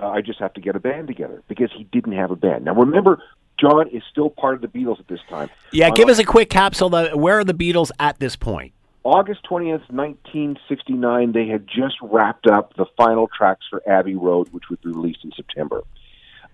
Uh, 0.00 0.08
I 0.08 0.20
just 0.22 0.38
have 0.38 0.54
to 0.54 0.60
get 0.60 0.76
a 0.76 0.80
band 0.80 1.08
together 1.08 1.42
because 1.48 1.70
he 1.76 1.84
didn't 1.84 2.12
have 2.12 2.30
a 2.30 2.36
band. 2.36 2.64
Now, 2.64 2.74
remember, 2.74 3.22
John 3.58 3.88
is 3.88 4.02
still 4.10 4.30
part 4.30 4.54
of 4.54 4.60
the 4.60 4.68
Beatles 4.68 4.98
at 4.98 5.08
this 5.08 5.20
time. 5.28 5.50
Yeah, 5.70 5.90
give 5.90 6.08
us 6.08 6.18
a 6.18 6.24
quick 6.24 6.50
capsule. 6.50 6.90
Where 6.90 7.38
are 7.38 7.44
the 7.44 7.54
Beatles 7.54 7.90
at 7.98 8.18
this 8.18 8.36
point? 8.36 8.72
August 9.04 9.40
20th, 9.50 9.90
1969, 9.90 11.32
they 11.32 11.48
had 11.48 11.66
just 11.66 11.96
wrapped 12.00 12.46
up 12.46 12.74
the 12.76 12.86
final 12.96 13.28
tracks 13.28 13.64
for 13.68 13.82
Abbey 13.88 14.14
Road, 14.14 14.48
which 14.52 14.64
would 14.70 14.80
be 14.80 14.90
released 14.90 15.24
in 15.24 15.32
September. 15.34 15.82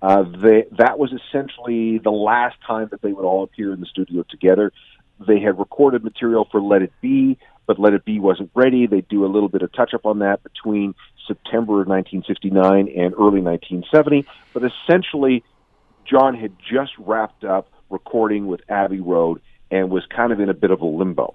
Uh, 0.01 0.22
they, 0.22 0.64
that 0.78 0.99
was 0.99 1.12
essentially 1.12 1.99
the 1.99 2.11
last 2.11 2.57
time 2.66 2.88
that 2.90 3.03
they 3.03 3.12
would 3.12 3.24
all 3.24 3.42
appear 3.42 3.72
in 3.72 3.80
the 3.80 3.86
studio 3.86 4.24
together. 4.28 4.72
They 5.26 5.40
had 5.40 5.59
recorded 5.59 6.05
material 6.05 6.46
for 6.51 6.62
Let 6.62 6.82
It 6.82 6.92
Be, 7.03 7.36
but 7.66 7.78
Let 7.78 7.92
It 7.92 8.05
Be 8.05 8.18
wasn't 8.18 8.51
ready. 8.55 8.86
They 8.86 9.03
do 9.03 9.26
a 9.26 9.28
little 9.28 9.49
bit 9.49 9.62
of 9.62 9.72
touch 9.72 9.92
up 9.92 10.07
on 10.07 10.20
that 10.20 10.42
between 10.42 10.94
September 11.26 11.82
of 11.82 11.88
1969 11.88 12.88
and 12.88 13.12
early 13.14 13.42
1970. 13.42 14.24
But 14.55 14.62
essentially, 14.64 15.44
John 16.09 16.35
had 16.35 16.53
just 16.59 16.93
wrapped 16.99 17.45
up 17.45 17.71
recording 17.91 18.47
with 18.47 18.61
Abbey 18.69 19.01
Road 19.01 19.41
and 19.71 19.91
was 19.91 20.05
kind 20.15 20.33
of 20.33 20.41
in 20.41 20.49
a 20.49 20.55
bit 20.55 20.71
of 20.71 20.81
a 20.81 20.87
limbo. 20.87 21.35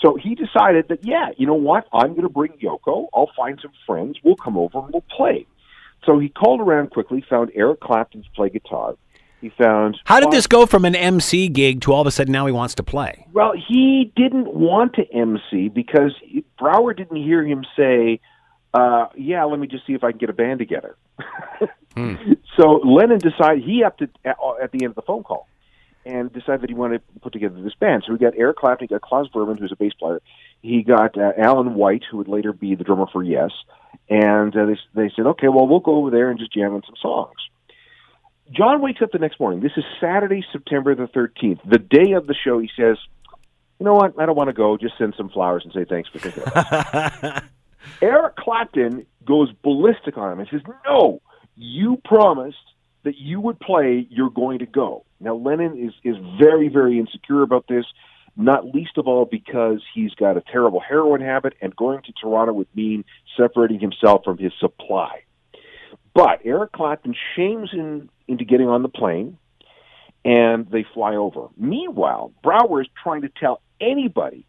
So 0.00 0.16
he 0.16 0.34
decided 0.34 0.88
that, 0.88 1.04
yeah, 1.04 1.30
you 1.36 1.46
know 1.46 1.54
what? 1.54 1.86
I'm 1.92 2.10
going 2.10 2.22
to 2.22 2.28
bring 2.28 2.52
Yoko. 2.52 3.06
I'll 3.14 3.30
find 3.36 3.58
some 3.60 3.72
friends. 3.86 4.18
We'll 4.22 4.36
come 4.36 4.56
over 4.56 4.78
and 4.78 4.92
we'll 4.92 5.04
play. 5.10 5.46
So 6.04 6.18
he 6.18 6.28
called 6.28 6.60
around 6.60 6.90
quickly, 6.90 7.24
found 7.28 7.50
Eric 7.54 7.80
Clapton 7.80 8.22
to 8.22 8.30
play 8.30 8.50
guitar. 8.50 8.94
He 9.40 9.50
found. 9.50 9.98
How 10.04 10.20
did 10.20 10.30
this 10.30 10.46
go 10.46 10.66
from 10.66 10.84
an 10.84 10.94
MC 10.94 11.48
gig 11.48 11.80
to 11.82 11.92
all 11.92 12.00
of 12.00 12.06
a 12.06 12.10
sudden 12.10 12.32
now 12.32 12.46
he 12.46 12.52
wants 12.52 12.74
to 12.76 12.82
play? 12.82 13.26
Well, 13.32 13.52
he 13.68 14.12
didn't 14.16 14.54
want 14.54 14.94
to 14.94 15.04
MC 15.12 15.68
because 15.68 16.14
Brower 16.58 16.94
didn't 16.94 17.16
hear 17.16 17.44
him 17.44 17.64
say, 17.76 18.20
uh, 18.72 19.08
"Yeah, 19.14 19.44
let 19.44 19.60
me 19.60 19.66
just 19.66 19.86
see 19.86 19.92
if 19.92 20.04
I 20.04 20.12
can 20.12 20.18
get 20.18 20.30
a 20.30 20.32
band 20.32 20.58
together." 20.58 20.96
So 22.56 22.80
Lennon 22.84 23.18
decided 23.18 23.64
he 23.64 23.84
it 23.84 24.10
at, 24.24 24.36
at 24.62 24.72
the 24.72 24.78
end 24.82 24.90
of 24.90 24.94
the 24.94 25.02
phone 25.02 25.22
call 25.22 25.46
and 26.06 26.32
decided 26.32 26.62
that 26.62 26.70
he 26.70 26.74
wanted 26.74 27.02
to 27.12 27.20
put 27.20 27.32
together 27.32 27.60
this 27.60 27.74
band. 27.74 28.04
So 28.06 28.12
we 28.12 28.18
got 28.18 28.34
Eric 28.36 28.58
Clapton, 28.58 28.86
he 28.88 28.94
got 28.94 29.02
Klaus 29.02 29.26
Voormann, 29.34 29.58
who's 29.58 29.72
a 29.72 29.76
bass 29.76 29.92
player. 29.92 30.22
He 30.62 30.82
got 30.82 31.18
uh, 31.18 31.32
Alan 31.36 31.74
White, 31.74 32.04
who 32.08 32.18
would 32.18 32.28
later 32.28 32.52
be 32.52 32.74
the 32.76 32.84
drummer 32.84 33.06
for 33.12 33.22
Yes. 33.22 33.50
And 34.08 34.56
uh, 34.56 34.66
they, 34.66 34.78
they 34.94 35.12
said, 35.16 35.26
okay, 35.26 35.48
well, 35.48 35.66
we'll 35.66 35.80
go 35.80 35.96
over 35.96 36.10
there 36.10 36.30
and 36.30 36.38
just 36.38 36.52
jam 36.52 36.74
on 36.74 36.82
some 36.86 36.94
songs. 37.00 37.34
John 38.52 38.80
wakes 38.80 39.02
up 39.02 39.10
the 39.10 39.18
next 39.18 39.40
morning. 39.40 39.60
This 39.60 39.72
is 39.76 39.84
Saturday, 40.00 40.44
September 40.52 40.94
the 40.94 41.08
13th. 41.08 41.58
The 41.68 41.78
day 41.78 42.12
of 42.12 42.28
the 42.28 42.34
show, 42.34 42.60
he 42.60 42.70
says, 42.76 42.96
You 43.80 43.86
know 43.86 43.94
what? 43.94 44.18
I 44.18 44.26
don't 44.26 44.36
want 44.36 44.48
to 44.48 44.54
go. 44.54 44.76
Just 44.76 44.96
send 44.98 45.14
some 45.16 45.28
flowers 45.28 45.64
and 45.64 45.72
say 45.72 45.84
thanks 45.84 46.08
for 46.08 46.20
thinking 46.20 46.44
us. 46.44 47.42
Eric 48.00 48.36
Clapton 48.36 49.06
goes 49.24 49.50
ballistic 49.64 50.16
on 50.16 50.32
him 50.32 50.38
and 50.38 50.48
says, 50.48 50.60
No, 50.86 51.20
you 51.56 52.00
promised 52.04 52.56
that 53.04 53.16
you 53.16 53.40
would 53.40 53.58
play, 53.60 54.06
you're 54.10 54.30
going 54.30 54.58
to 54.58 54.66
go. 54.66 55.04
Now, 55.20 55.34
Lennon 55.34 55.78
is, 55.78 55.94
is 56.04 56.16
very, 56.40 56.68
very 56.68 56.98
insecure 56.98 57.42
about 57.42 57.66
this, 57.68 57.84
not 58.36 58.74
least 58.74 58.98
of 58.98 59.06
all 59.06 59.24
because 59.24 59.80
he's 59.94 60.12
got 60.14 60.36
a 60.36 60.42
terrible 60.42 60.80
heroin 60.80 61.20
habit, 61.20 61.54
and 61.62 61.74
going 61.74 62.02
to 62.02 62.12
Toronto 62.12 62.52
would 62.52 62.68
mean 62.74 63.04
separating 63.36 63.80
himself 63.80 64.24
from 64.24 64.38
his 64.38 64.52
supply. 64.60 65.22
But 66.14 66.40
Eric 66.44 66.72
Clapton 66.72 67.14
shames 67.34 67.70
him 67.70 68.10
into 68.28 68.44
getting 68.44 68.68
on 68.68 68.82
the 68.82 68.88
plane, 68.88 69.38
and 70.24 70.68
they 70.70 70.84
fly 70.94 71.14
over. 71.14 71.48
Meanwhile, 71.56 72.32
Brower 72.42 72.82
is 72.82 72.88
trying 73.02 73.22
to 73.22 73.28
tell 73.28 73.60
anybody 73.80 74.44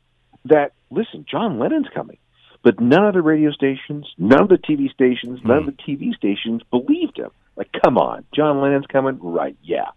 that, 0.45 0.73
listen, 0.89 1.25
John 1.29 1.59
Lennon's 1.59 1.87
coming. 1.93 2.17
But 2.63 2.79
none 2.79 3.05
of 3.05 3.13
the 3.13 3.21
radio 3.21 3.51
stations, 3.51 4.07
none 4.17 4.41
of 4.41 4.49
the 4.49 4.57
TV 4.57 4.91
stations, 4.91 5.39
none 5.43 5.57
of 5.57 5.63
hmm. 5.65 5.69
the 5.69 5.95
TV 5.95 6.15
stations 6.15 6.61
believed 6.69 7.17
him. 7.17 7.29
Like, 7.55 7.69
come 7.83 7.97
on, 7.97 8.23
John 8.35 8.61
Lennon's 8.61 8.85
coming? 8.87 9.19
Right, 9.21 9.57
yeah. 9.63 9.89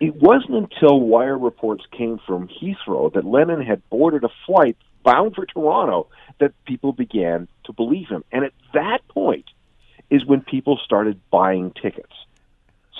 It 0.00 0.14
wasn't 0.16 0.54
until 0.54 1.00
wire 1.00 1.36
reports 1.36 1.84
came 1.96 2.20
from 2.26 2.48
Heathrow 2.48 3.12
that 3.14 3.24
Lennon 3.24 3.62
had 3.62 3.88
boarded 3.90 4.24
a 4.24 4.28
flight 4.46 4.76
bound 5.02 5.34
for 5.34 5.46
Toronto 5.46 6.08
that 6.38 6.52
people 6.64 6.92
began 6.92 7.48
to 7.64 7.72
believe 7.72 8.08
him. 8.08 8.24
And 8.30 8.44
at 8.44 8.52
that 8.74 9.06
point 9.08 9.46
is 10.10 10.24
when 10.24 10.40
people 10.40 10.78
started 10.84 11.20
buying 11.30 11.72
tickets. 11.72 12.12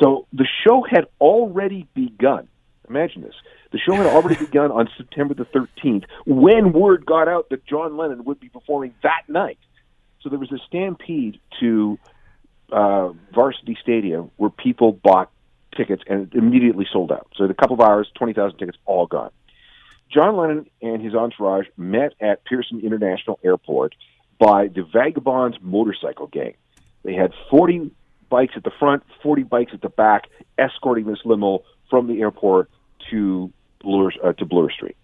So 0.00 0.26
the 0.32 0.46
show 0.64 0.84
had 0.88 1.06
already 1.20 1.86
begun. 1.94 2.48
Imagine 2.88 3.22
this. 3.22 3.34
The 3.72 3.78
show 3.78 3.94
had 3.94 4.06
already 4.06 4.36
begun 4.44 4.70
on 4.70 4.88
September 4.96 5.34
the 5.34 5.44
13th 5.44 6.04
when 6.26 6.72
word 6.72 7.04
got 7.06 7.28
out 7.28 7.50
that 7.50 7.64
John 7.66 7.96
Lennon 7.96 8.24
would 8.24 8.40
be 8.40 8.48
performing 8.48 8.94
that 9.02 9.22
night. 9.28 9.58
So 10.22 10.28
there 10.28 10.38
was 10.38 10.50
a 10.52 10.58
stampede 10.66 11.40
to 11.60 11.98
uh, 12.72 13.10
Varsity 13.32 13.76
Stadium 13.80 14.30
where 14.36 14.50
people 14.50 14.92
bought 14.92 15.30
tickets 15.76 16.02
and 16.06 16.32
it 16.32 16.36
immediately 16.36 16.86
sold 16.92 17.12
out. 17.12 17.28
So 17.36 17.44
in 17.44 17.50
a 17.50 17.54
couple 17.54 17.74
of 17.74 17.80
hours, 17.80 18.10
20,000 18.16 18.58
tickets 18.58 18.78
all 18.84 19.06
gone. 19.06 19.30
John 20.12 20.36
Lennon 20.36 20.66
and 20.80 21.02
his 21.02 21.14
entourage 21.14 21.66
met 21.76 22.14
at 22.20 22.44
Pearson 22.44 22.80
International 22.80 23.38
Airport 23.44 23.94
by 24.38 24.68
the 24.68 24.82
Vagabonds 24.82 25.58
motorcycle 25.60 26.26
gang. 26.26 26.54
They 27.04 27.14
had 27.14 27.32
40 27.50 27.90
bikes 28.30 28.54
at 28.56 28.64
the 28.64 28.70
front, 28.78 29.02
40 29.22 29.42
bikes 29.44 29.72
at 29.74 29.82
the 29.82 29.88
back, 29.88 30.24
escorting 30.56 31.06
this 31.06 31.18
limo 31.24 31.62
from 31.90 32.06
the 32.06 32.20
airport 32.20 32.70
to 33.10 33.52
Bloor, 33.80 34.12
uh, 34.22 34.32
to 34.34 34.44
Bloor 34.44 34.70
Street. 34.70 34.96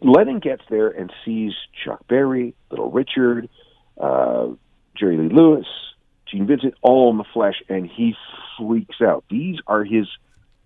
Lennon 0.00 0.38
gets 0.38 0.62
there 0.70 0.88
and 0.88 1.12
sees 1.24 1.52
Chuck 1.84 2.06
Berry, 2.08 2.54
Little 2.70 2.90
Richard, 2.90 3.48
uh, 4.00 4.48
Jerry 4.94 5.16
Lee 5.16 5.28
Lewis, 5.28 5.66
Gene 6.26 6.46
Vincent, 6.46 6.74
all 6.82 7.10
in 7.10 7.18
the 7.18 7.24
flesh, 7.32 7.62
and 7.68 7.86
he 7.86 8.14
freaks 8.58 9.00
out. 9.00 9.24
These 9.30 9.58
are 9.66 9.84
his 9.84 10.06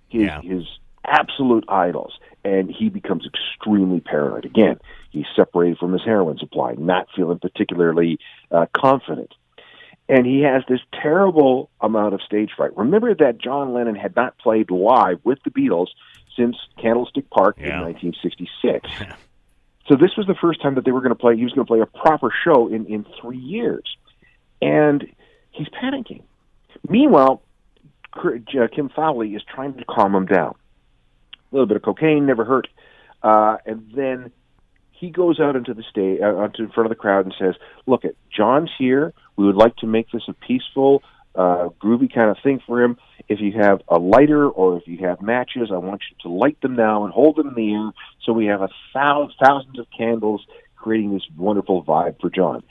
his 0.08 0.22
Yeah. 0.22 0.40
his 0.42 0.64
absolute 1.04 1.64
idols, 1.68 2.18
and 2.44 2.70
he 2.70 2.88
becomes 2.88 3.26
extremely 3.26 4.00
paranoid. 4.00 4.44
Again, 4.44 4.78
he's 5.10 5.26
separated 5.34 5.78
from 5.78 5.92
his 5.92 6.02
heroin 6.04 6.38
supply, 6.38 6.74
not 6.76 7.08
feeling 7.16 7.38
particularly 7.38 8.18
uh, 8.50 8.66
confident 8.72 9.34
and 10.08 10.26
he 10.26 10.42
has 10.42 10.62
this 10.68 10.80
terrible 11.00 11.70
amount 11.80 12.12
of 12.12 12.20
stage 12.22 12.50
fright. 12.56 12.76
Remember 12.76 13.14
that 13.14 13.38
John 13.38 13.72
Lennon 13.72 13.94
had 13.94 14.14
not 14.16 14.36
played 14.38 14.70
live 14.70 15.20
with 15.24 15.38
the 15.44 15.50
Beatles 15.50 15.86
since 16.36 16.56
Candlestick 16.80 17.28
Park 17.30 17.58
in 17.58 17.66
Yeah. 17.66 17.82
1966. 17.82 18.88
so 19.88 19.96
this 19.96 20.16
was 20.16 20.26
the 20.26 20.34
first 20.34 20.60
time 20.62 20.74
that 20.76 20.84
they 20.84 20.92
were 20.92 21.00
going 21.00 21.10
to 21.10 21.18
play. 21.18 21.36
He 21.36 21.44
was 21.44 21.52
going 21.52 21.66
to 21.66 21.70
play 21.70 21.80
a 21.80 21.86
proper 21.86 22.32
show 22.44 22.68
in 22.68 22.86
in 22.86 23.04
three 23.20 23.38
years, 23.38 23.96
and 24.60 25.06
he's 25.50 25.68
panicking. 25.68 26.22
Meanwhile, 26.88 27.42
uh, 28.14 28.68
Kim 28.74 28.88
Fowley 28.88 29.34
is 29.34 29.42
trying 29.44 29.74
to 29.74 29.84
calm 29.84 30.14
him 30.14 30.26
down. 30.26 30.54
A 31.34 31.54
little 31.54 31.66
bit 31.66 31.76
of 31.76 31.82
cocaine 31.82 32.26
never 32.26 32.44
hurt, 32.44 32.68
uh, 33.22 33.58
and 33.66 33.90
then 33.94 34.32
he 34.92 35.10
goes 35.10 35.40
out 35.40 35.56
into 35.56 35.74
the 35.74 35.82
stage, 35.82 36.20
uh, 36.22 36.48
in 36.58 36.68
front 36.70 36.86
of 36.86 36.88
the 36.90 36.94
crowd, 36.94 37.24
and 37.26 37.34
says, 37.38 37.54
"Look, 37.86 38.04
it 38.04 38.16
John's 38.30 38.70
here. 38.78 39.12
We 39.36 39.44
would 39.46 39.56
like 39.56 39.76
to 39.76 39.86
make 39.86 40.10
this 40.12 40.22
a 40.28 40.32
peaceful, 40.32 41.02
uh, 41.34 41.68
groovy 41.80 42.12
kind 42.12 42.30
of 42.30 42.36
thing 42.42 42.60
for 42.66 42.82
him. 42.82 42.96
If 43.28 43.40
you 43.40 43.52
have 43.52 43.80
a 43.88 43.98
lighter 43.98 44.48
or 44.48 44.76
if 44.78 44.86
you 44.86 44.98
have 45.06 45.22
matches, 45.22 45.70
I 45.72 45.78
want 45.78 46.02
you 46.10 46.16
to 46.22 46.28
light 46.28 46.60
them 46.60 46.76
now 46.76 47.04
and 47.04 47.12
hold 47.12 47.36
them 47.36 47.48
in 47.48 47.54
the 47.54 47.72
air, 47.74 47.90
so 48.24 48.32
we 48.32 48.46
have 48.46 48.60
a 48.62 48.68
thousand, 48.92 49.34
thousands 49.42 49.78
of 49.78 49.86
candles, 49.96 50.44
creating 50.76 51.12
this 51.14 51.22
wonderful 51.36 51.84
vibe 51.84 52.20
for 52.20 52.28
John." 52.30 52.62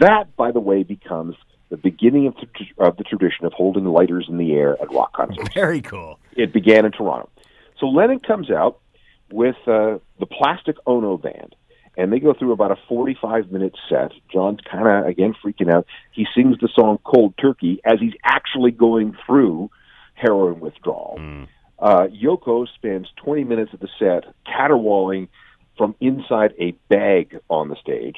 That, 0.00 0.34
by 0.36 0.50
the 0.52 0.60
way, 0.60 0.82
becomes 0.82 1.36
the 1.70 1.76
beginning 1.76 2.26
of 2.26 2.34
the, 2.36 2.84
of 2.84 2.96
the 2.96 3.04
tradition 3.04 3.44
of 3.44 3.52
holding 3.52 3.84
lighters 3.84 4.26
in 4.28 4.38
the 4.38 4.54
air 4.54 4.80
at 4.80 4.90
rock 4.92 5.12
concerts 5.12 5.52
Very 5.54 5.82
cool. 5.82 6.18
it 6.34 6.52
began 6.52 6.86
in 6.86 6.92
Toronto. 6.92 7.28
So 7.78 7.86
Lennon 7.86 8.20
comes 8.20 8.50
out 8.50 8.80
with 9.30 9.56
uh, 9.66 9.98
the 10.18 10.26
Plastic 10.26 10.76
Ono 10.86 11.18
Band, 11.18 11.54
and 11.98 12.10
they 12.12 12.20
go 12.20 12.32
through 12.32 12.52
about 12.52 12.70
a 12.70 12.76
45 12.88 13.50
minute 13.52 13.74
set. 13.90 14.12
John's 14.32 14.60
kind 14.70 14.86
of, 14.88 15.06
again, 15.06 15.34
freaking 15.44 15.70
out. 15.70 15.84
He 16.12 16.26
sings 16.34 16.56
the 16.60 16.68
song 16.74 16.98
Cold 17.04 17.34
Turkey 17.38 17.80
as 17.84 17.98
he's 18.00 18.14
actually 18.24 18.70
going 18.70 19.14
through 19.26 19.70
heroin 20.14 20.60
withdrawal. 20.60 21.20
Uh, 21.78 22.06
Yoko 22.08 22.66
spends 22.74 23.08
20 23.16 23.44
minutes 23.44 23.72
of 23.74 23.80
the 23.80 23.88
set 23.98 24.24
caterwauling 24.46 25.28
from 25.76 25.94
inside 26.00 26.54
a 26.58 26.72
bag 26.88 27.38
on 27.50 27.68
the 27.68 27.76
stage. 27.76 28.16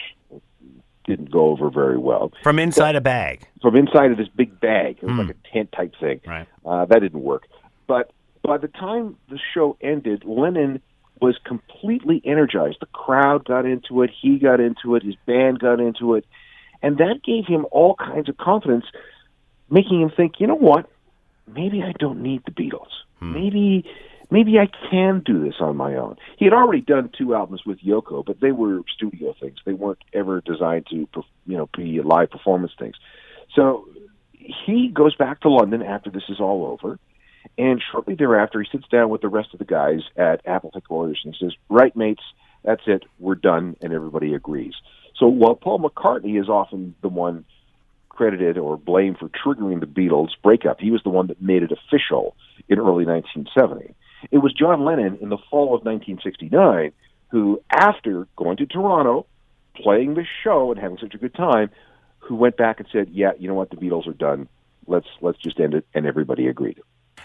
Didn't 1.06 1.30
go 1.30 1.46
over 1.50 1.70
very 1.70 1.98
well 1.98 2.30
From 2.42 2.58
inside 2.58 2.94
a 2.94 3.00
bag. 3.00 3.48
from 3.62 3.74
inside 3.76 4.12
of 4.12 4.18
this 4.18 4.28
big 4.28 4.60
bag. 4.60 4.98
It 5.02 5.06
was 5.06 5.16
like 5.26 5.36
a 5.36 5.52
tent 5.52 5.72
type 5.72 5.94
thing. 5.98 6.20
Right. 6.26 6.46
Uh, 6.64 6.84
that 6.84 7.00
didn't 7.00 7.22
work. 7.22 7.48
But 7.86 8.12
by 8.42 8.58
the 8.58 8.68
time 8.68 9.16
the 9.28 9.38
show 9.54 9.76
ended, 9.80 10.24
Lennon 10.24 10.80
was 11.20 11.36
completely 11.44 12.22
energized. 12.24 12.78
The 12.80 12.86
crowd 12.86 13.44
got 13.44 13.66
into 13.66 14.02
it. 14.02 14.10
He 14.20 14.38
got 14.38 14.60
into 14.60 14.94
it. 14.96 15.02
His 15.02 15.16
band 15.26 15.58
got 15.58 15.80
into 15.80 16.14
it. 16.14 16.24
And 16.82 16.98
that 16.98 17.20
gave 17.24 17.46
him 17.46 17.66
all 17.70 17.94
kinds 17.94 18.28
of 18.28 18.36
confidence, 18.36 18.84
making 19.68 20.00
him 20.00 20.10
think, 20.10 20.34
you 20.38 20.46
know 20.46 20.54
what? 20.54 20.88
Maybe 21.46 21.82
I 21.82 21.92
don't 21.98 22.22
need 22.22 22.42
the 22.44 22.52
Beatles. 22.52 22.90
Hmm. 23.18 23.32
Maybe 23.34 23.84
maybe 24.30 24.58
I 24.58 24.68
can 24.90 25.22
do 25.24 25.44
this 25.44 25.56
on 25.60 25.76
my 25.76 25.96
own. 25.96 26.16
He 26.38 26.44
had 26.44 26.54
already 26.54 26.80
done 26.80 27.10
two 27.16 27.34
albums 27.34 27.62
with 27.66 27.80
Yoko, 27.80 28.24
but 28.24 28.40
they 28.40 28.52
were 28.52 28.80
studio 28.94 29.34
things. 29.40 29.58
They 29.64 29.72
weren't 29.72 30.02
ever 30.12 30.40
designed 30.40 30.86
to, 30.90 31.08
you 31.46 31.56
know, 31.56 31.68
be 31.76 32.00
live 32.00 32.30
performance 32.30 32.72
things. 32.78 32.94
So 33.54 33.88
he 34.32 34.88
goes 34.88 35.14
back 35.16 35.40
to 35.40 35.50
London 35.50 35.82
after 35.82 36.10
this 36.10 36.22
is 36.28 36.40
all 36.40 36.66
over, 36.66 36.98
and 37.58 37.82
shortly 37.90 38.14
thereafter, 38.14 38.62
he 38.62 38.68
sits 38.70 38.88
down 38.88 39.10
with 39.10 39.20
the 39.20 39.28
rest 39.28 39.52
of 39.52 39.58
the 39.58 39.64
guys 39.64 40.00
at 40.16 40.40
Apple 40.46 40.70
headquarters 40.72 41.20
and 41.24 41.34
says, 41.38 41.54
"Right, 41.68 41.94
mates, 41.96 42.22
that's 42.62 42.86
it. 42.86 43.04
We're 43.18 43.34
done," 43.34 43.76
and 43.80 43.92
everybody 43.92 44.34
agrees. 44.34 44.74
So 45.16 45.26
while 45.28 45.54
Paul 45.54 45.80
McCartney 45.80 46.40
is 46.40 46.48
often 46.48 46.94
the 47.00 47.08
one 47.08 47.44
credited 48.08 48.58
or 48.58 48.76
blamed 48.76 49.18
for 49.18 49.28
triggering 49.28 49.80
the 49.80 49.86
Beatles' 49.86 50.30
breakup, 50.42 50.80
he 50.80 50.90
was 50.90 51.02
the 51.02 51.10
one 51.10 51.28
that 51.28 51.40
made 51.40 51.62
it 51.62 51.72
official 51.72 52.36
in 52.68 52.78
early 52.78 53.04
1970. 53.04 53.94
It 54.30 54.38
was 54.38 54.52
John 54.52 54.84
Lennon 54.84 55.18
in 55.20 55.30
the 55.30 55.38
fall 55.50 55.74
of 55.74 55.84
1969 55.84 56.92
who, 57.30 57.62
after 57.70 58.26
going 58.36 58.56
to 58.58 58.66
Toronto, 58.66 59.24
playing 59.74 60.14
the 60.14 60.26
show 60.42 60.70
and 60.70 60.80
having 60.80 60.98
such 60.98 61.14
a 61.14 61.18
good 61.18 61.34
time, 61.34 61.70
who 62.18 62.34
went 62.34 62.56
back 62.56 62.80
and 62.80 62.88
said, 62.92 63.08
"Yeah, 63.10 63.32
you 63.38 63.48
know 63.48 63.54
what? 63.54 63.70
The 63.70 63.76
Beatles 63.76 64.06
are 64.06 64.12
done. 64.12 64.48
Let's 64.86 65.08
let's 65.20 65.38
just 65.38 65.58
end 65.58 65.74
it." 65.74 65.86
And 65.94 66.06
everybody 66.06 66.48
agreed. 66.48 66.80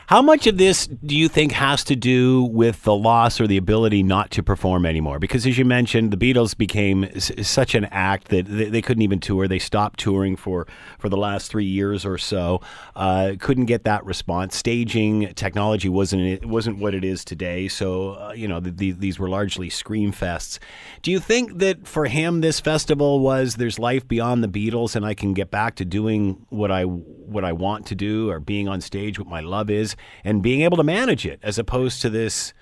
How 0.08 0.22
much 0.22 0.46
of 0.46 0.60
this 0.60 0.86
do 0.86 1.16
you 1.16 1.28
think 1.28 1.52
has 1.54 1.84
to 1.86 1.96
do 1.96 2.44
with 2.44 2.84
the 2.84 2.96
loss 2.96 3.42
or 3.42 3.48
the 3.48 3.58
ability 3.58 4.04
not 4.04 4.30
to 4.32 4.44
perform 4.44 4.86
anymore? 4.86 5.18
Because 5.18 5.48
as 5.48 5.58
you 5.58 5.66
mentioned, 5.66 6.12
the 6.12 6.18
Beatles 6.18 6.56
became 6.56 7.06
s- 7.06 7.32
such 7.42 7.74
an 7.74 7.86
act 7.86 8.28
that 8.28 8.46
they, 8.46 8.66
they 8.66 8.84
couldn't 8.84 9.02
even 9.02 9.20
tour. 9.20 9.48
They 9.48 9.58
stopped 9.58 10.00
touring 10.00 10.36
for, 10.36 10.68
for 11.00 11.10
the 11.10 11.18
last 11.18 11.50
three 11.50 11.66
years 11.66 12.06
or 12.06 12.20
so. 12.20 12.62
Uh, 12.96 13.34
couldn't 13.40 13.66
get 13.66 13.84
that 13.86 14.06
response. 14.06 14.56
Staging 14.56 15.34
technology 15.34 15.90
wasn't 15.90 16.46
wasn't 16.46 16.78
what 16.78 16.94
it 16.94 17.04
is 17.04 17.26
today. 17.26 17.68
So 17.68 18.12
uh, 18.12 18.34
you 18.36 18.48
know 18.48 18.60
the, 18.60 18.70
the, 18.70 18.92
these 18.92 19.18
were 19.18 19.28
largely 19.28 19.72
scream 19.72 20.12
fests. 20.12 20.60
Do 21.02 21.10
you 21.10 21.20
think 21.20 21.58
that 21.58 21.88
for 21.88 22.06
him 22.06 22.42
this 22.42 22.60
festival 22.60 23.22
was 23.22 23.56
there's 23.56 23.80
life 23.80 24.08
beyond 24.08 24.44
the 24.44 24.48
Beatles 24.48 24.96
and 24.96 25.04
I 25.04 25.16
can 25.16 25.34
get 25.34 25.50
back 25.50 25.76
to 25.78 25.86
doing 25.86 26.46
what 26.50 26.70
I 26.70 26.84
what 26.84 27.44
I 27.44 27.54
want 27.54 27.88
to 27.88 27.96
do 27.96 28.30
or 28.30 28.40
being 28.40 28.68
on 28.68 28.82
stage 28.82 29.18
what 29.18 29.28
my 29.28 29.40
love 29.40 29.72
is 29.72 29.85
and 30.24 30.42
being 30.42 30.62
able 30.62 30.78
to 30.78 30.84
manage 30.84 31.26
it 31.26 31.40
as 31.44 31.60
opposed 31.60 32.02
to 32.02 32.10
this 32.10 32.54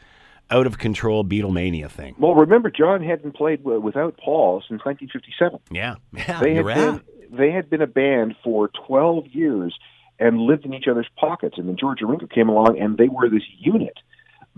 out 0.50 0.68
of 0.68 0.78
control 0.78 1.24
Beatlemania 1.24 1.90
thing. 1.90 2.16
Well, 2.18 2.36
remember, 2.36 2.70
John 2.70 3.04
hadn't 3.04 3.36
played 3.36 3.64
without 3.64 4.18
Paul 4.18 4.62
since 4.68 4.84
1957. 4.84 5.60
Yeah, 5.72 5.96
yeah, 6.12 6.42
They 6.42 6.56
had 6.56 6.66
been 6.66 7.02
they 7.32 7.52
had 7.52 7.70
been 7.70 7.82
a 7.82 7.88
band 7.88 8.36
for 8.44 8.70
12 8.88 9.28
years, 9.28 9.76
and 10.20 10.40
lived 10.40 10.66
in 10.66 10.74
each 10.74 10.88
other's 10.90 11.10
pockets. 11.18 11.58
And 11.58 11.68
then 11.68 11.78
George 11.80 12.02
Ringo 12.02 12.28
came 12.28 12.50
along, 12.50 12.80
and 12.80 12.98
they 12.98 13.08
were 13.08 13.30
this 13.30 13.44
unit 13.60 13.98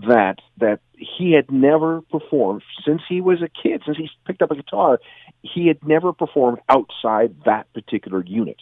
that 0.06 0.40
that 0.58 0.80
he 0.92 1.32
had 1.32 1.50
never 1.50 2.02
performed 2.02 2.62
since 2.86 3.00
he 3.08 3.20
was 3.20 3.42
a 3.42 3.48
kid, 3.48 3.82
since 3.84 3.96
he 3.96 4.08
picked 4.26 4.42
up 4.42 4.50
a 4.50 4.56
guitar. 4.56 5.00
He 5.42 5.68
had 5.68 5.78
never 5.86 6.12
performed 6.12 6.58
outside 6.68 7.34
that 7.44 7.72
particular 7.72 8.22
unit. 8.24 8.56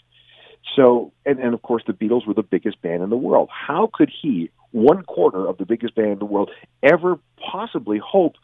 So, 0.77 1.13
and, 1.27 1.39
and 1.39 1.55
of 1.55 1.63
course, 1.63 1.83
the 1.87 1.93
Beatles 1.93 2.27
were 2.27 2.35
the 2.35 2.43
biggest 2.43 2.81
band 2.83 3.03
in 3.03 3.11
the 3.11 3.17
world. 3.17 3.49
How 3.53 3.91
could 3.93 4.11
he, 4.11 4.51
one 4.73 5.03
quarter 5.03 5.47
of 5.47 5.59
the 5.59 5.67
biggest 5.67 5.95
band 5.95 6.13
in 6.13 6.19
the 6.19 6.25
world, 6.25 6.51
ever 6.83 7.19
possibly 7.39 7.99
hope? 8.05 8.35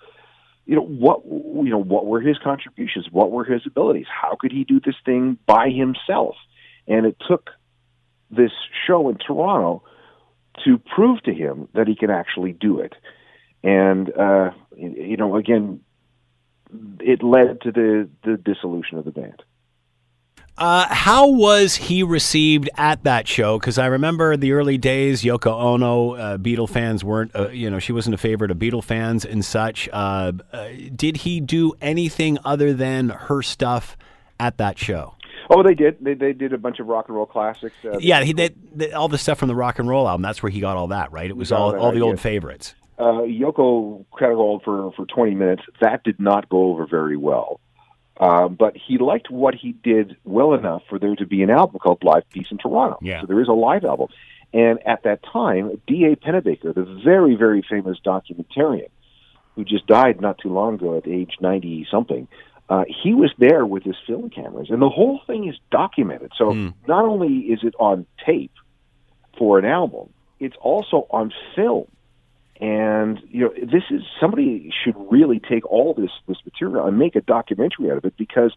You 0.67 0.77
know 0.77 0.83
what? 0.83 1.25
You 1.25 1.71
know 1.71 1.83
what 1.83 2.07
were 2.07 2.21
his 2.21 2.39
contributions? 2.39 3.09
What 3.11 3.31
were 3.33 3.45
his 3.45 3.63
abilities? 3.67 4.07
How 4.09 4.37
could 4.39 4.53
he 4.53 4.65
do 4.65 4.81
this 4.81 4.95
thing 5.05 5.39
by 5.47 5.71
himself? 5.71 6.37
And 6.87 7.07
it 7.07 7.17
took 7.27 7.51
this 8.31 8.53
show 8.87 9.09
in 9.09 9.17
Toronto 9.17 9.83
to 10.65 10.79
prove 10.79 11.23
to 11.23 11.33
him 11.35 11.69
that 11.75 11.89
he 11.89 11.97
can 11.97 12.11
actually 12.11 12.53
do 12.53 12.81
it. 12.81 12.95
And 13.65 14.13
uh, 14.17 14.51
you 14.77 15.17
know, 15.17 15.37
again, 15.37 15.81
it 17.01 17.23
led 17.23 17.63
to 17.63 17.73
the 17.73 18.09
the 18.25 18.37
dissolution 18.37 18.99
of 18.99 19.05
the 19.05 19.11
band. 19.11 19.43
Uh, 20.61 20.87
how 20.91 21.27
was 21.27 21.75
he 21.75 22.03
received 22.03 22.69
at 22.77 23.03
that 23.05 23.27
show? 23.27 23.59
Because 23.59 23.79
I 23.79 23.87
remember 23.87 24.37
the 24.37 24.53
early 24.53 24.77
days, 24.77 25.23
Yoko 25.23 25.59
Ono, 25.59 26.15
uh, 26.17 26.37
Beatle 26.37 26.69
fans 26.69 27.03
weren't, 27.03 27.35
uh, 27.35 27.49
you 27.49 27.71
know, 27.71 27.79
she 27.79 27.93
wasn't 27.93 28.15
a 28.15 28.19
favorite 28.19 28.51
of 28.51 28.59
Beatle 28.59 28.85
fans 28.85 29.25
and 29.25 29.43
such. 29.43 29.89
Uh, 29.91 30.33
uh, 30.53 30.69
did 30.95 31.17
he 31.17 31.41
do 31.41 31.73
anything 31.81 32.37
other 32.45 32.75
than 32.75 33.09
her 33.09 33.41
stuff 33.41 33.97
at 34.39 34.59
that 34.59 34.79
show? 34.79 35.15
Oh, 35.49 35.63
they 35.63 35.75
did. 35.75 35.97
They, 35.99 36.13
they 36.13 36.35
did 36.35 36.53
a 36.53 36.59
bunch 36.59 36.79
of 36.79 36.89
rock 36.89 37.07
and 37.09 37.17
roll 37.17 37.25
classics. 37.25 37.75
Uh, 37.83 37.97
yeah, 37.99 38.23
he 38.23 38.35
did 38.35 38.93
all 38.93 39.09
the 39.09 39.17
stuff 39.17 39.39
from 39.39 39.49
the 39.49 39.55
rock 39.55 39.79
and 39.79 39.89
roll 39.89 40.07
album. 40.07 40.21
That's 40.21 40.43
where 40.43 40.51
he 40.51 40.61
got 40.61 40.77
all 40.77 40.89
that, 40.89 41.11
right? 41.11 41.31
It 41.31 41.39
was 41.39 41.53
all, 41.53 41.75
all 41.75 41.91
the 41.91 42.03
old 42.03 42.21
favorites. 42.21 42.75
Yoko 42.99 44.05
cataloged 44.13 44.63
for 44.63 44.93
for 44.93 45.07
20 45.07 45.35
minutes. 45.35 45.63
That 45.81 46.05
did 46.05 46.21
not 46.21 46.51
go 46.51 46.65
over 46.65 46.87
very 46.87 47.17
well. 47.17 47.61
Uh, 48.21 48.49
but 48.49 48.77
he 48.77 48.99
liked 48.99 49.31
what 49.31 49.55
he 49.55 49.73
did 49.73 50.15
well 50.25 50.53
enough 50.53 50.83
for 50.91 50.99
there 50.99 51.17
to 51.17 51.27
be 51.27 51.43
an 51.43 51.49
album 51.49 51.79
called 51.79 52.05
Live 52.05 52.29
Peace 52.31 52.49
in 52.51 52.59
Toronto. 52.59 52.99
Yeah. 53.01 53.23
So 53.23 53.27
there 53.27 53.41
is 53.41 53.49
a 53.49 53.53
live 53.53 53.85
album. 53.85 54.09
And 54.53 54.79
at 54.87 55.05
that 55.05 55.21
time, 55.23 55.81
D.A. 55.87 56.17
Pennebaker, 56.17 56.75
the 56.75 57.01
very, 57.03 57.35
very 57.35 57.63
famous 57.69 57.99
documentarian, 58.05 58.91
who 59.55 59.65
just 59.65 59.87
died 59.87 60.21
not 60.21 60.37
too 60.39 60.51
long 60.53 60.75
ago 60.75 60.99
at 60.99 61.09
age 61.09 61.37
90 61.41 61.87
something, 61.91 62.29
uh, 62.69 62.85
he 63.03 63.15
was 63.15 63.33
there 63.39 63.65
with 63.65 63.85
his 63.85 63.97
film 64.07 64.29
cameras. 64.29 64.69
And 64.71 64.83
the 64.83 64.91
whole 64.91 65.21
thing 65.27 65.49
is 65.49 65.57
documented. 65.71 66.33
So 66.37 66.53
Mm. 66.53 66.75
not 66.87 67.05
only 67.07 67.39
is 67.55 67.61
it 67.65 67.75
on 67.81 68.05
tape 68.27 68.53
for 69.39 69.59
an 69.59 69.65
album, 69.65 70.11
it's 70.41 70.57
also 70.61 71.07
on 71.11 71.33
film 71.57 71.87
and 72.61 73.21
you 73.29 73.41
know 73.41 73.53
this 73.55 73.85
is 73.91 74.03
somebody 74.21 74.73
should 74.85 74.95
really 75.11 75.41
take 75.41 75.65
all 75.67 75.95
this 75.95 76.11
this 76.29 76.37
material 76.45 76.87
and 76.87 76.99
make 76.99 77.17
a 77.17 77.21
documentary 77.21 77.91
out 77.91 77.97
of 77.97 78.05
it 78.05 78.17
because 78.17 78.53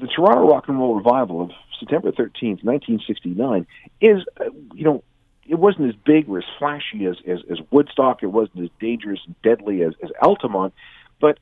the 0.00 0.06
Toronto 0.06 0.48
Rock 0.48 0.68
and 0.68 0.78
Roll 0.78 0.96
Revival 0.96 1.42
of 1.42 1.50
September 1.78 2.10
13th, 2.10 2.62
1969 2.64 3.66
is 4.00 4.22
uh, 4.40 4.44
you 4.74 4.84
know 4.84 5.02
it 5.46 5.56
wasn't 5.56 5.88
as 5.88 5.94
big 6.06 6.28
or 6.28 6.38
as 6.38 6.44
flashy 6.58 7.06
as, 7.06 7.16
as, 7.28 7.40
as 7.50 7.58
Woodstock. 7.70 8.22
It 8.22 8.28
wasn't 8.28 8.64
as 8.64 8.70
dangerous 8.80 9.20
and 9.26 9.34
deadly 9.42 9.82
as, 9.82 9.92
as 10.02 10.10
Altamont, 10.22 10.72
but 11.20 11.38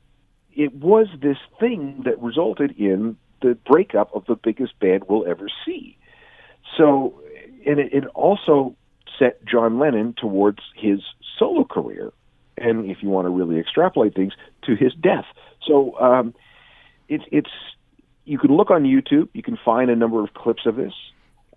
it 0.53 0.73
was 0.73 1.07
this 1.21 1.37
thing 1.59 2.01
that 2.05 2.21
resulted 2.21 2.71
in 2.77 3.17
the 3.41 3.57
breakup 3.65 4.13
of 4.13 4.25
the 4.25 4.35
biggest 4.35 4.77
band 4.79 5.03
we'll 5.07 5.25
ever 5.25 5.47
see. 5.65 5.97
So, 6.77 7.21
and 7.65 7.79
it, 7.79 7.93
it 7.93 8.05
also 8.07 8.75
set 9.17 9.43
John 9.45 9.79
Lennon 9.79 10.15
towards 10.17 10.59
his 10.75 10.99
solo 11.37 11.63
career, 11.63 12.11
and 12.57 12.89
if 12.89 12.97
you 13.01 13.09
want 13.09 13.25
to 13.25 13.29
really 13.29 13.59
extrapolate 13.59 14.15
things, 14.15 14.33
to 14.63 14.75
his 14.75 14.93
death. 14.93 15.25
So 15.65 15.99
um, 15.99 16.33
it's 17.09 17.23
it's 17.31 17.51
you 18.25 18.37
can 18.37 18.55
look 18.55 18.71
on 18.71 18.83
YouTube, 18.83 19.29
you 19.33 19.43
can 19.43 19.57
find 19.63 19.89
a 19.89 19.95
number 19.95 20.23
of 20.23 20.33
clips 20.33 20.65
of 20.65 20.75
this, 20.75 20.93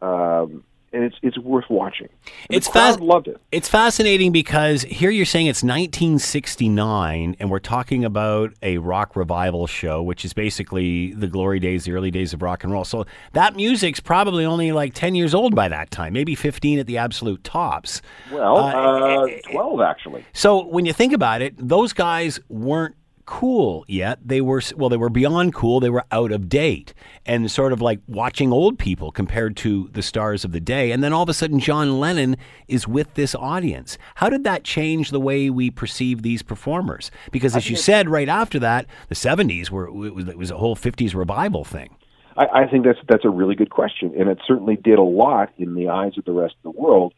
um, 0.03 0.64
and 0.97 1.05
it's 1.05 1.16
it's 1.22 1.38
worth 1.38 1.66
watching. 1.68 2.09
And 2.49 2.57
It's 2.57 2.66
the 2.66 2.72
crowd 2.72 3.01
loved 3.01 3.28
it. 3.28 3.40
It's 3.53 3.68
fascinating 3.68 4.32
because 4.32 4.82
here 4.82 5.11
you're 5.11 5.24
saying 5.26 5.47
it's 5.47 5.62
1969, 5.62 7.36
and 7.38 7.51
we're 7.51 7.59
talking 7.59 8.05
about 8.05 8.53
a 8.62 8.78
rock 8.78 9.14
revival 9.14 9.66
show, 9.66 10.03
which 10.03 10.24
is 10.24 10.32
basically 10.32 11.12
the 11.12 11.26
glory 11.26 11.61
days, 11.61 11.84
the 11.84 11.92
early 11.92 12.11
days 12.11 12.32
of 12.32 12.42
rock 12.42 12.64
and 12.64 12.72
roll. 12.72 12.84
So 12.84 13.07
that 13.32 13.55
music's 13.57 14.01
probably 14.01 14.44
only 14.44 14.72
like 14.72 14.94
10 14.94 15.14
years 15.14 15.34
old 15.34 15.55
by 15.55 15.68
that 15.68 15.90
time, 15.90 16.12
maybe 16.12 16.34
15 16.34 16.78
at 16.78 16.86
the 16.86 16.99
absolute 16.99 17.44
tops. 17.44 18.03
Well, 18.32 18.57
Uh, 18.57 18.70
uh, 18.72 19.26
twelve 19.51 19.80
actually. 19.80 20.24
So 20.32 20.64
when 20.66 20.86
you 20.86 20.92
think 20.92 21.12
about 21.12 21.42
it, 21.42 21.55
those 21.57 21.92
guys 21.92 22.40
weren't 22.49 22.94
cool 23.27 23.85
yet. 23.89 24.18
They 24.24 24.41
were 24.41 24.62
well, 24.77 24.89
they 24.89 24.97
were 24.97 25.11
beyond 25.11 25.53
cool. 25.55 25.81
They 25.81 25.91
were 25.91 26.05
out 26.11 26.33
of 26.33 26.49
date 26.49 26.95
and 27.27 27.51
sort 27.51 27.72
of 27.72 27.83
like 27.83 28.01
watching 28.07 28.53
old 28.53 28.79
people 28.79 29.11
compared 29.11 29.57
to 29.59 29.91
the 29.93 30.03
stars 30.03 30.45
of 30.45 30.53
the 30.53 30.61
day. 30.61 30.93
And 30.93 31.03
then 31.05 31.12
all 31.12 31.24
of 31.24 31.29
a 31.29 31.35
sudden, 31.35 31.59
John 31.59 32.01
Lennon 32.01 32.37
is 32.68 32.89
with 32.89 33.12
this 33.14 33.35
audience. 33.35 33.99
How 34.16 34.31
did 34.31 34.45
that 34.45 34.64
change 34.64 35.11
the 35.11 35.20
way 35.20 35.51
we 35.51 35.70
perceive 35.70 36.22
these 36.22 36.43
performers? 36.43 37.11
Because 37.33 37.55
as 37.57 37.68
you 37.68 37.77
said, 37.77 38.09
right 38.09 38.29
after 38.29 38.59
that, 38.61 38.87
the 39.09 39.14
'70s 39.14 39.70
were 39.70 39.87
it 39.87 39.93
was, 39.93 40.29
it 40.29 40.39
was 40.39 40.51
a 40.51 40.57
whole 40.57 40.77
'50s 40.77 41.14
revival 41.14 41.64
thing. 41.64 41.97
I, 42.37 42.47
I 42.62 42.66
think 42.66 42.85
that's 42.85 42.99
that's 43.09 43.24
a 43.24 43.31
really 43.31 43.55
good 43.55 43.70
question, 43.70 44.12
and 44.18 44.29
it 44.29 44.39
certainly 44.47 44.77
did 44.77 44.99
a 44.99 45.03
lot 45.03 45.51
in 45.59 45.74
the 45.74 45.89
eyes 45.89 46.16
of 46.16 46.24
the 46.24 46.33
rest 46.33 46.55
of 46.64 46.74
the 46.74 46.81
world 46.81 47.12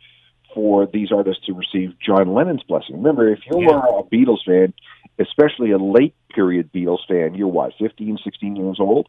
for 0.55 0.87
these 0.87 1.13
artists 1.13 1.45
to 1.45 1.53
receive 1.53 1.93
John 2.01 2.33
Lennon's 2.33 2.63
blessing. 2.63 2.97
Remember, 2.97 3.29
if 3.29 3.41
you 3.51 3.61
Yeah. 3.61 3.67
were 3.67 3.99
a 4.01 4.03
Beatles 4.05 4.45
fan, 4.47 4.73
especially 5.19 5.73
a 5.73 5.79
late 5.79 6.15
period 6.35 6.71
Beatles 6.73 7.07
fan, 7.09 7.35
you're 7.35 7.49
what, 7.49 7.73
15, 7.79 8.19
16 8.23 8.57
years 8.57 8.77
old. 8.81 9.09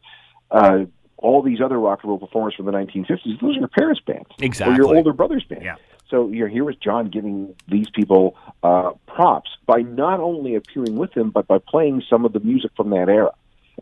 Uh, 0.50 0.84
all 1.16 1.42
these 1.42 1.60
other 1.60 1.78
rock 1.78 2.00
and 2.02 2.08
roll 2.10 2.18
performers 2.18 2.54
from 2.54 2.66
the 2.66 2.72
1950s, 2.72 3.40
those 3.40 3.56
are 3.56 3.60
your 3.60 3.68
parents' 3.68 4.00
bands, 4.06 4.28
or 4.40 4.44
Exactly. 4.44 4.76
your 4.76 4.94
older 4.96 5.12
brother's 5.12 5.44
band. 5.44 5.62
Yeah. 5.62 5.76
So 6.08 6.28
you're 6.28 6.48
here 6.48 6.64
with 6.64 6.80
John 6.80 7.08
giving 7.08 7.54
these 7.68 7.88
people 7.94 8.36
uh, 8.62 8.92
props 9.06 9.50
by 9.66 9.82
not 9.82 10.18
only 10.18 10.56
appearing 10.56 10.96
with 10.96 11.12
them, 11.12 11.30
but 11.30 11.46
by 11.46 11.58
playing 11.58 12.02
some 12.10 12.24
of 12.24 12.32
the 12.32 12.40
music 12.40 12.72
from 12.76 12.90
that 12.90 13.08
era. 13.08 13.30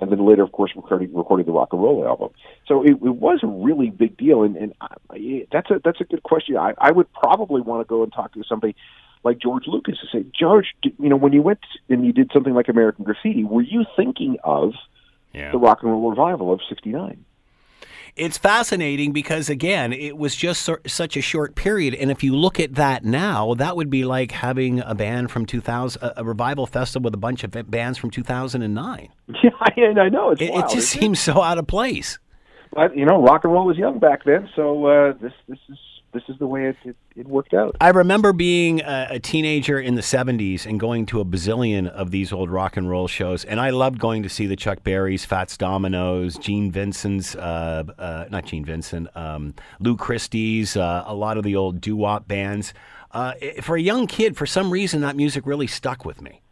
And 0.01 0.12
then 0.12 0.24
later, 0.24 0.43
of 0.43 0.53
course, 0.53 0.72
recording, 0.76 1.12
recording 1.14 1.47
the 1.47 1.53
rock 1.53 1.72
and 1.72 1.83
roll 1.83 2.07
album. 2.07 2.31
So 2.66 2.83
it, 2.83 2.91
it 2.93 3.16
was 3.16 3.41
a 3.43 3.47
really 3.47 3.91
big 3.91 4.16
deal, 4.16 4.43
and, 4.45 4.57
and 4.57 4.74
I, 4.81 5.47
that's 5.51 5.70
a 5.70 5.81
that's 5.83 6.01
a 6.01 6.05
good 6.05 6.22
question. 6.22 6.57
I, 6.57 6.74
I 6.79 6.93
would 6.93 7.12
probably 7.14 7.62
want 7.62 7.81
to 7.81 7.89
go 7.89 8.05
and 8.05 8.12
talk 8.12 8.33
to 8.35 8.45
somebody 8.49 8.76
like 9.25 9.39
George 9.39 9.64
Lucas 9.66 9.99
to 10.01 10.07
say, 10.19 10.25
George, 10.39 10.75
you 10.83 11.09
know, 11.09 11.16
when 11.16 11.33
you 11.33 11.43
went 11.43 11.61
and 11.89 12.05
you 12.07 12.12
did 12.12 12.31
something 12.33 12.55
like 12.55 12.69
American 12.69 13.05
Graffiti, 13.05 13.45
were 13.45 13.62
you 13.62 13.85
thinking 13.97 14.37
of 14.45 14.73
Yeah. 15.33 15.51
the 15.53 15.59
rock 15.59 15.83
and 15.83 15.91
roll 15.91 16.11
revival 16.11 16.53
of 16.53 16.61
'69? 16.69 17.25
It's 18.16 18.37
fascinating 18.39 19.12
because 19.12 19.49
again, 19.49 19.93
it 19.93 20.16
was 20.19 20.35
just 20.35 20.62
so, 20.62 20.79
such 20.87 21.16
a 21.16 21.21
short 21.21 21.55
period, 21.55 21.95
and 21.95 22.11
if 22.11 22.25
you 22.25 22.35
look 22.35 22.59
at 22.59 22.75
that 22.75 23.05
now, 23.05 23.55
that 23.55 23.77
would 23.77 23.91
be 23.91 24.05
like 24.05 24.33
having 24.33 24.81
a 24.81 24.95
band 24.95 25.31
from 25.31 25.47
2000, 25.47 26.03
a, 26.03 26.21
a 26.21 26.25
revival 26.25 26.66
festival 26.66 27.05
with 27.05 27.14
a 27.14 27.19
bunch 27.19 27.45
of 27.45 27.53
bands 27.71 27.97
from 27.99 28.11
2009. 28.11 29.09
Yeah, 29.43 29.51
and 29.91 30.01
I 30.01 30.09
know 30.09 30.31
it's 30.31 30.41
It, 30.41 30.51
it 30.51 30.69
just 30.71 30.89
seems 30.89 31.21
so 31.21 31.43
out 31.43 31.59
of 31.59 31.69
place. 31.69 32.19
But 32.73 32.97
you 32.97 33.05
know, 33.07 33.23
rock 33.23 33.45
and 33.45 33.53
roll 33.53 33.66
was 33.66 33.77
young 33.77 33.99
back 34.01 34.25
then, 34.25 34.49
so 34.57 34.87
uh, 34.87 35.12
this 35.23 35.33
this 35.49 35.59
is 35.69 35.79
this 36.13 36.23
is 36.29 36.39
the 36.39 36.47
way 36.47 36.67
it 36.67 36.77
it, 36.85 36.97
it 37.17 37.27
worked 37.27 37.55
out. 37.55 37.77
I 37.81 37.91
remember 37.91 38.33
being 38.33 38.81
a, 38.81 39.09
a 39.13 39.19
teenager 39.19 39.79
in 39.79 39.95
the 39.95 40.03
70s 40.03 40.67
and 40.67 40.81
going 40.81 41.07
to 41.07 41.21
a 41.21 41.25
bazillion 41.25 41.89
of 41.89 42.11
these 42.11 42.33
old 42.33 42.51
rock 42.51 42.77
and 42.77 42.89
roll 42.89 43.09
shows. 43.09 43.45
And 43.45 43.61
I 43.61 43.71
loved 43.71 43.99
going 43.99 44.23
to 44.23 44.29
see 44.29 44.47
the 44.47 44.57
Chuck 44.57 44.83
Berrys, 44.85 45.27
Fats 45.27 45.57
Dominoes, 45.57 46.37
Gene 46.39 46.71
Vincent's, 46.71 47.35
uh, 47.35 47.85
uh, 47.99 48.25
not 48.31 48.47
Gene 48.47 48.65
Vincent, 48.65 49.09
um, 49.17 49.55
Lou 49.81 49.97
Christie's, 49.97 50.77
uh, 50.77 51.05
a 51.07 51.15
lot 51.15 51.37
of 51.37 51.45
the 51.45 51.57
old 51.57 51.81
doo 51.81 51.97
wop 51.97 52.27
bands. 52.27 52.73
Uh, 53.11 53.33
for 53.63 53.77
a 53.77 53.81
young 53.81 54.07
kid, 54.07 54.37
for 54.37 54.47
some 54.47 54.71
reason, 54.71 55.01
that 55.01 55.17
music 55.17 55.47
really 55.47 55.67
stuck 55.67 56.05
with 56.05 56.21
me. 56.21 56.43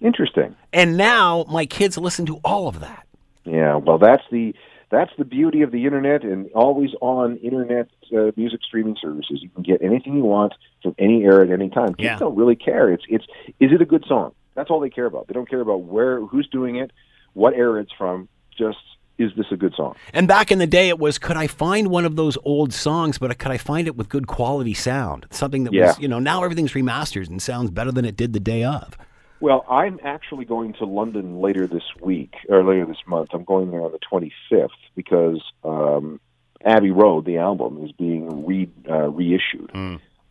Interesting. 0.00 0.54
And 0.72 0.96
now 0.96 1.44
my 1.48 1.66
kids 1.66 1.98
listen 1.98 2.26
to 2.26 2.36
all 2.44 2.68
of 2.68 2.80
that. 2.80 3.06
Yeah, 3.44 3.76
well, 3.76 3.98
that's 3.98 4.22
the 4.30 4.54
that's 4.90 5.12
the 5.18 5.24
beauty 5.24 5.62
of 5.62 5.70
the 5.70 5.84
internet 5.84 6.22
and 6.24 6.50
always 6.54 6.90
on 7.00 7.36
internet 7.38 7.88
uh, 8.16 8.30
music 8.36 8.60
streaming 8.62 8.96
services. 9.00 9.40
You 9.42 9.50
can 9.50 9.62
get 9.62 9.82
anything 9.82 10.16
you 10.16 10.24
want 10.24 10.54
from 10.82 10.94
any 10.98 11.22
era 11.24 11.46
at 11.46 11.52
any 11.52 11.68
time. 11.68 11.88
Kids 11.94 12.04
Yeah. 12.04 12.18
don't 12.18 12.36
really 12.36 12.56
care. 12.56 12.90
It's 12.90 13.04
it's 13.08 13.24
is 13.60 13.72
it 13.72 13.82
a 13.82 13.86
good 13.86 14.04
song? 14.06 14.32
That's 14.54 14.70
all 14.70 14.80
they 14.80 14.90
care 14.90 15.06
about. 15.06 15.28
They 15.28 15.34
don't 15.34 15.48
care 15.48 15.60
about 15.60 15.82
where 15.82 16.20
who's 16.24 16.48
doing 16.48 16.76
it, 16.76 16.90
what 17.34 17.54
era 17.54 17.80
it's 17.82 17.92
from. 17.92 18.28
Just 18.56 18.78
is 19.18 19.32
this 19.36 19.46
a 19.50 19.56
good 19.56 19.74
song? 19.74 19.94
And 20.14 20.26
back 20.28 20.50
in 20.52 20.58
the 20.58 20.66
day, 20.66 20.88
it 20.88 20.98
was 20.98 21.18
could 21.18 21.36
I 21.36 21.48
find 21.48 21.88
one 21.88 22.04
of 22.04 22.16
those 22.16 22.38
old 22.44 22.72
songs, 22.72 23.18
but 23.18 23.36
could 23.38 23.50
I 23.52 23.58
find 23.58 23.86
it 23.88 23.96
with 23.96 24.08
good 24.08 24.26
quality 24.26 24.74
sound? 24.74 25.26
Something 25.30 25.64
that 25.64 25.72
was, 25.88 25.98
you 25.98 26.08
know, 26.08 26.18
now 26.18 26.44
everything's 26.44 26.72
remastered 26.72 27.28
and 27.28 27.42
sounds 27.42 27.70
better 27.70 27.92
than 27.92 28.04
it 28.04 28.16
did 28.16 28.32
the 28.32 28.40
day 28.40 28.64
of. 28.64 28.96
Well, 29.40 29.64
I'm 29.70 30.00
actually 30.02 30.44
going 30.44 30.72
to 30.74 30.84
London 30.84 31.40
later 31.40 31.66
this 31.66 31.84
week 32.00 32.34
or 32.48 32.64
later 32.64 32.86
this 32.86 32.96
month. 33.06 33.30
I'm 33.32 33.44
going 33.44 33.70
there 33.70 33.82
on 33.82 33.92
the 33.92 34.00
25th 34.00 34.68
because 34.96 35.40
um, 35.62 36.20
Abbey 36.64 36.90
Road, 36.90 37.24
the 37.24 37.38
album, 37.38 37.84
is 37.84 37.92
being 37.92 38.46
re 38.46 38.68
uh, 38.88 39.08
reissued 39.08 39.70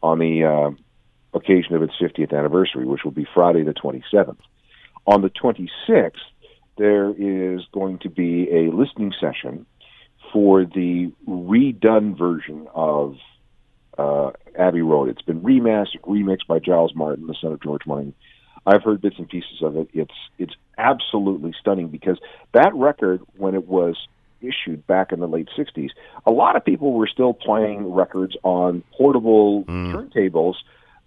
on 0.04 0.20
the 0.20 0.44
uh, 0.44 1.38
occasion 1.38 1.76
of 1.76 1.84
its 1.84 1.94
50th 2.02 2.38
anniversary, 2.38 2.86
which 2.86 3.04
will 3.04 3.12
be 3.12 3.26
Friday 3.34 3.64
the 3.64 3.74
27th. 3.74 4.38
On 5.06 5.22
the 5.22 5.30
26th, 5.30 6.12
there 6.78 7.10
is 7.12 7.62
going 7.72 8.00
to 8.00 8.10
be 8.10 8.50
a 8.52 8.72
listening 8.72 9.14
session 9.20 9.66
for 10.34 10.66
the 10.66 11.12
redone 11.26 12.18
version 12.18 12.68
of 12.74 13.16
uh, 13.98 14.32
Abbey 14.60 14.82
Road. 14.82 15.08
It's 15.08 15.22
been 15.22 15.42
remastered, 15.42 16.02
remixed 16.02 16.48
by 16.48 16.60
Giles 16.60 16.94
Martin, 16.94 17.28
the 17.28 17.36
son 17.42 17.54
of 17.54 17.62
George 17.62 17.86
Martin. 17.88 18.14
I've 18.68 18.84
heard 18.84 19.02
bits 19.02 19.16
and 19.18 19.28
pieces 19.30 19.62
of 19.64 19.76
it. 19.78 19.88
It's 19.94 20.14
it's 20.38 20.54
absolutely 20.78 21.54
stunning 21.60 21.88
because 21.88 22.20
that 22.54 22.72
record, 22.76 23.22
when 23.38 23.56
it 23.56 23.68
was 23.68 23.96
issued 24.42 24.86
back 24.86 25.12
in 25.12 25.20
the 25.20 25.28
late 25.28 25.48
'60s, 25.58 25.90
a 26.26 26.32
lot 26.32 26.56
of 26.56 26.64
people 26.66 26.94
were 26.94 27.08
still 27.08 27.34
playing 27.34 27.92
records 27.94 28.36
on 28.44 28.84
portable 28.98 29.64
turntables 29.66 30.56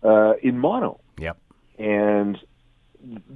uh, 0.02 0.32
in 0.42 0.58
mono 0.58 0.98
Yep. 1.18 1.36
and 1.78 2.38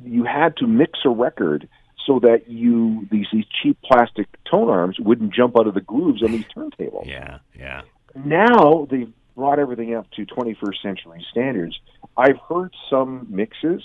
you 0.05 0.25
had 0.25 0.57
to 0.59 0.67
mix 0.67 0.99
a 1.05 1.11
record 1.11 1.69
so 2.07 2.19
that 2.21 2.49
you 2.49 3.07
these, 3.11 3.27
these 3.33 3.45
cheap 3.63 3.79
plastic 3.83 4.27
tone 4.51 4.69
arms 4.69 4.99
wouldn't 5.01 5.33
jump 5.33 5.59
out 5.59 5.67
of 5.67 5.75
the 5.75 5.81
grooves 5.81 6.23
on 6.23 6.33
these 6.33 6.45
turntables. 6.57 7.07
Yeah. 7.07 7.39
Yeah. 7.59 7.83
Now 8.15 8.87
they've 8.91 9.13
brought 9.37 9.59
everything 9.59 9.95
up 9.95 10.11
to 10.13 10.25
21st 10.27 10.83
century 10.83 11.25
standards. 11.31 11.79
I've 12.17 12.39
heard 12.49 12.73
some 12.91 13.27
mixes, 13.31 13.83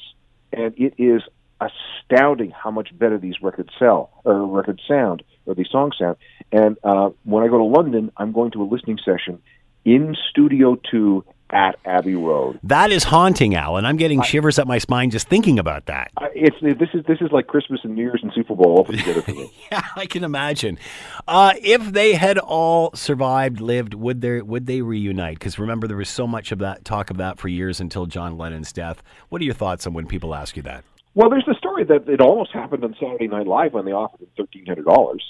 and 0.52 0.74
it 0.78 0.94
is 0.98 1.22
astounding 1.62 2.52
how 2.52 2.72
much 2.72 2.98
better 2.98 3.18
these 3.18 3.42
records 3.42 3.70
sell 3.78 4.12
or 4.24 4.46
records 4.46 4.82
sound 4.88 5.24
or 5.46 5.56
these 5.56 5.70
songs 5.70 5.96
sound. 6.00 6.16
And 6.52 6.78
uh, 6.84 7.10
when 7.24 7.44
I 7.44 7.48
go 7.48 7.58
to 7.58 7.64
London, 7.64 8.12
I'm 8.18 8.32
going 8.32 8.52
to 8.52 8.64
a 8.64 8.66
listening 8.66 8.98
session 9.04 9.42
in 9.86 10.16
Studio 10.30 10.78
Two 10.90 11.26
at 11.52 11.78
Abbey 11.86 12.16
Road. 12.16 12.60
That 12.64 12.92
is 12.92 13.04
haunting, 13.06 13.56
Alan. 13.56 13.86
I'm 13.86 13.98
getting 13.98 14.22
shivers 14.22 14.60
up 14.60 14.68
my 14.68 14.78
spine 14.78 15.10
just 15.10 15.28
thinking 15.28 15.60
about 15.60 15.86
that. 15.88 16.12
I- 16.18 16.30
It's 16.36 16.56
this 16.62 16.90
is 16.94 17.06
this 17.06 17.20
is 17.22 17.32
like 17.32 17.48
Christmas 17.48 17.82
and 17.84 17.96
New 17.96 18.04
Year's 18.04 18.22
and 18.24 18.32
Super 18.34 18.56
Bowl 18.56 18.78
all 18.78 18.84
put 18.86 18.98
together 18.98 19.22
for 19.22 19.32
me. 19.32 19.52
Yeah, 19.72 19.84
I 19.96 20.06
can 20.08 20.24
imagine. 20.24 20.80
Uh, 21.28 21.54
if 21.62 21.92
they 21.92 22.14
had 22.14 22.38
all 22.40 22.92
survived, 22.96 23.62
lived, 23.62 23.94
would 23.94 24.22
they 24.22 24.42
would 24.42 24.66
they 24.66 24.82
reunite? 24.82 25.38
Because 25.40 25.60
remember, 25.60 25.88
there 25.88 25.98
was 25.98 26.10
so 26.10 26.26
much 26.26 26.52
of 26.52 26.60
that 26.60 26.86
talk 26.86 27.10
of 27.12 27.18
that 27.18 27.38
for 27.38 27.48
years 27.50 27.80
until 27.80 28.06
John 28.06 28.38
Lennon's 28.38 28.72
death. 28.74 29.04
What 29.30 29.42
are 29.42 29.46
your 29.46 29.54
thoughts 29.54 29.86
on 29.86 29.94
when 29.94 30.08
people 30.08 30.34
ask 30.34 30.56
you 30.58 30.64
that? 30.64 30.84
Well, 31.16 31.30
there's 31.30 31.46
the 31.46 31.56
story 31.56 31.84
that 31.86 32.08
it 32.08 32.22
almost 32.22 32.52
happened 32.52 32.84
on 32.84 32.96
Saturday 33.00 33.28
Night 33.28 33.48
Live 33.48 33.74
when 33.74 33.86
they 33.86 33.92
offered 33.92 34.22
him 34.22 34.28
thirteen 34.38 34.66
hundred 34.66 34.86
dollars, 34.86 35.24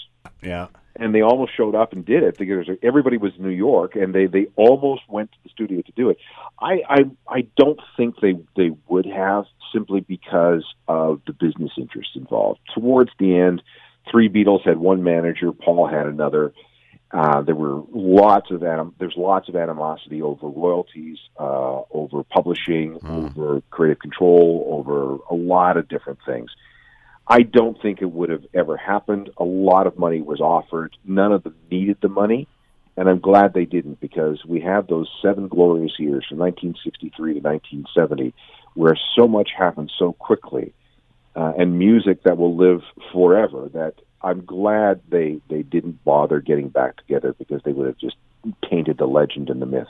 Yeah. 0.44 0.68
and 0.96 1.16
they 1.16 1.22
almost 1.22 1.56
showed 1.56 1.74
up 1.74 1.94
and 1.94 2.06
did 2.06 2.24
it 2.24 2.38
because 2.38 2.68
everybody 2.84 3.18
was 3.18 3.34
in 3.38 3.44
New 3.44 3.50
York, 3.50 3.96
and 3.96 4.14
they 4.14 4.26
they 4.26 4.48
almost 4.56 5.04
went 5.08 5.32
to 5.32 5.38
the 5.44 5.50
studio 5.50 5.82
to 5.82 5.92
do 5.94 6.10
it. 6.10 6.18
I 6.62 6.82
I 6.90 7.00
I 7.28 7.48
don't 7.58 7.80
think 7.96 8.20
they 8.22 8.34
they 8.56 8.72
would 8.88 9.06
have 9.06 9.46
simply 9.74 10.02
because 10.02 10.66
of 10.88 11.22
the 11.26 11.34
business 11.34 11.72
interests 11.78 12.16
involved. 12.16 12.60
Towards 12.74 13.12
the 13.20 13.38
end, 13.38 13.64
three 14.12 14.28
Beatles 14.30 14.66
had 14.66 14.78
one 14.78 15.04
manager, 15.04 15.52
Paul 15.52 15.88
had 15.88 16.08
another. 16.08 16.54
Uh, 17.12 17.42
there 17.42 17.56
were 17.56 17.82
lots 17.92 18.52
of 18.52 18.62
anim- 18.64 18.94
there's 19.00 19.18
lots 19.18 19.50
of 19.50 19.56
animosity 19.56 20.22
over 20.22 20.48
royalties, 20.48 21.18
uh, 21.40 21.82
over 21.92 22.24
publishing, 22.24 23.00
over 23.04 23.62
creative 23.72 24.00
control, 24.00 24.66
over 24.70 25.18
a 25.30 25.36
lot 25.36 25.76
of 25.78 25.88
different 25.88 26.20
things. 26.26 26.52
I 27.28 27.42
don't 27.42 27.80
think 27.82 28.02
it 28.02 28.12
would 28.12 28.30
have 28.30 28.46
ever 28.54 28.78
happened. 28.78 29.30
A 29.38 29.44
lot 29.44 29.88
of 29.88 29.98
money 29.98 30.22
was 30.22 30.40
offered. 30.40 30.96
None 31.04 31.32
of 31.32 31.44
them 31.44 31.56
needed 31.72 31.98
the 32.02 32.10
money, 32.10 32.48
and 32.96 33.10
I'm 33.10 33.20
glad 33.20 33.54
they 33.54 33.66
didn't 33.66 34.00
because 34.00 34.44
we 34.46 34.62
have 34.62 34.86
those 34.88 35.10
seven 35.22 35.48
glorious 35.48 36.00
years 36.00 36.26
from 36.28 36.38
1963 36.38 37.36
to 37.36 37.40
1970, 37.40 38.34
where 38.76 38.98
so 39.16 39.28
much 39.28 39.50
happened 39.58 39.92
so 39.98 40.14
quickly, 40.14 40.74
uh, 41.36 41.54
and 41.58 41.80
music 41.80 42.24
that 42.24 42.38
will 42.38 42.56
live 42.56 42.82
forever. 43.12 43.70
That 43.74 43.96
I'm 44.22 44.44
glad 44.46 45.02
they 45.10 45.40
they 45.50 45.64
didn't 45.64 46.04
bother 46.04 46.42
getting 46.42 46.70
back 46.70 46.98
together 46.98 47.34
because 47.38 47.62
they 47.64 47.72
would 47.72 47.88
have 47.88 47.98
just 47.98 48.16
tainted 48.70 48.98
the 48.98 49.06
legend 49.06 49.50
and 49.50 49.62
the 49.62 49.66
myth. 49.66 49.88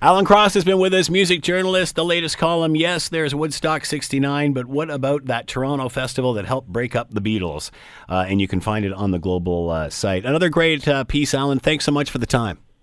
Alan 0.00 0.24
Cross 0.24 0.54
has 0.54 0.64
been 0.64 0.78
with 0.78 0.94
us, 0.94 1.10
music 1.10 1.42
journalist. 1.42 1.96
The 1.96 2.04
latest 2.04 2.38
column, 2.38 2.74
yes, 2.74 3.08
there's 3.08 3.34
Woodstock 3.34 3.84
69, 3.84 4.52
but 4.52 4.66
what 4.66 4.90
about 4.90 5.26
that 5.26 5.46
Toronto 5.46 5.88
festival 5.88 6.32
that 6.34 6.46
helped 6.46 6.68
break 6.68 6.96
up 6.96 7.10
the 7.10 7.20
Beatles? 7.20 7.70
Uh, 8.08 8.24
and 8.26 8.40
you 8.40 8.48
can 8.48 8.60
find 8.60 8.84
it 8.84 8.92
on 8.92 9.10
the 9.10 9.18
global 9.18 9.70
uh, 9.70 9.90
site. 9.90 10.24
Another 10.24 10.48
great 10.48 10.88
uh, 10.88 11.04
piece, 11.04 11.34
Alan. 11.34 11.58
Thanks 11.58 11.84
so 11.84 11.92
much 11.92 12.10
for 12.10 12.18
the 12.18 12.26
time. 12.26 12.58